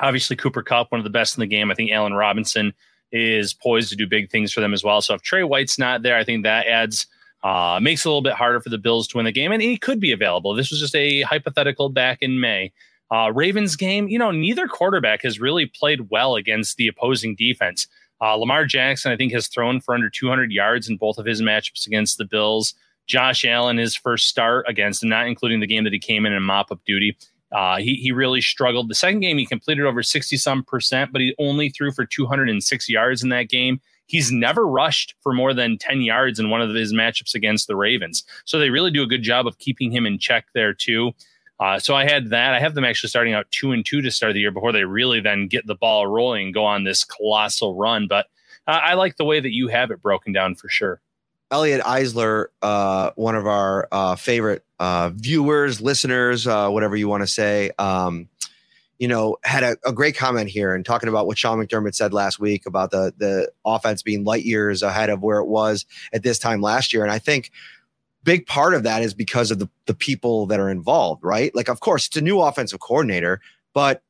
Obviously, 0.00 0.36
Cooper 0.36 0.62
Kupp, 0.62 0.90
one 0.90 0.98
of 0.98 1.04
the 1.04 1.10
best 1.10 1.36
in 1.36 1.40
the 1.40 1.46
game. 1.46 1.70
I 1.70 1.74
think 1.74 1.90
Allen 1.90 2.14
Robinson 2.14 2.72
is 3.12 3.52
poised 3.52 3.90
to 3.90 3.96
do 3.96 4.06
big 4.06 4.30
things 4.30 4.52
for 4.52 4.60
them 4.60 4.72
as 4.72 4.82
well. 4.82 5.02
So 5.02 5.14
if 5.14 5.22
Trey 5.22 5.44
White's 5.44 5.78
not 5.78 6.02
there, 6.02 6.16
I 6.16 6.24
think 6.24 6.44
that 6.44 6.66
adds 6.66 7.06
uh, 7.42 7.80
makes 7.82 8.04
it 8.04 8.08
a 8.08 8.10
little 8.10 8.22
bit 8.22 8.34
harder 8.34 8.60
for 8.60 8.68
the 8.68 8.78
Bills 8.78 9.08
to 9.08 9.16
win 9.16 9.24
the 9.24 9.32
game, 9.32 9.50
and 9.52 9.62
he 9.62 9.76
could 9.76 9.98
be 10.00 10.12
available. 10.12 10.54
This 10.54 10.70
was 10.70 10.80
just 10.80 10.94
a 10.94 11.22
hypothetical 11.22 11.88
back 11.88 12.18
in 12.20 12.40
May. 12.40 12.72
Uh, 13.10 13.32
Ravens 13.34 13.76
game, 13.76 14.08
you 14.08 14.18
know, 14.18 14.30
neither 14.30 14.68
quarterback 14.68 15.22
has 15.22 15.40
really 15.40 15.66
played 15.66 16.10
well 16.10 16.36
against 16.36 16.76
the 16.76 16.86
opposing 16.86 17.34
defense. 17.34 17.86
Uh, 18.20 18.34
Lamar 18.34 18.66
Jackson, 18.66 19.10
I 19.10 19.16
think, 19.16 19.32
has 19.32 19.48
thrown 19.48 19.80
for 19.80 19.94
under 19.94 20.10
200 20.10 20.52
yards 20.52 20.88
in 20.88 20.98
both 20.98 21.18
of 21.18 21.26
his 21.26 21.40
matchups 21.40 21.86
against 21.86 22.18
the 22.18 22.26
Bills. 22.26 22.74
Josh 23.10 23.44
Allen, 23.44 23.76
his 23.76 23.96
first 23.96 24.28
start 24.28 24.64
against, 24.68 25.04
not 25.04 25.26
including 25.26 25.58
the 25.58 25.66
game 25.66 25.82
that 25.82 25.92
he 25.92 25.98
came 25.98 26.24
in 26.24 26.32
and 26.32 26.44
mop 26.44 26.70
up 26.70 26.78
duty, 26.86 27.16
uh, 27.50 27.78
he, 27.78 27.96
he 27.96 28.12
really 28.12 28.40
struggled. 28.40 28.88
The 28.88 28.94
second 28.94 29.18
game, 29.18 29.36
he 29.36 29.44
completed 29.44 29.84
over 29.84 30.00
60 30.00 30.36
some 30.36 30.62
percent, 30.62 31.12
but 31.12 31.20
he 31.20 31.34
only 31.40 31.70
threw 31.70 31.90
for 31.90 32.06
206 32.06 32.88
yards 32.88 33.24
in 33.24 33.30
that 33.30 33.48
game. 33.48 33.80
He's 34.06 34.30
never 34.30 34.64
rushed 34.64 35.16
for 35.22 35.32
more 35.32 35.52
than 35.52 35.76
10 35.76 36.02
yards 36.02 36.38
in 36.38 36.50
one 36.50 36.62
of 36.62 36.72
his 36.72 36.92
matchups 36.92 37.34
against 37.34 37.66
the 37.66 37.74
Ravens. 37.74 38.22
So 38.44 38.60
they 38.60 38.70
really 38.70 38.92
do 38.92 39.02
a 39.02 39.08
good 39.08 39.22
job 39.22 39.48
of 39.48 39.58
keeping 39.58 39.90
him 39.90 40.06
in 40.06 40.20
check 40.20 40.46
there, 40.54 40.72
too. 40.72 41.10
Uh, 41.58 41.80
so 41.80 41.96
I 41.96 42.04
had 42.04 42.30
that. 42.30 42.54
I 42.54 42.60
have 42.60 42.74
them 42.74 42.84
actually 42.84 43.08
starting 43.08 43.34
out 43.34 43.50
two 43.50 43.72
and 43.72 43.84
two 43.84 44.00
to 44.02 44.10
start 44.12 44.34
the 44.34 44.40
year 44.40 44.52
before 44.52 44.72
they 44.72 44.84
really 44.84 45.20
then 45.20 45.48
get 45.48 45.66
the 45.66 45.74
ball 45.74 46.06
rolling 46.06 46.46
and 46.46 46.54
go 46.54 46.64
on 46.64 46.84
this 46.84 47.02
colossal 47.02 47.74
run. 47.74 48.06
But 48.08 48.26
uh, 48.68 48.80
I 48.82 48.94
like 48.94 49.16
the 49.16 49.24
way 49.24 49.40
that 49.40 49.52
you 49.52 49.66
have 49.66 49.90
it 49.90 50.00
broken 50.00 50.32
down 50.32 50.54
for 50.54 50.68
sure. 50.68 51.00
Elliot 51.50 51.80
Eisler, 51.82 52.46
uh, 52.62 53.10
one 53.16 53.34
of 53.34 53.46
our 53.46 53.88
uh, 53.90 54.16
favorite 54.16 54.64
uh, 54.78 55.10
viewers, 55.14 55.80
listeners, 55.80 56.46
uh, 56.46 56.68
whatever 56.70 56.96
you 56.96 57.08
want 57.08 57.22
to 57.22 57.26
say, 57.26 57.70
um, 57.78 58.28
you 58.98 59.08
know, 59.08 59.36
had 59.42 59.62
a, 59.62 59.76
a, 59.84 59.92
great 59.92 60.16
comment 60.16 60.48
here 60.48 60.74
and 60.74 60.84
talking 60.84 61.08
about 61.08 61.26
what 61.26 61.38
Sean 61.38 61.58
McDermott 61.58 61.94
said 61.94 62.12
last 62.12 62.38
week 62.38 62.66
about 62.66 62.90
the 62.90 63.14
the 63.16 63.50
offense 63.64 64.02
being 64.02 64.24
light 64.24 64.44
years 64.44 64.82
ahead 64.82 65.08
of 65.08 65.22
where 65.22 65.38
it 65.38 65.46
was 65.46 65.86
at 66.12 66.22
this 66.22 66.38
time 66.38 66.60
last 66.60 66.92
year. 66.92 67.02
And 67.02 67.10
I 67.10 67.18
think 67.18 67.50
big 68.22 68.46
part 68.46 68.74
of 68.74 68.82
that 68.82 69.02
is 69.02 69.14
because 69.14 69.50
of 69.50 69.58
the 69.58 69.68
the 69.86 69.94
people 69.94 70.46
that 70.46 70.60
are 70.60 70.70
involved, 70.70 71.24
right? 71.24 71.54
Like, 71.54 71.68
of 71.68 71.80
course, 71.80 72.06
it's 72.06 72.16
a 72.16 72.20
new 72.20 72.40
offensive 72.40 72.80
coordinator, 72.80 73.40
but 73.72 74.02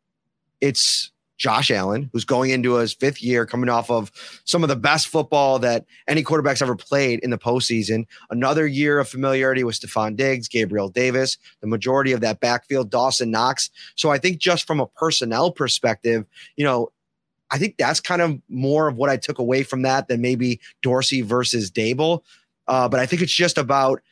it's 0.60 1.12
Josh 1.40 1.70
Allen, 1.70 2.10
who's 2.12 2.26
going 2.26 2.50
into 2.50 2.74
his 2.74 2.92
fifth 2.92 3.22
year, 3.22 3.46
coming 3.46 3.70
off 3.70 3.90
of 3.90 4.12
some 4.44 4.62
of 4.62 4.68
the 4.68 4.76
best 4.76 5.08
football 5.08 5.58
that 5.60 5.86
any 6.06 6.22
quarterback's 6.22 6.60
ever 6.60 6.76
played 6.76 7.18
in 7.20 7.30
the 7.30 7.38
postseason. 7.38 8.04
Another 8.28 8.66
year 8.66 8.98
of 8.98 9.08
familiarity 9.08 9.64
with 9.64 9.80
Stefon 9.80 10.16
Diggs, 10.16 10.48
Gabriel 10.48 10.90
Davis, 10.90 11.38
the 11.62 11.66
majority 11.66 12.12
of 12.12 12.20
that 12.20 12.40
backfield, 12.40 12.90
Dawson 12.90 13.30
Knox. 13.30 13.70
So 13.94 14.10
I 14.10 14.18
think 14.18 14.36
just 14.36 14.66
from 14.66 14.80
a 14.80 14.86
personnel 14.86 15.50
perspective, 15.50 16.26
you 16.56 16.64
know, 16.64 16.92
I 17.50 17.56
think 17.56 17.78
that's 17.78 18.00
kind 18.00 18.20
of 18.20 18.38
more 18.50 18.88
of 18.88 18.96
what 18.96 19.08
I 19.08 19.16
took 19.16 19.38
away 19.38 19.62
from 19.62 19.80
that 19.82 20.08
than 20.08 20.20
maybe 20.20 20.60
Dorsey 20.82 21.22
versus 21.22 21.70
Daboll. 21.70 22.20
Uh, 22.68 22.86
but 22.86 23.00
I 23.00 23.06
think 23.06 23.22
it's 23.22 23.32
just 23.32 23.56
about 23.56 24.02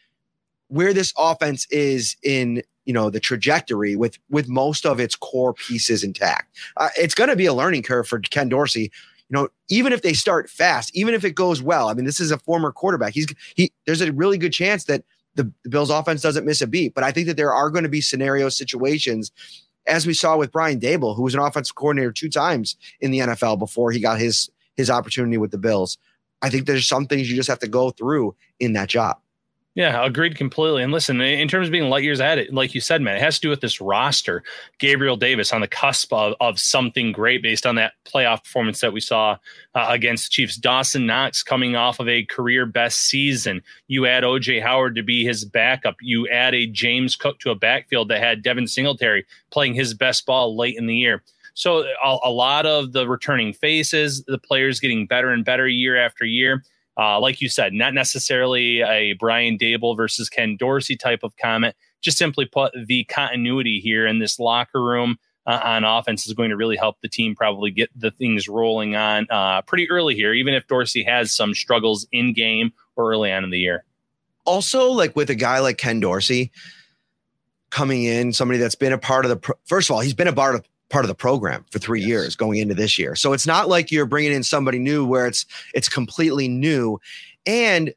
where 0.68 0.94
this 0.94 1.12
offense 1.18 1.66
is 1.70 2.16
in 2.22 2.62
you 2.88 2.94
know 2.94 3.10
the 3.10 3.20
trajectory 3.20 3.94
with 3.96 4.18
with 4.30 4.48
most 4.48 4.86
of 4.86 4.98
its 4.98 5.14
core 5.14 5.52
pieces 5.52 6.02
intact. 6.02 6.56
Uh, 6.78 6.88
it's 6.96 7.14
going 7.14 7.28
to 7.28 7.36
be 7.36 7.44
a 7.44 7.52
learning 7.52 7.82
curve 7.82 8.08
for 8.08 8.18
Ken 8.18 8.48
Dorsey. 8.48 8.90
You 9.28 9.36
know, 9.36 9.48
even 9.68 9.92
if 9.92 10.00
they 10.00 10.14
start 10.14 10.48
fast, 10.48 10.96
even 10.96 11.12
if 11.12 11.22
it 11.22 11.32
goes 11.32 11.60
well. 11.60 11.90
I 11.90 11.94
mean, 11.94 12.06
this 12.06 12.18
is 12.18 12.30
a 12.30 12.38
former 12.38 12.72
quarterback. 12.72 13.12
He's 13.12 13.26
he. 13.54 13.70
There's 13.86 14.00
a 14.00 14.10
really 14.10 14.38
good 14.38 14.54
chance 14.54 14.84
that 14.84 15.04
the, 15.34 15.52
the 15.64 15.68
Bills' 15.68 15.90
offense 15.90 16.22
doesn't 16.22 16.46
miss 16.46 16.62
a 16.62 16.66
beat. 16.66 16.94
But 16.94 17.04
I 17.04 17.12
think 17.12 17.26
that 17.26 17.36
there 17.36 17.52
are 17.52 17.68
going 17.68 17.82
to 17.82 17.90
be 17.90 18.00
scenario 18.00 18.48
situations 18.48 19.30
as 19.86 20.06
we 20.06 20.14
saw 20.14 20.36
with 20.36 20.50
Brian 20.50 20.80
Daboll, 20.80 21.14
who 21.14 21.22
was 21.22 21.34
an 21.34 21.40
offensive 21.40 21.74
coordinator 21.74 22.12
two 22.12 22.30
times 22.30 22.76
in 23.00 23.10
the 23.10 23.18
NFL 23.18 23.58
before 23.58 23.92
he 23.92 24.00
got 24.00 24.18
his 24.18 24.50
his 24.78 24.88
opportunity 24.88 25.36
with 25.36 25.50
the 25.50 25.58
Bills. 25.58 25.98
I 26.40 26.48
think 26.48 26.66
there's 26.66 26.86
some 26.86 27.06
things 27.06 27.28
you 27.28 27.36
just 27.36 27.48
have 27.48 27.58
to 27.58 27.68
go 27.68 27.90
through 27.90 28.34
in 28.60 28.72
that 28.74 28.88
job. 28.88 29.18
Yeah, 29.78 30.04
agreed 30.04 30.34
completely. 30.34 30.82
And 30.82 30.92
listen, 30.92 31.20
in 31.20 31.46
terms 31.46 31.68
of 31.68 31.70
being 31.70 31.88
light 31.88 32.02
years 32.02 32.18
ahead, 32.18 32.48
like 32.50 32.74
you 32.74 32.80
said, 32.80 33.00
man, 33.00 33.14
it 33.14 33.22
has 33.22 33.36
to 33.36 33.42
do 33.42 33.48
with 33.48 33.60
this 33.60 33.80
roster. 33.80 34.42
Gabriel 34.80 35.16
Davis 35.16 35.52
on 35.52 35.60
the 35.60 35.68
cusp 35.68 36.12
of, 36.12 36.34
of 36.40 36.58
something 36.58 37.12
great 37.12 37.44
based 37.44 37.64
on 37.64 37.76
that 37.76 37.92
playoff 38.04 38.42
performance 38.42 38.80
that 38.80 38.92
we 38.92 38.98
saw 38.98 39.36
uh, 39.76 39.86
against 39.88 40.24
the 40.24 40.30
Chiefs. 40.30 40.56
Dawson 40.56 41.06
Knox 41.06 41.44
coming 41.44 41.76
off 41.76 42.00
of 42.00 42.08
a 42.08 42.24
career 42.24 42.66
best 42.66 43.02
season. 43.02 43.62
You 43.86 44.04
add 44.04 44.24
OJ 44.24 44.60
Howard 44.60 44.96
to 44.96 45.04
be 45.04 45.24
his 45.24 45.44
backup. 45.44 45.94
You 46.00 46.26
add 46.26 46.56
a 46.56 46.66
James 46.66 47.14
Cook 47.14 47.38
to 47.38 47.50
a 47.50 47.54
backfield 47.54 48.08
that 48.08 48.18
had 48.18 48.42
Devin 48.42 48.66
Singletary 48.66 49.26
playing 49.50 49.74
his 49.74 49.94
best 49.94 50.26
ball 50.26 50.56
late 50.56 50.76
in 50.76 50.86
the 50.86 50.96
year. 50.96 51.22
So 51.54 51.84
a, 52.04 52.18
a 52.24 52.30
lot 52.32 52.66
of 52.66 52.94
the 52.94 53.08
returning 53.08 53.52
faces, 53.52 54.24
the 54.24 54.38
players 54.38 54.80
getting 54.80 55.06
better 55.06 55.30
and 55.30 55.44
better 55.44 55.68
year 55.68 55.96
after 55.96 56.24
year. 56.24 56.64
Uh, 56.98 57.20
like 57.20 57.40
you 57.40 57.48
said, 57.48 57.72
not 57.72 57.94
necessarily 57.94 58.80
a 58.80 59.12
Brian 59.12 59.56
Daboll 59.56 59.96
versus 59.96 60.28
Ken 60.28 60.56
Dorsey 60.58 60.96
type 60.96 61.20
of 61.22 61.36
comment. 61.36 61.76
Just 62.00 62.18
simply 62.18 62.44
put, 62.44 62.72
the 62.86 63.04
continuity 63.04 63.78
here 63.78 64.04
in 64.06 64.18
this 64.18 64.40
locker 64.40 64.82
room 64.82 65.16
uh, 65.46 65.60
on 65.62 65.84
offense 65.84 66.26
is 66.26 66.34
going 66.34 66.50
to 66.50 66.56
really 66.56 66.76
help 66.76 66.96
the 67.00 67.08
team 67.08 67.34
probably 67.34 67.70
get 67.70 67.88
the 67.96 68.10
things 68.10 68.48
rolling 68.48 68.96
on 68.96 69.26
uh, 69.30 69.62
pretty 69.62 69.88
early 69.90 70.14
here, 70.14 70.34
even 70.34 70.54
if 70.54 70.66
Dorsey 70.66 71.04
has 71.04 71.32
some 71.32 71.54
struggles 71.54 72.06
in 72.12 72.34
game 72.34 72.72
or 72.96 73.12
early 73.12 73.32
on 73.32 73.44
in 73.44 73.50
the 73.50 73.58
year. 73.58 73.84
Also, 74.44 74.90
like 74.90 75.14
with 75.14 75.30
a 75.30 75.34
guy 75.34 75.60
like 75.60 75.78
Ken 75.78 76.00
Dorsey 76.00 76.50
coming 77.70 78.04
in, 78.04 78.32
somebody 78.32 78.58
that's 78.58 78.74
been 78.74 78.92
a 78.92 78.98
part 78.98 79.24
of 79.24 79.28
the, 79.28 79.36
pro- 79.36 79.58
first 79.66 79.88
of 79.88 79.94
all, 79.94 80.00
he's 80.00 80.14
been 80.14 80.28
a 80.28 80.32
part 80.32 80.54
of 80.54 80.64
part 80.90 81.04
of 81.04 81.08
the 81.08 81.14
program 81.14 81.64
for 81.70 81.78
three 81.78 82.00
yes. 82.00 82.08
years 82.08 82.36
going 82.36 82.58
into 82.58 82.74
this 82.74 82.98
year. 82.98 83.14
So 83.14 83.32
it's 83.32 83.46
not 83.46 83.68
like 83.68 83.92
you're 83.92 84.06
bringing 84.06 84.32
in 84.32 84.42
somebody 84.42 84.78
new 84.78 85.04
where 85.04 85.26
it's 85.26 85.44
it's 85.74 85.88
completely 85.88 86.48
new. 86.48 86.98
And 87.46 87.94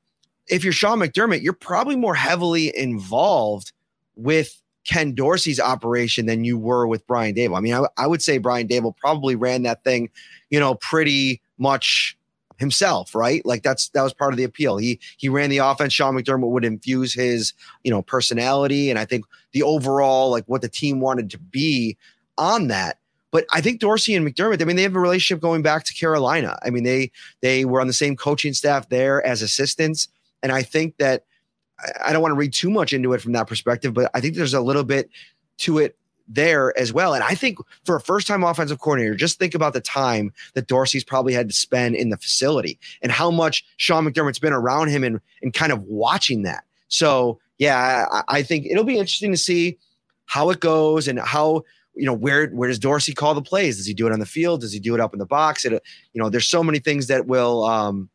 if 0.48 0.64
you're 0.64 0.74
Sean 0.74 1.00
McDermott, 1.00 1.42
you're 1.42 1.54
probably 1.54 1.96
more 1.96 2.16
heavily 2.16 2.76
involved 2.76 3.72
with 4.16 4.62
Ken 4.84 5.14
Dorsey's 5.14 5.60
operation 5.60 6.26
than 6.26 6.44
you 6.44 6.58
were 6.58 6.88
with 6.88 7.06
Brian 7.08 7.36
Daboll. 7.36 7.58
I 7.58 7.62
mean, 7.62 7.74
I, 7.74 7.86
I 7.98 8.08
would 8.08 8.22
say 8.22 8.38
Brian 8.38 8.68
Daboll 8.68 8.98
probably 8.98 9.36
ran 9.36 9.64
that 9.64 9.84
thing, 9.84 10.10
you 10.50 10.60
know, 10.60 10.76
pretty 10.76 11.42
much 11.58 12.18
himself, 12.58 13.16
right? 13.16 13.46
Like 13.46 13.64
that's 13.64 13.90
that 13.90 14.04
was 14.04 14.14
part 14.14 14.34
of 14.34 14.38
the 14.38 14.44
appeal. 14.44 14.78
He 14.78 15.00
he 15.18 15.30
ran 15.30 15.50
the 15.50 15.60
offense. 15.60 15.94
Sean 15.94 16.16
McDermott 16.16 16.50
would 16.50 16.66
infuse 16.66 17.14
his, 17.14 17.54
you 17.84 17.92
know, 17.92 18.02
personality 18.02 18.90
and 18.90 19.00
I 19.00 19.06
think 19.06 19.26
the 19.52 19.64
overall 19.64 20.30
like 20.32 20.46
what 20.46 20.62
the 20.62 20.70
team 20.70 21.00
wanted 21.00 21.30
to 21.32 21.40
be 21.40 21.98
on 22.38 22.68
that. 22.68 22.98
But 23.32 23.46
I 23.54 23.62
think 23.62 23.80
Dorsey 23.80 24.14
and 24.14 24.28
McDermott, 24.28 24.62
I 24.62 24.66
mean, 24.66 24.76
they 24.76 24.82
have 24.84 24.96
a 24.96 25.00
relationship 25.00 25.42
going 25.42 25.62
back 25.62 25.86
to 25.86 25.94
Carolina. 25.94 26.60
I 26.64 26.70
mean, 26.70 26.84
they 26.84 27.12
they 27.42 27.66
were 27.66 27.80
on 27.80 27.88
the 27.88 27.94
same 27.94 28.16
coaching 28.16 28.54
staff 28.54 28.90
there 28.90 29.26
as 29.26 29.42
assistants. 29.42 30.10
And 30.44 30.52
I 30.52 30.64
think 30.64 30.98
that 30.98 31.24
I 32.04 32.12
don't 32.12 32.22
want 32.22 32.32
to 32.32 32.38
read 32.38 32.54
too 32.54 32.70
much 32.70 32.94
into 32.94 33.14
it 33.14 33.22
from 33.22 33.32
that 33.34 33.48
perspective, 33.48 33.94
but 33.94 34.12
I 34.14 34.22
think 34.22 34.36
there's 34.36 34.54
a 34.54 34.62
little 34.62 34.84
bit 34.84 35.10
to 35.60 35.80
it 35.80 35.98
there 36.28 36.78
as 36.78 36.94
well. 36.94 37.14
And 37.14 37.24
I 37.24 37.36
think 37.36 37.60
for 37.86 37.96
a 37.96 38.02
first 38.02 38.28
time 38.28 38.44
offensive 38.44 38.80
coordinator, 38.80 39.16
just 39.16 39.40
think 39.40 39.54
about 39.54 39.74
the 39.74 39.82
time 39.82 40.32
that 40.54 40.68
Dorsey's 40.68 41.04
probably 41.04 41.34
had 41.34 41.48
to 41.50 41.56
spend 41.56 41.96
in 41.96 42.10
the 42.10 42.18
facility 42.18 42.80
and 43.02 43.12
how 43.12 43.32
much 43.32 43.66
Sean 43.78 44.06
McDermott's 44.06 44.40
been 44.40 44.54
around 44.54 44.90
him 44.90 45.04
and, 45.04 45.20
and 45.42 45.54
kind 45.54 45.72
of 45.72 45.84
watching 45.84 46.44
that. 46.44 46.64
So, 46.88 47.40
yeah, 47.58 48.06
I, 48.12 48.24
I 48.28 48.44
think 48.44 48.66
it'll 48.66 48.84
be 48.84 48.98
interesting 48.98 49.32
to 49.32 49.38
see 49.38 49.78
how 50.26 50.50
it 50.50 50.60
goes 50.60 51.08
and 51.08 51.20
how 51.20 51.64
you 51.96 52.06
know, 52.06 52.14
where 52.14 52.48
where 52.50 52.70
does 52.70 52.80
Dorsey 52.80 53.14
call 53.14 53.34
the 53.34 53.42
plays? 53.42 53.78
Does 53.78 53.86
he 53.86 53.94
do 53.94 54.08
it 54.08 54.14
on 54.14 54.20
the 54.20 54.26
field? 54.26 54.62
Does 54.62 54.74
he 54.74 54.80
do 54.80 54.94
it 54.96 55.02
up 55.02 55.14
in 55.14 55.20
the 55.20 55.26
box? 55.26 55.66
It, 55.66 55.74
you 56.14 56.22
know, 56.22 56.30
there's 56.30 56.48
so 56.48 56.64
many 56.64 56.80
things 56.80 57.08
that 57.08 57.28
will 57.28 57.64
um, 57.66 58.10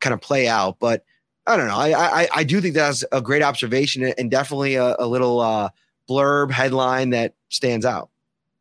kind 0.00 0.14
of 0.14 0.20
play 0.20 0.48
out. 0.48 0.78
But 0.78 1.04
I 1.46 1.56
don't 1.56 1.68
know. 1.68 1.76
I 1.76 2.22
I, 2.22 2.28
I 2.36 2.44
do 2.44 2.60
think 2.60 2.74
that's 2.74 3.04
a 3.12 3.20
great 3.20 3.42
observation 3.42 4.04
and 4.04 4.30
definitely 4.30 4.74
a, 4.74 4.96
a 4.98 5.06
little 5.06 5.40
uh, 5.40 5.70
blurb 6.08 6.50
headline 6.50 7.10
that 7.10 7.34
stands 7.48 7.86
out. 7.86 8.10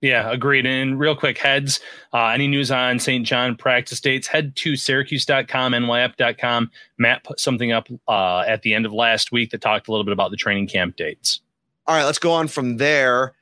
Yeah, 0.02 0.30
agreed. 0.32 0.66
And 0.66 1.00
real 1.00 1.16
quick, 1.16 1.38
heads, 1.38 1.80
uh, 2.14 2.26
any 2.28 2.46
news 2.50 2.72
on 2.72 3.00
St. 3.00 3.26
John 3.26 3.56
practice 3.56 4.02
dates, 4.02 4.28
head 4.28 4.54
to 4.58 4.76
syracuse.com, 4.76 5.72
nyf.com. 5.72 6.72
Matt 6.98 7.24
put 7.24 7.40
something 7.40 7.72
up 7.72 7.88
uh, 8.10 8.40
at 8.40 8.64
the 8.64 8.74
end 8.74 8.86
of 8.86 8.92
last 8.92 9.32
week 9.32 9.52
that 9.52 9.62
talked 9.62 9.88
a 9.88 9.92
little 9.92 10.04
bit 10.04 10.12
about 10.12 10.32
the 10.32 10.36
training 10.36 10.68
camp 10.68 10.98
dates. 10.98 11.40
All 11.88 11.96
right, 11.96 12.04
let's 12.04 12.20
go 12.20 12.34
on 12.34 12.50
from 12.50 12.76
there 12.78 13.34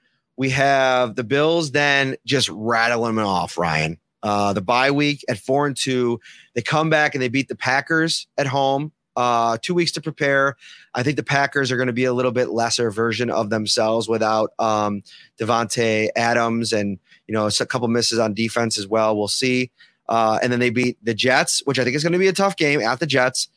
we 0.42 0.50
have 0.50 1.14
the 1.14 1.24
Bills 1.24 1.70
then 1.70 2.16
just 2.26 2.50
rattling 2.50 3.16
them 3.16 3.28
off, 3.28 3.60
Ryan. 3.60 4.00
Uh, 4.24 4.54
the 4.54 4.62
bye 4.62 4.90
week 4.90 5.24
at 5.30 5.38
four 5.38 5.68
and 5.68 5.78
two, 5.78 6.20
they 6.56 6.64
come 6.64 6.90
back 6.90 7.14
and 7.14 7.22
they 7.22 7.28
beat 7.28 7.48
the 7.48 7.56
Packers 7.56 8.26
at 8.40 8.48
home. 8.48 8.92
Uh, 9.16 9.60
two 9.62 9.76
weeks 9.76 9.92
to 9.92 10.02
prepare. 10.02 10.56
I 10.96 11.04
think 11.04 11.18
the 11.18 11.24
Packers 11.24 11.72
are 11.72 11.78
going 11.78 11.86
to 11.86 11.94
be 11.94 12.06
a 12.06 12.14
little 12.14 12.32
bit 12.32 12.50
lesser 12.50 12.90
version 12.90 13.30
of 13.30 13.52
themselves 13.52 14.10
without 14.10 14.54
um, 14.58 15.04
Davante 15.40 16.10
Adams 16.16 16.74
and 16.74 16.98
you 17.28 17.36
know 17.36 17.46
a 17.46 17.66
couple 17.68 17.88
misses 17.88 18.18
on 18.18 18.34
defense 18.34 18.80
as 18.80 18.88
well. 18.88 19.16
We'll 19.16 19.28
see. 19.28 19.70
Uh, 20.10 20.40
and 20.42 20.52
then 20.52 20.60
they 20.60 20.72
beat 20.72 20.98
the 21.06 21.14
Jets, 21.14 21.62
which 21.66 21.78
I 21.78 21.84
think 21.84 21.96
is 21.96 22.02
going 22.02 22.14
to 22.14 22.20
be 22.20 22.30
a 22.30 22.34
tough 22.34 22.58
game 22.58 22.82
at 22.82 23.00
the 23.00 23.06
Jets. 23.06 23.48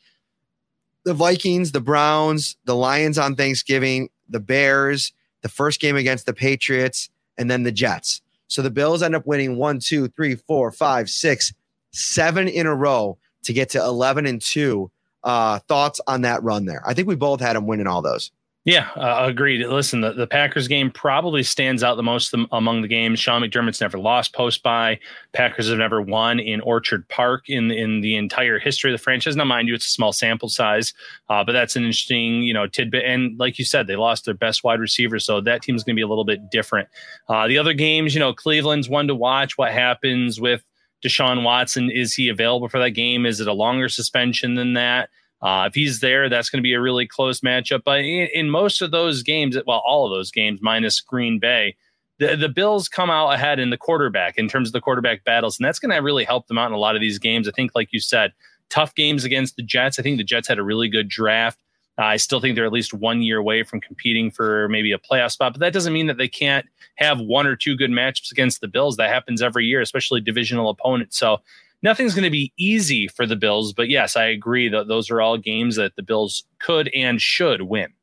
The 1.03 1.15
Vikings, 1.15 1.71
the 1.71 1.81
Browns, 1.81 2.57
the 2.65 2.75
Lions 2.75 3.17
on 3.17 3.35
Thanksgiving, 3.35 4.09
the 4.29 4.39
Bears, 4.39 5.13
the 5.45 5.49
first 5.49 5.79
game 5.79 5.95
against 5.95 6.25
the 6.25 6.33
Patriots, 6.33 7.07
and 7.37 7.51
then 7.51 7.61
the 7.61 7.71
Jets. 7.71 8.23
So 8.47 8.63
the 8.63 8.71
Bills 8.71 9.03
end 9.03 9.13
up 9.13 9.27
winning 9.27 9.57
one, 9.57 9.77
two, 9.77 10.07
three, 10.07 10.33
four, 10.33 10.71
five, 10.71 11.07
six, 11.07 11.53
seven 11.91 12.47
in 12.47 12.65
a 12.65 12.73
row 12.73 13.19
to 13.43 13.53
get 13.53 13.69
to 13.69 13.77
11 13.77 14.25
and 14.25 14.41
two. 14.41 14.89
Uh, 15.23 15.59
thoughts 15.67 16.01
on 16.07 16.21
that 16.21 16.41
run 16.41 16.65
there? 16.65 16.81
I 16.83 16.95
think 16.95 17.07
we 17.07 17.15
both 17.15 17.41
had 17.41 17.55
them 17.55 17.67
winning 17.67 17.85
all 17.85 18.01
those. 18.01 18.31
Yeah, 18.65 18.89
uh, 18.95 19.27
agreed. 19.27 19.63
Listen, 19.67 20.01
the, 20.01 20.11
the 20.13 20.25
Packers 20.25 20.67
game 20.67 20.89
probably 20.89 21.43
stands 21.43 21.83
out 21.83 21.97
the 21.97 22.03
most 22.03 22.33
among 22.51 22.81
the 22.81 22.87
games. 22.87 23.19
Sean 23.19 23.43
McDermott's 23.43 23.79
never 23.79 23.99
lost 23.99 24.33
post 24.33 24.63
by. 24.63 24.99
Packers 25.33 25.69
have 25.69 25.77
never 25.77 26.01
won 26.01 26.39
in 26.39 26.61
Orchard 26.61 27.07
Park 27.07 27.47
in 27.47 27.69
in 27.69 28.01
the 28.01 28.15
entire 28.15 28.57
history 28.57 28.91
of 28.91 28.97
the 28.97 29.03
franchise. 29.03 29.35
Now, 29.35 29.43
mind 29.43 29.67
you, 29.67 29.75
it's 29.75 29.85
a 29.85 29.91
small 29.91 30.11
sample 30.11 30.49
size, 30.49 30.95
uh, 31.29 31.43
but 31.43 31.51
that's 31.51 31.75
an 31.75 31.83
interesting 31.83 32.41
you 32.41 32.55
know 32.55 32.65
tidbit. 32.65 33.05
And 33.05 33.37
like 33.39 33.59
you 33.59 33.65
said, 33.65 33.85
they 33.85 33.95
lost 33.95 34.25
their 34.25 34.33
best 34.33 34.63
wide 34.63 34.79
receiver, 34.79 35.19
so 35.19 35.39
that 35.41 35.61
team 35.61 35.75
is 35.75 35.83
going 35.83 35.95
to 35.95 35.99
be 35.99 36.03
a 36.03 36.07
little 36.07 36.25
bit 36.25 36.49
different. 36.49 36.89
Uh, 37.29 37.47
the 37.47 37.59
other 37.59 37.73
games, 37.73 38.15
you 38.15 38.19
know, 38.19 38.33
Cleveland's 38.33 38.89
one 38.89 39.05
to 39.05 39.13
watch. 39.13 39.59
What 39.59 39.73
happens 39.73 40.41
with 40.41 40.63
Deshaun 41.03 41.43
Watson? 41.43 41.91
Is 41.91 42.15
he 42.15 42.29
available 42.29 42.67
for 42.67 42.79
that 42.79 42.91
game? 42.91 43.27
Is 43.27 43.39
it 43.39 43.47
a 43.47 43.53
longer 43.53 43.89
suspension 43.89 44.55
than 44.55 44.73
that? 44.73 45.09
Uh, 45.45 45.67
if 45.67 45.75
he's 45.75 45.99
there, 45.99 46.27
that's 46.27 46.49
going 46.49 46.57
to 46.57 46.63
be 46.63 46.73
a 46.73 46.81
really 46.81 47.05
close 47.05 47.41
matchup. 47.41 47.83
But 47.85 47.99
in, 47.99 48.27
in, 48.33 48.49
most 48.49 48.81
of 48.81 48.89
those 48.89 49.21
games, 49.21 49.55
well, 49.67 49.83
all 49.85 50.03
of 50.03 50.11
those 50.11 50.31
games 50.31 50.59
minus 50.59 50.99
Green 50.99 51.37
Bay, 51.37 51.75
the, 52.17 52.35
the 52.35 52.49
Bills 52.49 52.89
come 52.89 53.11
out 53.11 53.29
ahead 53.29 53.59
in 53.59 53.69
the 53.69 53.77
quarterback 53.77 54.39
in 54.39 54.49
terms 54.49 54.69
of 54.69 54.73
the 54.73 54.81
quarterback 54.81 55.23
battles. 55.23 55.59
And 55.59 55.65
that's 55.65 55.77
going 55.77 55.91
to 55.91 55.97
really 55.99 56.23
help 56.23 56.47
them 56.47 56.57
out 56.57 56.65
in 56.65 56.73
a 56.73 56.79
lot 56.79 56.95
of 56.95 57.01
these 57.01 57.19
games. 57.19 57.47
I 57.47 57.51
think, 57.51 57.73
like 57.75 57.89
you 57.93 57.99
said, 57.99 58.33
tough 58.71 58.95
games 58.95 59.23
against 59.23 59.55
the 59.55 59.61
Jets. 59.61 59.99
I 59.99 60.01
think 60.01 60.17
the 60.17 60.23
Jets 60.23 60.47
had 60.47 60.57
a 60.57 60.63
really 60.63 60.89
good 60.89 61.09
draft. 61.09 61.59
Uh, 61.99 62.05
I 62.05 62.17
still 62.17 62.41
think 62.41 62.55
they're 62.55 62.65
at 62.65 62.73
least 62.73 62.95
one 62.95 63.21
year 63.21 63.37
away 63.37 63.61
from 63.61 63.81
competing 63.81 64.31
for 64.31 64.67
maybe 64.69 64.91
a 64.93 64.97
playoff 64.97 65.31
spot, 65.31 65.53
but 65.53 65.59
that 65.59 65.73
doesn't 65.73 65.93
mean 65.93 66.07
that 66.07 66.17
they 66.17 66.27
can't 66.27 66.65
have 66.95 67.19
one 67.19 67.45
or 67.47 67.55
two 67.55 67.77
good 67.77 67.91
matchups 67.91 68.31
against 68.31 68.61
the 68.61 68.67
Bills. 68.67 68.97
That 68.97 69.09
happens 69.09 69.43
every 69.43 69.65
year, 69.65 69.79
especially 69.79 70.21
divisional 70.21 70.69
opponents. 70.69 71.17
So 71.17 71.39
nothing's 71.85 72.15
going 72.15 72.23
to 72.23 72.31
be 72.31 72.51
easy 72.57 73.07
for 73.07 73.25
the 73.25 73.35
Bills, 73.35 73.71
but 73.71 73.89
yes, 73.89 74.17
I 74.17 74.25
agree 74.25 74.67
that 74.69 74.87
those 74.87 75.09
are 75.11 75.21
all 75.21 75.37
games 75.37 75.75
that 75.75 75.95
the 75.95 76.03
Bills 76.03 76.43
could 76.59 76.89
and 76.93 77.21
should 77.21 77.61
win. 77.61 77.93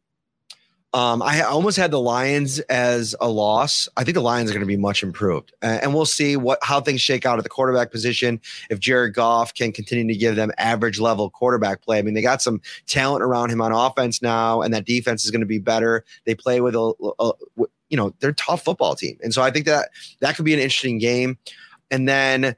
Um, 0.94 1.22
I 1.22 1.40
almost 1.40 1.78
had 1.78 1.90
the 1.90 2.00
Lions 2.00 2.60
as 2.60 3.16
a 3.18 3.28
loss. 3.28 3.88
I 3.96 4.04
think 4.04 4.14
the 4.14 4.20
Lions 4.20 4.50
are 4.50 4.52
going 4.52 4.60
to 4.60 4.66
be 4.66 4.76
much 4.76 5.02
improved, 5.02 5.52
uh, 5.62 5.78
and 5.82 5.94
we'll 5.94 6.04
see 6.04 6.36
what 6.36 6.58
how 6.62 6.82
things 6.82 7.00
shake 7.00 7.24
out 7.24 7.38
at 7.38 7.44
the 7.44 7.50
quarterback 7.50 7.90
position. 7.90 8.38
If 8.68 8.78
Jared 8.78 9.14
Goff 9.14 9.54
can 9.54 9.72
continue 9.72 10.12
to 10.12 10.18
give 10.18 10.36
them 10.36 10.52
average 10.58 11.00
level 11.00 11.30
quarterback 11.30 11.80
play, 11.80 11.98
I 11.98 12.02
mean, 12.02 12.12
they 12.12 12.20
got 12.20 12.42
some 12.42 12.60
talent 12.86 13.24
around 13.24 13.50
him 13.50 13.62
on 13.62 13.72
offense 13.72 14.20
now, 14.20 14.60
and 14.60 14.72
that 14.74 14.84
defense 14.84 15.24
is 15.24 15.30
going 15.30 15.40
to 15.40 15.46
be 15.46 15.58
better. 15.58 16.04
They 16.26 16.34
play 16.34 16.60
with 16.60 16.74
a, 16.74 16.92
a, 17.18 17.32
a 17.58 17.64
you 17.88 17.96
know, 17.96 18.12
they're 18.20 18.30
a 18.30 18.34
tough 18.34 18.62
football 18.62 18.94
team, 18.94 19.18
and 19.22 19.32
so 19.32 19.40
I 19.40 19.50
think 19.50 19.64
that 19.64 19.88
that 20.20 20.36
could 20.36 20.44
be 20.44 20.52
an 20.52 20.60
interesting 20.60 20.98
game. 20.98 21.38
And 21.90 22.06
then 22.06 22.54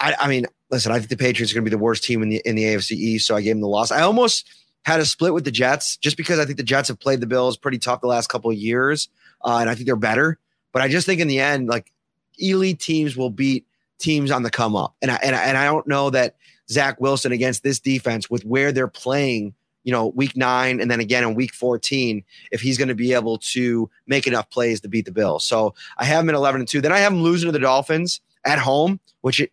I, 0.00 0.14
I 0.18 0.28
mean, 0.28 0.46
listen, 0.70 0.92
I 0.92 0.98
think 0.98 1.10
the 1.10 1.16
Patriots 1.16 1.52
are 1.52 1.54
going 1.54 1.64
to 1.64 1.70
be 1.70 1.76
the 1.76 1.82
worst 1.82 2.02
team 2.02 2.22
in 2.22 2.30
the 2.30 2.42
in 2.44 2.56
the 2.56 2.64
AFC 2.64 2.92
East, 2.92 3.26
so 3.26 3.36
I 3.36 3.42
gave 3.42 3.54
them 3.54 3.60
the 3.60 3.68
loss. 3.68 3.90
I 3.90 4.00
almost 4.00 4.48
had 4.84 5.00
a 5.00 5.04
split 5.04 5.34
with 5.34 5.44
the 5.44 5.50
Jets 5.50 5.96
just 5.98 6.16
because 6.16 6.38
I 6.38 6.46
think 6.46 6.56
the 6.56 6.64
Jets 6.64 6.88
have 6.88 6.98
played 6.98 7.20
the 7.20 7.26
Bills 7.26 7.56
pretty 7.56 7.78
tough 7.78 8.00
the 8.00 8.06
last 8.06 8.28
couple 8.28 8.50
of 8.50 8.56
years, 8.56 9.08
uh, 9.44 9.58
and 9.60 9.68
I 9.68 9.74
think 9.74 9.86
they're 9.86 9.96
better. 9.96 10.38
But 10.72 10.82
I 10.82 10.88
just 10.88 11.06
think 11.06 11.20
in 11.20 11.28
the 11.28 11.40
end, 11.40 11.68
like 11.68 11.92
elite 12.38 12.80
teams 12.80 13.16
will 13.16 13.30
beat 13.30 13.66
teams 13.98 14.30
on 14.30 14.42
the 14.42 14.50
come 14.50 14.74
up, 14.74 14.94
and 15.02 15.10
I, 15.10 15.18
and 15.22 15.36
I, 15.36 15.42
and 15.44 15.58
I 15.58 15.66
don't 15.66 15.86
know 15.86 16.10
that 16.10 16.36
Zach 16.70 17.00
Wilson 17.00 17.32
against 17.32 17.62
this 17.62 17.78
defense 17.78 18.30
with 18.30 18.44
where 18.44 18.72
they're 18.72 18.88
playing 18.88 19.54
you 19.82 19.92
know, 19.92 20.08
week 20.08 20.36
nine 20.36 20.80
and 20.80 20.90
then 20.90 21.00
again 21.00 21.22
in 21.22 21.34
week 21.34 21.54
14 21.54 22.22
if 22.52 22.60
he's 22.60 22.76
going 22.76 22.88
to 22.88 22.94
be 22.94 23.14
able 23.14 23.38
to 23.38 23.88
make 24.06 24.26
enough 24.26 24.50
plays 24.50 24.80
to 24.80 24.88
beat 24.88 25.06
the 25.06 25.12
Bills. 25.12 25.44
So 25.44 25.74
I 25.96 26.04
have 26.04 26.20
him 26.20 26.28
at 26.28 26.34
11 26.34 26.60
and 26.60 26.68
2. 26.68 26.80
Then 26.80 26.92
I 26.92 26.98
have 26.98 27.12
him 27.12 27.22
losing 27.22 27.48
to 27.48 27.52
the 27.52 27.58
Dolphins 27.58 28.20
at 28.44 28.58
home, 28.58 29.00
which 29.22 29.40
it, 29.40 29.52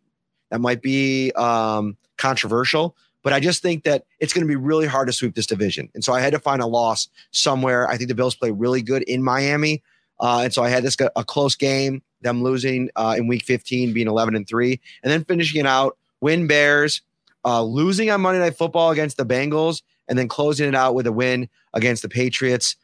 that 0.49 0.59
might 0.59 0.81
be 0.81 1.31
um, 1.33 1.97
controversial, 2.17 2.95
but 3.23 3.33
I 3.33 3.39
just 3.39 3.61
think 3.61 3.83
that 3.83 4.05
it's 4.19 4.33
going 4.33 4.45
to 4.45 4.47
be 4.47 4.55
really 4.55 4.87
hard 4.87 5.07
to 5.07 5.13
sweep 5.13 5.35
this 5.35 5.47
division. 5.47 5.89
And 5.93 6.03
so 6.03 6.13
I 6.13 6.21
had 6.21 6.33
to 6.33 6.39
find 6.39 6.61
a 6.61 6.67
loss 6.67 7.09
somewhere. 7.31 7.87
I 7.89 7.97
think 7.97 8.09
the 8.09 8.15
Bills 8.15 8.35
play 8.35 8.51
really 8.51 8.81
good 8.81 9.03
in 9.03 9.23
Miami. 9.23 9.83
Uh, 10.19 10.41
and 10.43 10.53
so 10.53 10.63
I 10.63 10.69
had 10.69 10.83
this 10.83 10.97
a 11.15 11.23
close 11.23 11.55
game, 11.55 12.01
them 12.21 12.43
losing 12.43 12.89
uh, 12.95 13.15
in 13.17 13.27
week 13.27 13.43
15, 13.43 13.93
being 13.93 14.07
11 14.07 14.35
and 14.35 14.47
3, 14.47 14.79
and 15.03 15.11
then 15.11 15.23
finishing 15.23 15.59
it 15.59 15.67
out, 15.67 15.97
win 16.21 16.47
Bears, 16.47 17.01
uh, 17.45 17.63
losing 17.63 18.09
on 18.09 18.21
Monday 18.21 18.39
Night 18.39 18.57
Football 18.57 18.91
against 18.91 19.17
the 19.17 19.25
Bengals, 19.25 19.83
and 20.07 20.17
then 20.17 20.27
closing 20.27 20.67
it 20.67 20.75
out 20.75 20.95
with 20.95 21.07
a 21.07 21.11
win 21.11 21.49
against 21.73 22.01
the 22.01 22.09
Patriots. 22.09 22.75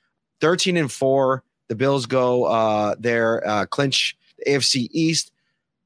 13 0.42 0.78
and 0.78 0.92
4. 0.92 1.44
The 1.70 1.76
Bills 1.76 2.06
go 2.06 2.46
uh, 2.46 2.96
there, 3.00 3.46
uh, 3.48 3.66
clinch 3.66 4.16
the 4.38 4.52
AFC 4.52 4.90
East, 4.92 5.32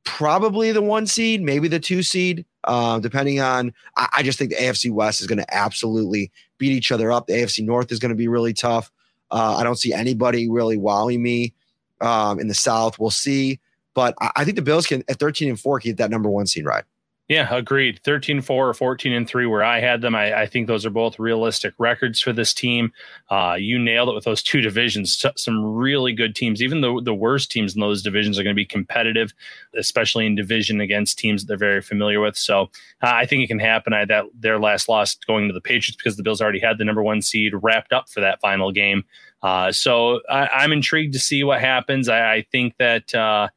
probably 0.08 0.72
the 0.72 0.82
one 0.82 1.06
seed, 1.06 1.42
maybe 1.42 1.68
the 1.68 1.80
two 1.80 2.02
seed, 2.02 2.46
uh, 2.64 2.98
depending 3.00 3.42
on. 3.42 3.74
I, 3.98 4.08
I 4.18 4.24
just 4.24 4.40
think 4.40 4.52
the 4.52 4.58
AFC 4.58 4.90
West 4.90 5.20
is 5.20 5.28
going 5.28 5.38
to 5.38 5.54
absolutely 5.54 6.32
beat 6.58 6.72
each 6.72 6.92
other 6.92 7.12
up. 7.12 7.28
The 7.28 7.34
AFC 7.34 7.64
North 7.66 7.92
is 7.92 8.00
going 8.00 8.10
to 8.10 8.16
be 8.16 8.30
really 8.30 8.54
tough. 8.54 8.90
Uh, 9.30 9.58
I 9.58 9.64
don't 9.64 9.78
see 9.78 9.92
anybody 9.92 10.50
really 10.50 10.78
wowing 10.78 11.22
me 11.22 11.54
um, 12.00 12.40
in 12.40 12.48
the 12.48 12.54
South. 12.54 12.98
We'll 12.98 13.12
see. 13.12 13.60
But 13.94 14.16
I, 14.22 14.32
I 14.38 14.44
think 14.46 14.56
the 14.56 14.62
Bills 14.62 14.88
can, 14.88 15.04
at 15.10 15.20
13 15.20 15.50
and 15.50 15.60
4, 15.60 15.82
keep 15.82 15.98
that 15.98 16.10
number 16.10 16.30
one 16.30 16.48
seed 16.48 16.66
right. 16.66 16.86
Yeah, 17.28 17.54
agreed. 17.54 18.00
13 18.06 18.40
4 18.40 18.70
or 18.70 18.74
14 18.74 19.12
and 19.12 19.28
3, 19.28 19.46
where 19.48 19.64
I 19.64 19.82
had 19.82 20.00
them. 20.00 20.16
I, 20.16 20.44
I, 20.44 20.46
think 20.46 20.68
those 20.68 20.86
are 20.86 20.90
both 20.90 21.20
realistic 21.20 21.74
records 21.78 22.22
for 22.22 22.32
this 22.32 22.54
team. 22.54 22.94
Uh, 23.30 23.58
you 23.60 23.78
nailed 23.78 24.08
it 24.08 24.16
with 24.16 24.24
those 24.24 24.42
two 24.42 24.62
divisions. 24.62 25.26
Some 25.36 25.76
really 25.76 26.14
good 26.14 26.36
teams. 26.36 26.62
Even 26.62 26.80
the, 26.80 27.02
the 27.04 27.14
worst 27.14 27.52
teams 27.52 27.76
in 27.76 27.82
those 27.82 28.02
divisions 28.02 28.40
are 28.40 28.44
going 28.44 28.56
to 28.56 28.60
be 28.60 28.66
competitive, 28.66 29.34
especially 29.76 30.26
in 30.26 30.36
division 30.36 30.80
against 30.80 31.20
teams 31.20 31.44
that 31.44 31.48
they're 31.48 31.58
very 31.58 31.82
familiar 31.82 32.22
with. 32.22 32.38
So 32.38 32.70
uh, 33.04 33.12
I 33.14 33.26
think 33.26 33.44
it 33.44 33.48
can 33.48 33.60
happen. 33.60 33.92
I 33.92 34.06
that 34.06 34.24
their 34.34 34.58
last 34.58 34.88
loss 34.88 35.16
going 35.16 35.50
to 35.50 35.54
the 35.54 35.60
Patriots 35.60 35.98
because 35.98 36.16
the 36.16 36.24
Bills 36.24 36.42
already 36.42 36.62
had 36.62 36.78
the 36.78 36.86
number 36.86 37.04
one 37.04 37.22
seed 37.22 37.52
wrapped 37.62 37.92
up 37.92 38.08
for 38.08 38.22
that 38.22 38.40
final 38.40 38.72
game. 38.72 39.04
Uh, 39.44 39.72
so 39.72 40.22
I, 40.30 40.64
am 40.64 40.72
intrigued 40.72 41.14
to 41.14 41.20
see 41.20 41.44
what 41.44 41.60
happens. 41.60 42.08
I, 42.08 42.36
I 42.36 42.46
think 42.52 42.76
that 42.78 43.14
uh, 43.14 43.50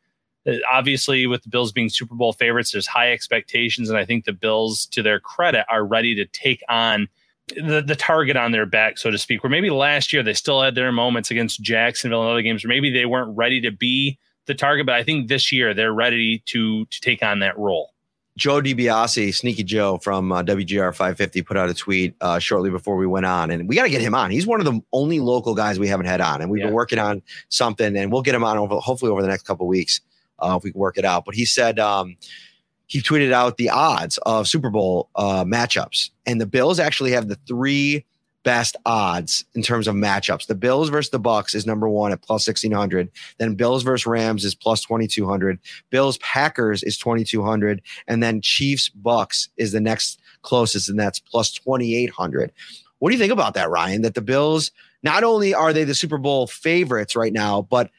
obviously 0.70 1.26
with 1.26 1.42
the 1.42 1.48
Bills 1.48 1.72
being 1.72 1.88
Super 1.88 2.14
Bowl 2.14 2.32
favorites, 2.32 2.72
there's 2.72 2.86
high 2.86 3.12
expectations, 3.12 3.88
and 3.88 3.98
I 3.98 4.04
think 4.04 4.24
the 4.24 4.32
Bills, 4.32 4.86
to 4.86 5.02
their 5.02 5.20
credit, 5.20 5.66
are 5.68 5.84
ready 5.84 6.14
to 6.14 6.26
take 6.26 6.62
on 6.68 7.08
the, 7.56 7.82
the 7.82 7.96
target 7.96 8.36
on 8.36 8.52
their 8.52 8.66
back, 8.66 8.98
so 8.98 9.10
to 9.10 9.18
speak. 9.18 9.42
Where 9.42 9.50
maybe 9.50 9.70
last 9.70 10.12
year 10.12 10.22
they 10.22 10.34
still 10.34 10.62
had 10.62 10.74
their 10.74 10.92
moments 10.92 11.30
against 11.30 11.62
Jacksonville 11.62 12.22
and 12.22 12.30
other 12.30 12.42
games, 12.42 12.64
where 12.64 12.68
maybe 12.68 12.90
they 12.90 13.06
weren't 13.06 13.36
ready 13.36 13.60
to 13.62 13.70
be 13.70 14.18
the 14.46 14.54
target, 14.54 14.86
but 14.86 14.94
I 14.94 15.04
think 15.04 15.28
this 15.28 15.52
year 15.52 15.74
they're 15.74 15.92
ready 15.92 16.42
to 16.46 16.86
to 16.86 17.00
take 17.00 17.22
on 17.22 17.40
that 17.40 17.58
role. 17.58 17.92
Joe 18.38 18.62
DiBiase, 18.62 19.34
Sneaky 19.34 19.64
Joe 19.64 19.98
from 19.98 20.32
uh, 20.32 20.42
WGR 20.42 20.92
550, 20.92 21.42
put 21.42 21.56
out 21.58 21.68
a 21.68 21.74
tweet 21.74 22.14
uh, 22.22 22.38
shortly 22.38 22.70
before 22.70 22.96
we 22.96 23.06
went 23.06 23.26
on, 23.26 23.50
and 23.50 23.68
we 23.68 23.74
got 23.74 23.82
to 23.82 23.90
get 23.90 24.00
him 24.00 24.14
on. 24.14 24.30
He's 24.30 24.46
one 24.46 24.60
of 24.60 24.66
the 24.66 24.80
only 24.92 25.20
local 25.20 25.54
guys 25.54 25.78
we 25.78 25.88
haven't 25.88 26.06
had 26.06 26.22
on, 26.22 26.40
and 26.40 26.50
we've 26.50 26.60
yeah. 26.60 26.66
been 26.66 26.74
working 26.74 26.98
on 26.98 27.22
something, 27.50 27.96
and 27.96 28.10
we'll 28.10 28.22
get 28.22 28.34
him 28.34 28.44
on 28.44 28.56
over 28.56 28.76
hopefully 28.76 29.10
over 29.10 29.20
the 29.20 29.28
next 29.28 29.42
couple 29.42 29.66
weeks 29.66 30.00
uh, 30.40 30.56
if 30.56 30.64
we 30.64 30.72
can 30.72 30.80
work 30.80 30.98
it 30.98 31.04
out. 31.04 31.24
But 31.24 31.34
he 31.34 31.44
said 31.44 31.78
um, 31.78 32.16
he 32.86 33.00
tweeted 33.00 33.32
out 33.32 33.56
the 33.56 33.70
odds 33.70 34.18
of 34.18 34.48
Super 34.48 34.70
Bowl 34.70 35.08
uh, 35.16 35.44
matchups, 35.44 36.10
and 36.26 36.40
the 36.40 36.46
Bills 36.46 36.78
actually 36.78 37.12
have 37.12 37.28
the 37.28 37.38
three 37.46 38.04
best 38.42 38.76
odds 38.86 39.44
in 39.54 39.62
terms 39.62 39.86
of 39.86 39.94
matchups. 39.94 40.46
The 40.46 40.54
Bills 40.54 40.88
versus 40.88 41.10
the 41.10 41.18
Bucks 41.18 41.54
is 41.54 41.66
number 41.66 41.88
one 41.88 42.12
at 42.12 42.22
plus 42.22 42.46
1600. 42.46 43.10
Then 43.38 43.54
Bills 43.54 43.82
versus 43.82 44.06
Rams 44.06 44.44
is 44.44 44.54
plus 44.54 44.82
2200. 44.82 45.58
Bills 45.90 46.18
Packers 46.18 46.82
is 46.82 46.96
2200. 46.96 47.82
And 48.06 48.22
then 48.22 48.40
Chiefs 48.40 48.88
Bucks 48.88 49.48
is 49.56 49.72
the 49.72 49.80
next 49.80 50.20
closest, 50.42 50.88
and 50.88 50.98
that's 50.98 51.18
plus 51.18 51.52
2800. 51.52 52.52
What 52.98 53.10
do 53.10 53.14
you 53.14 53.20
think 53.20 53.32
about 53.32 53.54
that, 53.54 53.70
Ryan? 53.70 54.02
That 54.02 54.14
the 54.14 54.22
Bills, 54.22 54.70
not 55.02 55.24
only 55.24 55.54
are 55.54 55.72
they 55.72 55.84
the 55.84 55.94
Super 55.94 56.18
Bowl 56.18 56.46
favorites 56.46 57.16
right 57.16 57.32
now, 57.32 57.62
but 57.62 57.90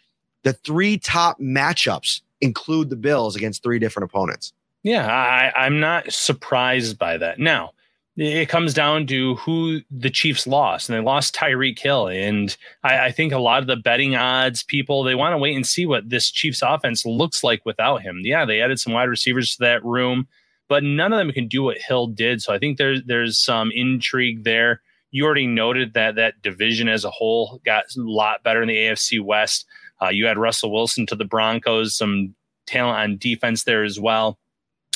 the 0.44 0.54
three 0.54 0.98
top 0.98 1.40
matchups 1.40 2.22
include 2.42 2.90
the 2.90 2.96
Bills 2.96 3.36
against 3.36 3.64
three 3.64 3.80
different 3.80 4.10
opponents. 4.10 4.54
Yeah, 4.84 5.08
I, 5.08 5.54
I'm 5.56 5.80
not 5.80 6.12
surprised 6.12 6.98
by 6.98 7.18
that. 7.18 7.40
Now, 7.40 7.72
it 8.18 8.50
comes 8.50 8.74
down 8.74 9.08
to 9.08 9.36
who 9.36 9.82
the 9.90 10.10
Chiefs 10.10 10.46
lost, 10.46 10.90
and 10.90 10.98
they 10.98 11.04
lost 11.04 11.34
Tyreek 11.34 11.80
Hill. 11.80 12.08
And 12.08 12.56
I, 12.84 13.06
I 13.06 13.12
think 13.12 13.32
a 13.32 13.40
lot 13.40 13.62
of 13.62 13.68
the 13.68 13.78
betting 13.78 14.16
odds 14.16 14.64
people 14.64 15.04
they 15.04 15.16
want 15.16 15.34
to 15.34 15.38
wait 15.38 15.56
and 15.56 15.66
see 15.66 15.86
what 15.86 16.10
this 16.10 16.30
Chiefs 16.30 16.62
offense 16.62 17.06
looks 17.06 17.44
like 17.44 17.66
without 17.66 18.02
him. 18.02 18.20
Yeah, 18.24 18.44
they 18.46 18.62
added 18.62 18.80
some 18.80 18.94
wide 18.94 19.10
receivers 19.10 19.56
to 19.56 19.60
that 19.60 19.84
room, 19.86 20.28
but 20.68 20.84
none 20.84 21.14
of 21.14 21.20
them 21.20 21.32
can 21.32 21.48
do 21.48 21.64
what 21.64 21.78
Hill 21.78 22.08
did. 22.08 22.42
So 22.42 22.54
I 22.54 22.60
think 22.60 22.78
there's 22.78 23.02
there's 23.06 23.40
some 23.40 23.72
intrigue 23.74 24.44
there. 24.44 24.82
You 25.12 25.26
already 25.26 25.48
noted 25.48 25.94
that 25.94 26.16
that 26.16 26.42
division 26.42 26.90
as 26.90 27.06
a 27.06 27.12
whole 27.12 27.62
got 27.66 27.86
a 27.96 28.02
lot 28.02 28.44
better 28.44 28.62
in 28.62 28.68
the 28.68 28.78
AFC 28.78 29.24
West. 29.24 29.66
Uh, 30.02 30.10
you 30.10 30.26
had 30.26 30.38
Russell 30.38 30.72
Wilson 30.72 31.06
to 31.08 31.16
the 31.16 31.26
Broncos, 31.26 31.96
some 31.96 32.36
talent 32.68 33.00
on 33.00 33.18
defense 33.18 33.64
there 33.64 33.84
as 33.84 34.00
well. 34.00 34.38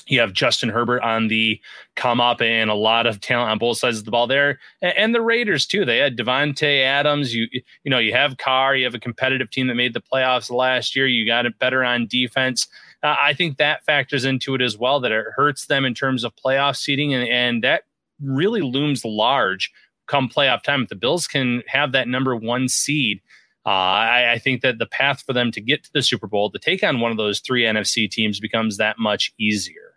You 0.07 0.19
have 0.19 0.33
Justin 0.33 0.69
Herbert 0.69 1.01
on 1.01 1.29
the 1.29 1.59
come 1.95 2.21
up 2.21 2.39
and 2.39 2.69
a 2.69 2.75
lot 2.75 3.07
of 3.07 3.19
talent 3.21 3.49
on 3.49 3.57
both 3.57 3.79
sides 3.79 3.97
of 3.97 4.05
the 4.05 4.11
ball 4.11 4.27
there, 4.27 4.59
and, 4.81 4.95
and 4.95 5.15
the 5.15 5.21
Raiders 5.21 5.65
too. 5.65 5.83
They 5.83 5.97
had 5.97 6.15
Davante 6.15 6.83
Adams. 6.83 7.33
You 7.33 7.47
you 7.51 7.89
know 7.89 7.97
you 7.97 8.13
have 8.13 8.37
Carr. 8.37 8.75
You 8.75 8.85
have 8.85 8.93
a 8.93 8.99
competitive 8.99 9.49
team 9.49 9.67
that 9.67 9.75
made 9.75 9.93
the 9.95 10.01
playoffs 10.01 10.51
last 10.51 10.95
year. 10.95 11.07
You 11.07 11.25
got 11.25 11.47
it 11.47 11.57
better 11.57 11.83
on 11.83 12.05
defense. 12.07 12.67
Uh, 13.01 13.15
I 13.19 13.33
think 13.33 13.57
that 13.57 13.83
factors 13.83 14.25
into 14.25 14.53
it 14.53 14.61
as 14.61 14.77
well. 14.77 14.99
That 14.99 15.11
it 15.11 15.25
hurts 15.35 15.65
them 15.65 15.85
in 15.85 15.95
terms 15.95 16.23
of 16.23 16.33
playoff 16.35 16.75
seating, 16.75 17.13
and, 17.15 17.27
and 17.27 17.63
that 17.63 17.83
really 18.21 18.61
looms 18.61 19.03
large 19.03 19.71
come 20.07 20.29
playoff 20.29 20.61
time. 20.61 20.83
If 20.83 20.89
the 20.89 20.95
Bills 20.95 21.25
can 21.25 21.63
have 21.67 21.93
that 21.93 22.07
number 22.07 22.35
one 22.35 22.67
seed, 22.69 23.21
uh, 23.65 23.69
I, 23.69 24.33
I, 24.33 24.37
think 24.37 24.61
that 24.61 24.77
the 24.77 24.85
path 24.85 25.23
for 25.25 25.33
them 25.33 25.51
to 25.51 25.59
get 25.59 25.83
to 25.85 25.89
the 25.91 26.03
Super 26.03 26.27
Bowl 26.27 26.51
to 26.51 26.59
take 26.59 26.83
on 26.83 26.99
one 26.99 27.09
of 27.09 27.17
those 27.17 27.39
three 27.39 27.63
NFC 27.63 28.09
teams 28.09 28.39
becomes 28.39 28.77
that 28.77 28.99
much 28.99 29.33
easier. 29.39 29.93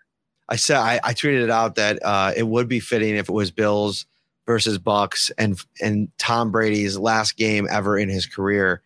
I 0.48 0.56
said 0.56 0.78
I, 0.78 1.00
I 1.04 1.12
tweeted 1.12 1.44
it 1.44 1.50
out 1.50 1.74
that 1.74 1.98
uh, 2.02 2.32
it 2.34 2.44
would 2.44 2.68
be 2.68 2.80
fitting 2.80 3.16
if 3.16 3.28
it 3.28 3.32
was 3.32 3.50
Bills 3.50 4.06
versus 4.46 4.78
Bucks 4.78 5.30
and 5.36 5.60
and 5.82 6.08
Tom 6.16 6.50
Brady's 6.50 6.98
last 6.98 7.36
game 7.36 7.68
ever 7.70 7.98
in 7.98 8.08
his 8.08 8.24
career 8.24 8.82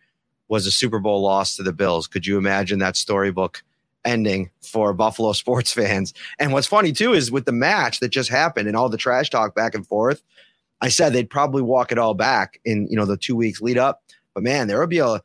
was 0.49 0.67
a 0.67 0.71
Super 0.71 0.99
Bowl 0.99 1.21
loss 1.21 1.55
to 1.55 1.63
the 1.63 1.71
Bills. 1.71 2.05
Could 2.05 2.27
you 2.27 2.37
imagine 2.37 2.79
that 2.79 2.97
storybook 2.97 3.63
ending 4.03 4.51
for 4.61 4.93
Buffalo 4.93 5.31
sports 5.33 5.71
fans? 5.71 6.13
And 6.39 6.51
what's 6.51 6.67
funny 6.67 6.91
too 6.91 7.13
is 7.13 7.31
with 7.31 7.45
the 7.45 7.53
match 7.53 8.01
that 8.01 8.09
just 8.09 8.29
happened 8.29 8.67
and 8.67 8.75
all 8.75 8.89
the 8.89 8.97
trash 8.97 9.29
talk 9.29 9.55
back 9.55 9.73
and 9.73 9.87
forth, 9.87 10.21
I 10.81 10.89
said 10.89 11.13
they'd 11.13 11.29
probably 11.29 11.61
walk 11.61 11.93
it 11.93 11.97
all 11.97 12.13
back 12.13 12.59
in 12.65 12.87
you 12.89 12.97
know 12.97 13.05
the 13.05 13.15
two 13.15 13.37
weeks 13.37 13.61
lead 13.61 13.77
up. 13.77 14.03
But 14.33 14.43
man, 14.43 14.67
there 14.67 14.79
would 14.79 14.89
be 14.89 14.99
a 14.99 15.21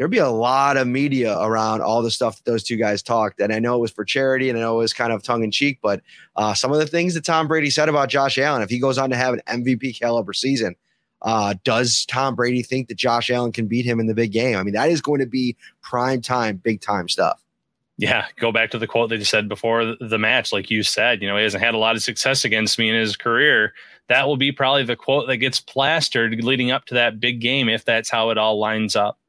there'd 0.00 0.10
be 0.10 0.18
a 0.18 0.30
lot 0.30 0.78
of 0.78 0.86
media 0.86 1.38
around 1.38 1.82
all 1.82 2.00
the 2.00 2.10
stuff 2.10 2.36
that 2.36 2.50
those 2.50 2.62
two 2.62 2.76
guys 2.76 3.02
talked. 3.02 3.38
And 3.38 3.52
I 3.52 3.58
know 3.58 3.76
it 3.76 3.80
was 3.80 3.90
for 3.90 4.02
charity 4.02 4.48
and 4.48 4.58
I 4.58 4.62
know 4.62 4.76
it 4.76 4.78
was 4.78 4.94
kind 4.94 5.12
of 5.12 5.22
tongue 5.22 5.44
in 5.44 5.50
cheek, 5.50 5.78
but 5.82 6.00
uh, 6.36 6.54
some 6.54 6.72
of 6.72 6.78
the 6.78 6.86
things 6.86 7.12
that 7.12 7.24
Tom 7.26 7.46
Brady 7.46 7.68
said 7.68 7.90
about 7.90 8.08
Josh 8.08 8.38
Allen, 8.38 8.62
if 8.62 8.70
he 8.70 8.78
goes 8.78 8.96
on 8.96 9.10
to 9.10 9.16
have 9.16 9.34
an 9.34 9.42
MVP 9.46 10.00
caliber 10.00 10.32
season, 10.32 10.74
uh, 11.20 11.54
does 11.64 12.06
Tom 12.06 12.34
Brady 12.34 12.62
think 12.62 12.88
that 12.88 12.96
Josh 12.96 13.30
Allen 13.30 13.52
can 13.52 13.66
beat 13.66 13.84
him 13.84 14.00
in 14.00 14.06
the 14.06 14.14
big 14.14 14.32
game? 14.32 14.56
I 14.56 14.62
mean, 14.62 14.72
that 14.72 14.88
is 14.88 15.02
going 15.02 15.20
to 15.20 15.26
be 15.26 15.54
prime 15.82 16.22
time, 16.22 16.56
big 16.56 16.80
time 16.80 17.06
stuff. 17.06 17.44
Yeah, 18.00 18.24
go 18.36 18.50
back 18.50 18.70
to 18.70 18.78
the 18.78 18.86
quote 18.86 19.10
that 19.10 19.18
you 19.18 19.26
said 19.26 19.46
before 19.46 19.94
the 20.00 20.18
match. 20.18 20.54
Like 20.54 20.70
you 20.70 20.82
said, 20.82 21.20
you 21.20 21.28
know, 21.28 21.36
he 21.36 21.42
hasn't 21.42 21.62
had 21.62 21.74
a 21.74 21.78
lot 21.78 21.96
of 21.96 22.02
success 22.02 22.46
against 22.46 22.78
me 22.78 22.88
in 22.88 22.94
his 22.94 23.14
career. 23.14 23.74
That 24.08 24.26
will 24.26 24.38
be 24.38 24.52
probably 24.52 24.84
the 24.84 24.96
quote 24.96 25.26
that 25.28 25.36
gets 25.36 25.60
plastered 25.60 26.42
leading 26.42 26.70
up 26.70 26.86
to 26.86 26.94
that 26.94 27.20
big 27.20 27.42
game 27.42 27.68
if 27.68 27.84
that's 27.84 28.08
how 28.08 28.30
it 28.30 28.38
all 28.38 28.58
lines 28.58 28.96
up 28.96 29.19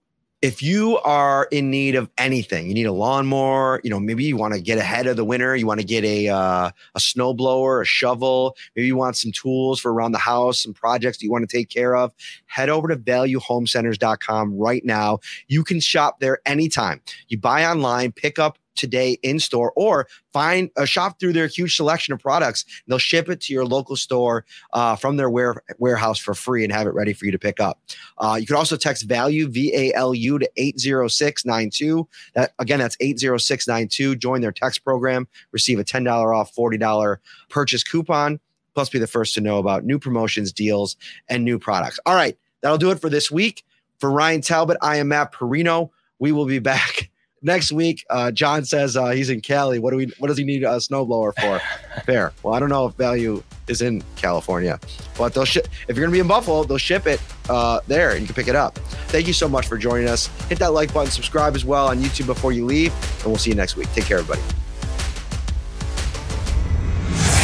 if 0.42 0.64
you 0.64 0.98
are 1.00 1.48
in 1.52 1.70
need 1.70 1.94
of 1.96 2.10
anything, 2.18 2.68
you 2.68 2.74
need 2.74 2.88
a 2.88 2.92
lawnmower, 2.92 3.80
you 3.84 3.92
know, 3.92 4.00
maybe 4.00 4.24
you 4.24 4.36
want 4.36 4.56
to 4.56 4.62
get 4.62 4.80
ahead 4.80 5.06
of 5.06 5.16
the 5.16 5.24
winter, 5.24 5.56
you 5.56 5.68
want 5.68 5.80
to 5.80 5.86
get 5.86 6.04
a 6.04 6.30
uh, 6.30 6.72
a 6.96 7.00
snowblower, 7.00 7.82
a 7.82 7.86
shovel, 7.86 8.56
maybe 8.76 8.88
you 8.88 8.96
want 8.96 9.16
some 9.16 9.32
tools 9.32 9.80
for 9.80 9.94
around 9.94 10.14
the 10.14 10.18
house, 10.18 10.64
some 10.64 10.74
projects 10.74 11.22
you 11.22 11.32
want 11.32 11.48
to 11.48 11.58
take 11.58 11.70
care 11.70 11.96
of, 11.96 12.12
head 12.48 12.70
over 12.70 12.88
to 12.88 12.96
valuehomecenters.com 12.96 14.58
right 14.58 14.84
now. 14.84 15.20
You 15.48 15.64
can 15.64 15.80
shop 15.80 16.20
there 16.20 16.40
anytime. 16.46 17.02
You 17.28 17.38
buy 17.38 17.66
online, 17.66 18.12
pick 18.12 18.40
up 18.40 18.58
today 18.76 19.18
in 19.24 19.40
store 19.40 19.74
or 19.76 20.08
find 20.34 20.70
a 20.78 20.86
shop 20.86 21.20
through 21.20 21.34
their 21.34 21.48
huge 21.48 21.76
selection 21.76 22.14
of 22.14 22.20
products. 22.20 22.66
They'll 22.88 22.98
ship 22.98 23.30
it 23.30 23.42
to 23.42 23.54
your 23.54 23.66
local 23.66 23.96
store 23.96 24.46
uh, 24.74 24.96
from 24.96 25.18
their 25.18 25.30
ware- 25.30 25.64
warehouse 25.78 26.20
for 26.20 26.34
free 26.34 26.64
and 26.64 26.72
have 26.72 26.88
it 26.88 26.94
ready 26.94 27.14
for 27.14 27.26
you 27.26 27.32
to 27.32 27.40
pick 27.40 27.60
up. 27.60 27.80
Uh, 28.18 28.38
you 28.40 28.46
can 28.46 28.56
also 28.56 28.78
text 28.78 29.04
value 29.04 29.48
V 29.48 29.74
A 29.76 29.94
L 29.96 30.14
U 30.14 30.40
to 30.40 30.50
80692. 30.58 32.08
That 32.34 32.54
again, 32.60 32.80
that's 32.80 32.98
80692. 33.00 34.16
Join 34.16 34.42
their 34.42 34.52
text 34.52 34.84
program, 34.84 35.28
receive 35.52 35.80
a 35.80 35.84
$10 35.84 36.08
off 36.36 36.54
$40 36.56 37.18
purchase 37.50 37.84
coupon 37.84 38.40
plus 38.74 38.90
be 38.90 39.00
the 39.00 39.08
first 39.08 39.34
to 39.36 39.42
know 39.42 39.58
about 39.58 39.84
new 39.84 40.00
promotions, 40.00 40.52
deals, 40.52 40.96
and 41.28 41.44
new 41.44 41.60
products. 41.60 42.00
All 42.06 42.16
right, 42.16 42.38
that'll 42.62 42.78
do 42.78 42.92
it 42.92 43.00
for 43.00 43.10
this 43.10 43.30
week. 43.30 43.66
For 44.00 44.10
Ryan 44.10 44.42
Talbot, 44.42 44.78
I 44.82 44.98
am 44.98 45.10
Matt 45.10 45.32
Parrino. 45.32 45.92
We 46.20 46.32
will 46.32 46.46
be 46.46 46.60
back 46.60 47.11
next 47.42 47.72
week. 47.72 48.06
Uh, 48.10 48.32
John 48.32 48.66
says 48.66 48.96
uh, 48.96 49.10
he's 49.10 49.30
in 49.30 49.42
Cali. 49.42 49.80
What 49.80 49.92
do 49.92 49.98
we? 49.98 50.12
What 50.20 50.28
does 50.28 50.38
he 50.38 50.44
need 50.44 50.64
a 50.64 50.78
snowblower 50.78 51.34
for? 51.40 51.62
Fair. 52.06 52.34
Well, 52.44 52.54
I 52.54 52.60
don't 52.60 52.70
know 52.70 52.88
if 52.88 52.96
value 52.96 53.44
is 53.68 53.82
in 53.82 54.04
California, 54.16 54.80
but 55.18 55.34
they'll 55.34 55.46
ship. 55.46 55.68
If 55.88 55.96
you're 55.96 56.06
gonna 56.06 56.14
be 56.14 56.20
in 56.20 56.28
Buffalo, 56.28 56.64
they'll 56.64 56.78
ship 56.78 57.08
it 57.08 57.22
uh, 57.50 57.80
there, 57.88 58.12
and 58.12 58.22
you 58.22 58.26
can 58.28 58.36
pick 58.36 58.48
it 58.48 58.56
up. 58.56 58.78
Thank 59.08 59.28
you 59.28 59.34
so 59.34 59.48
much 59.50 59.68
for 59.68 59.78
joining 59.78 60.08
us. 60.08 60.28
Hit 60.48 60.60
that 60.60 60.74
like 60.74 60.94
button, 60.94 61.12
subscribe 61.12 61.56
as 61.56 61.66
well 61.66 61.88
on 61.88 62.00
YouTube 62.00 62.28
before 62.28 62.52
you 62.52 62.66
leave, 62.66 62.94
and 63.20 63.26
we'll 63.26 63.38
see 63.38 63.50
you 63.50 63.56
next 63.56 63.76
week. 63.76 63.92
Take 63.94 64.06
care, 64.06 64.20
everybody. 64.20 64.42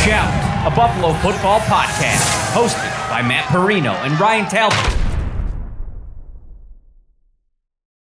Shout, 0.05 0.71
a 0.71 0.73
Buffalo 0.73 1.13
football 1.15 1.59
podcast, 1.61 2.53
hosted 2.53 3.09
by 3.09 3.21
Matt 3.21 3.45
Parrino 3.45 3.91
and 3.91 4.17
Ryan 4.19 4.45
Talbot. 4.45 5.06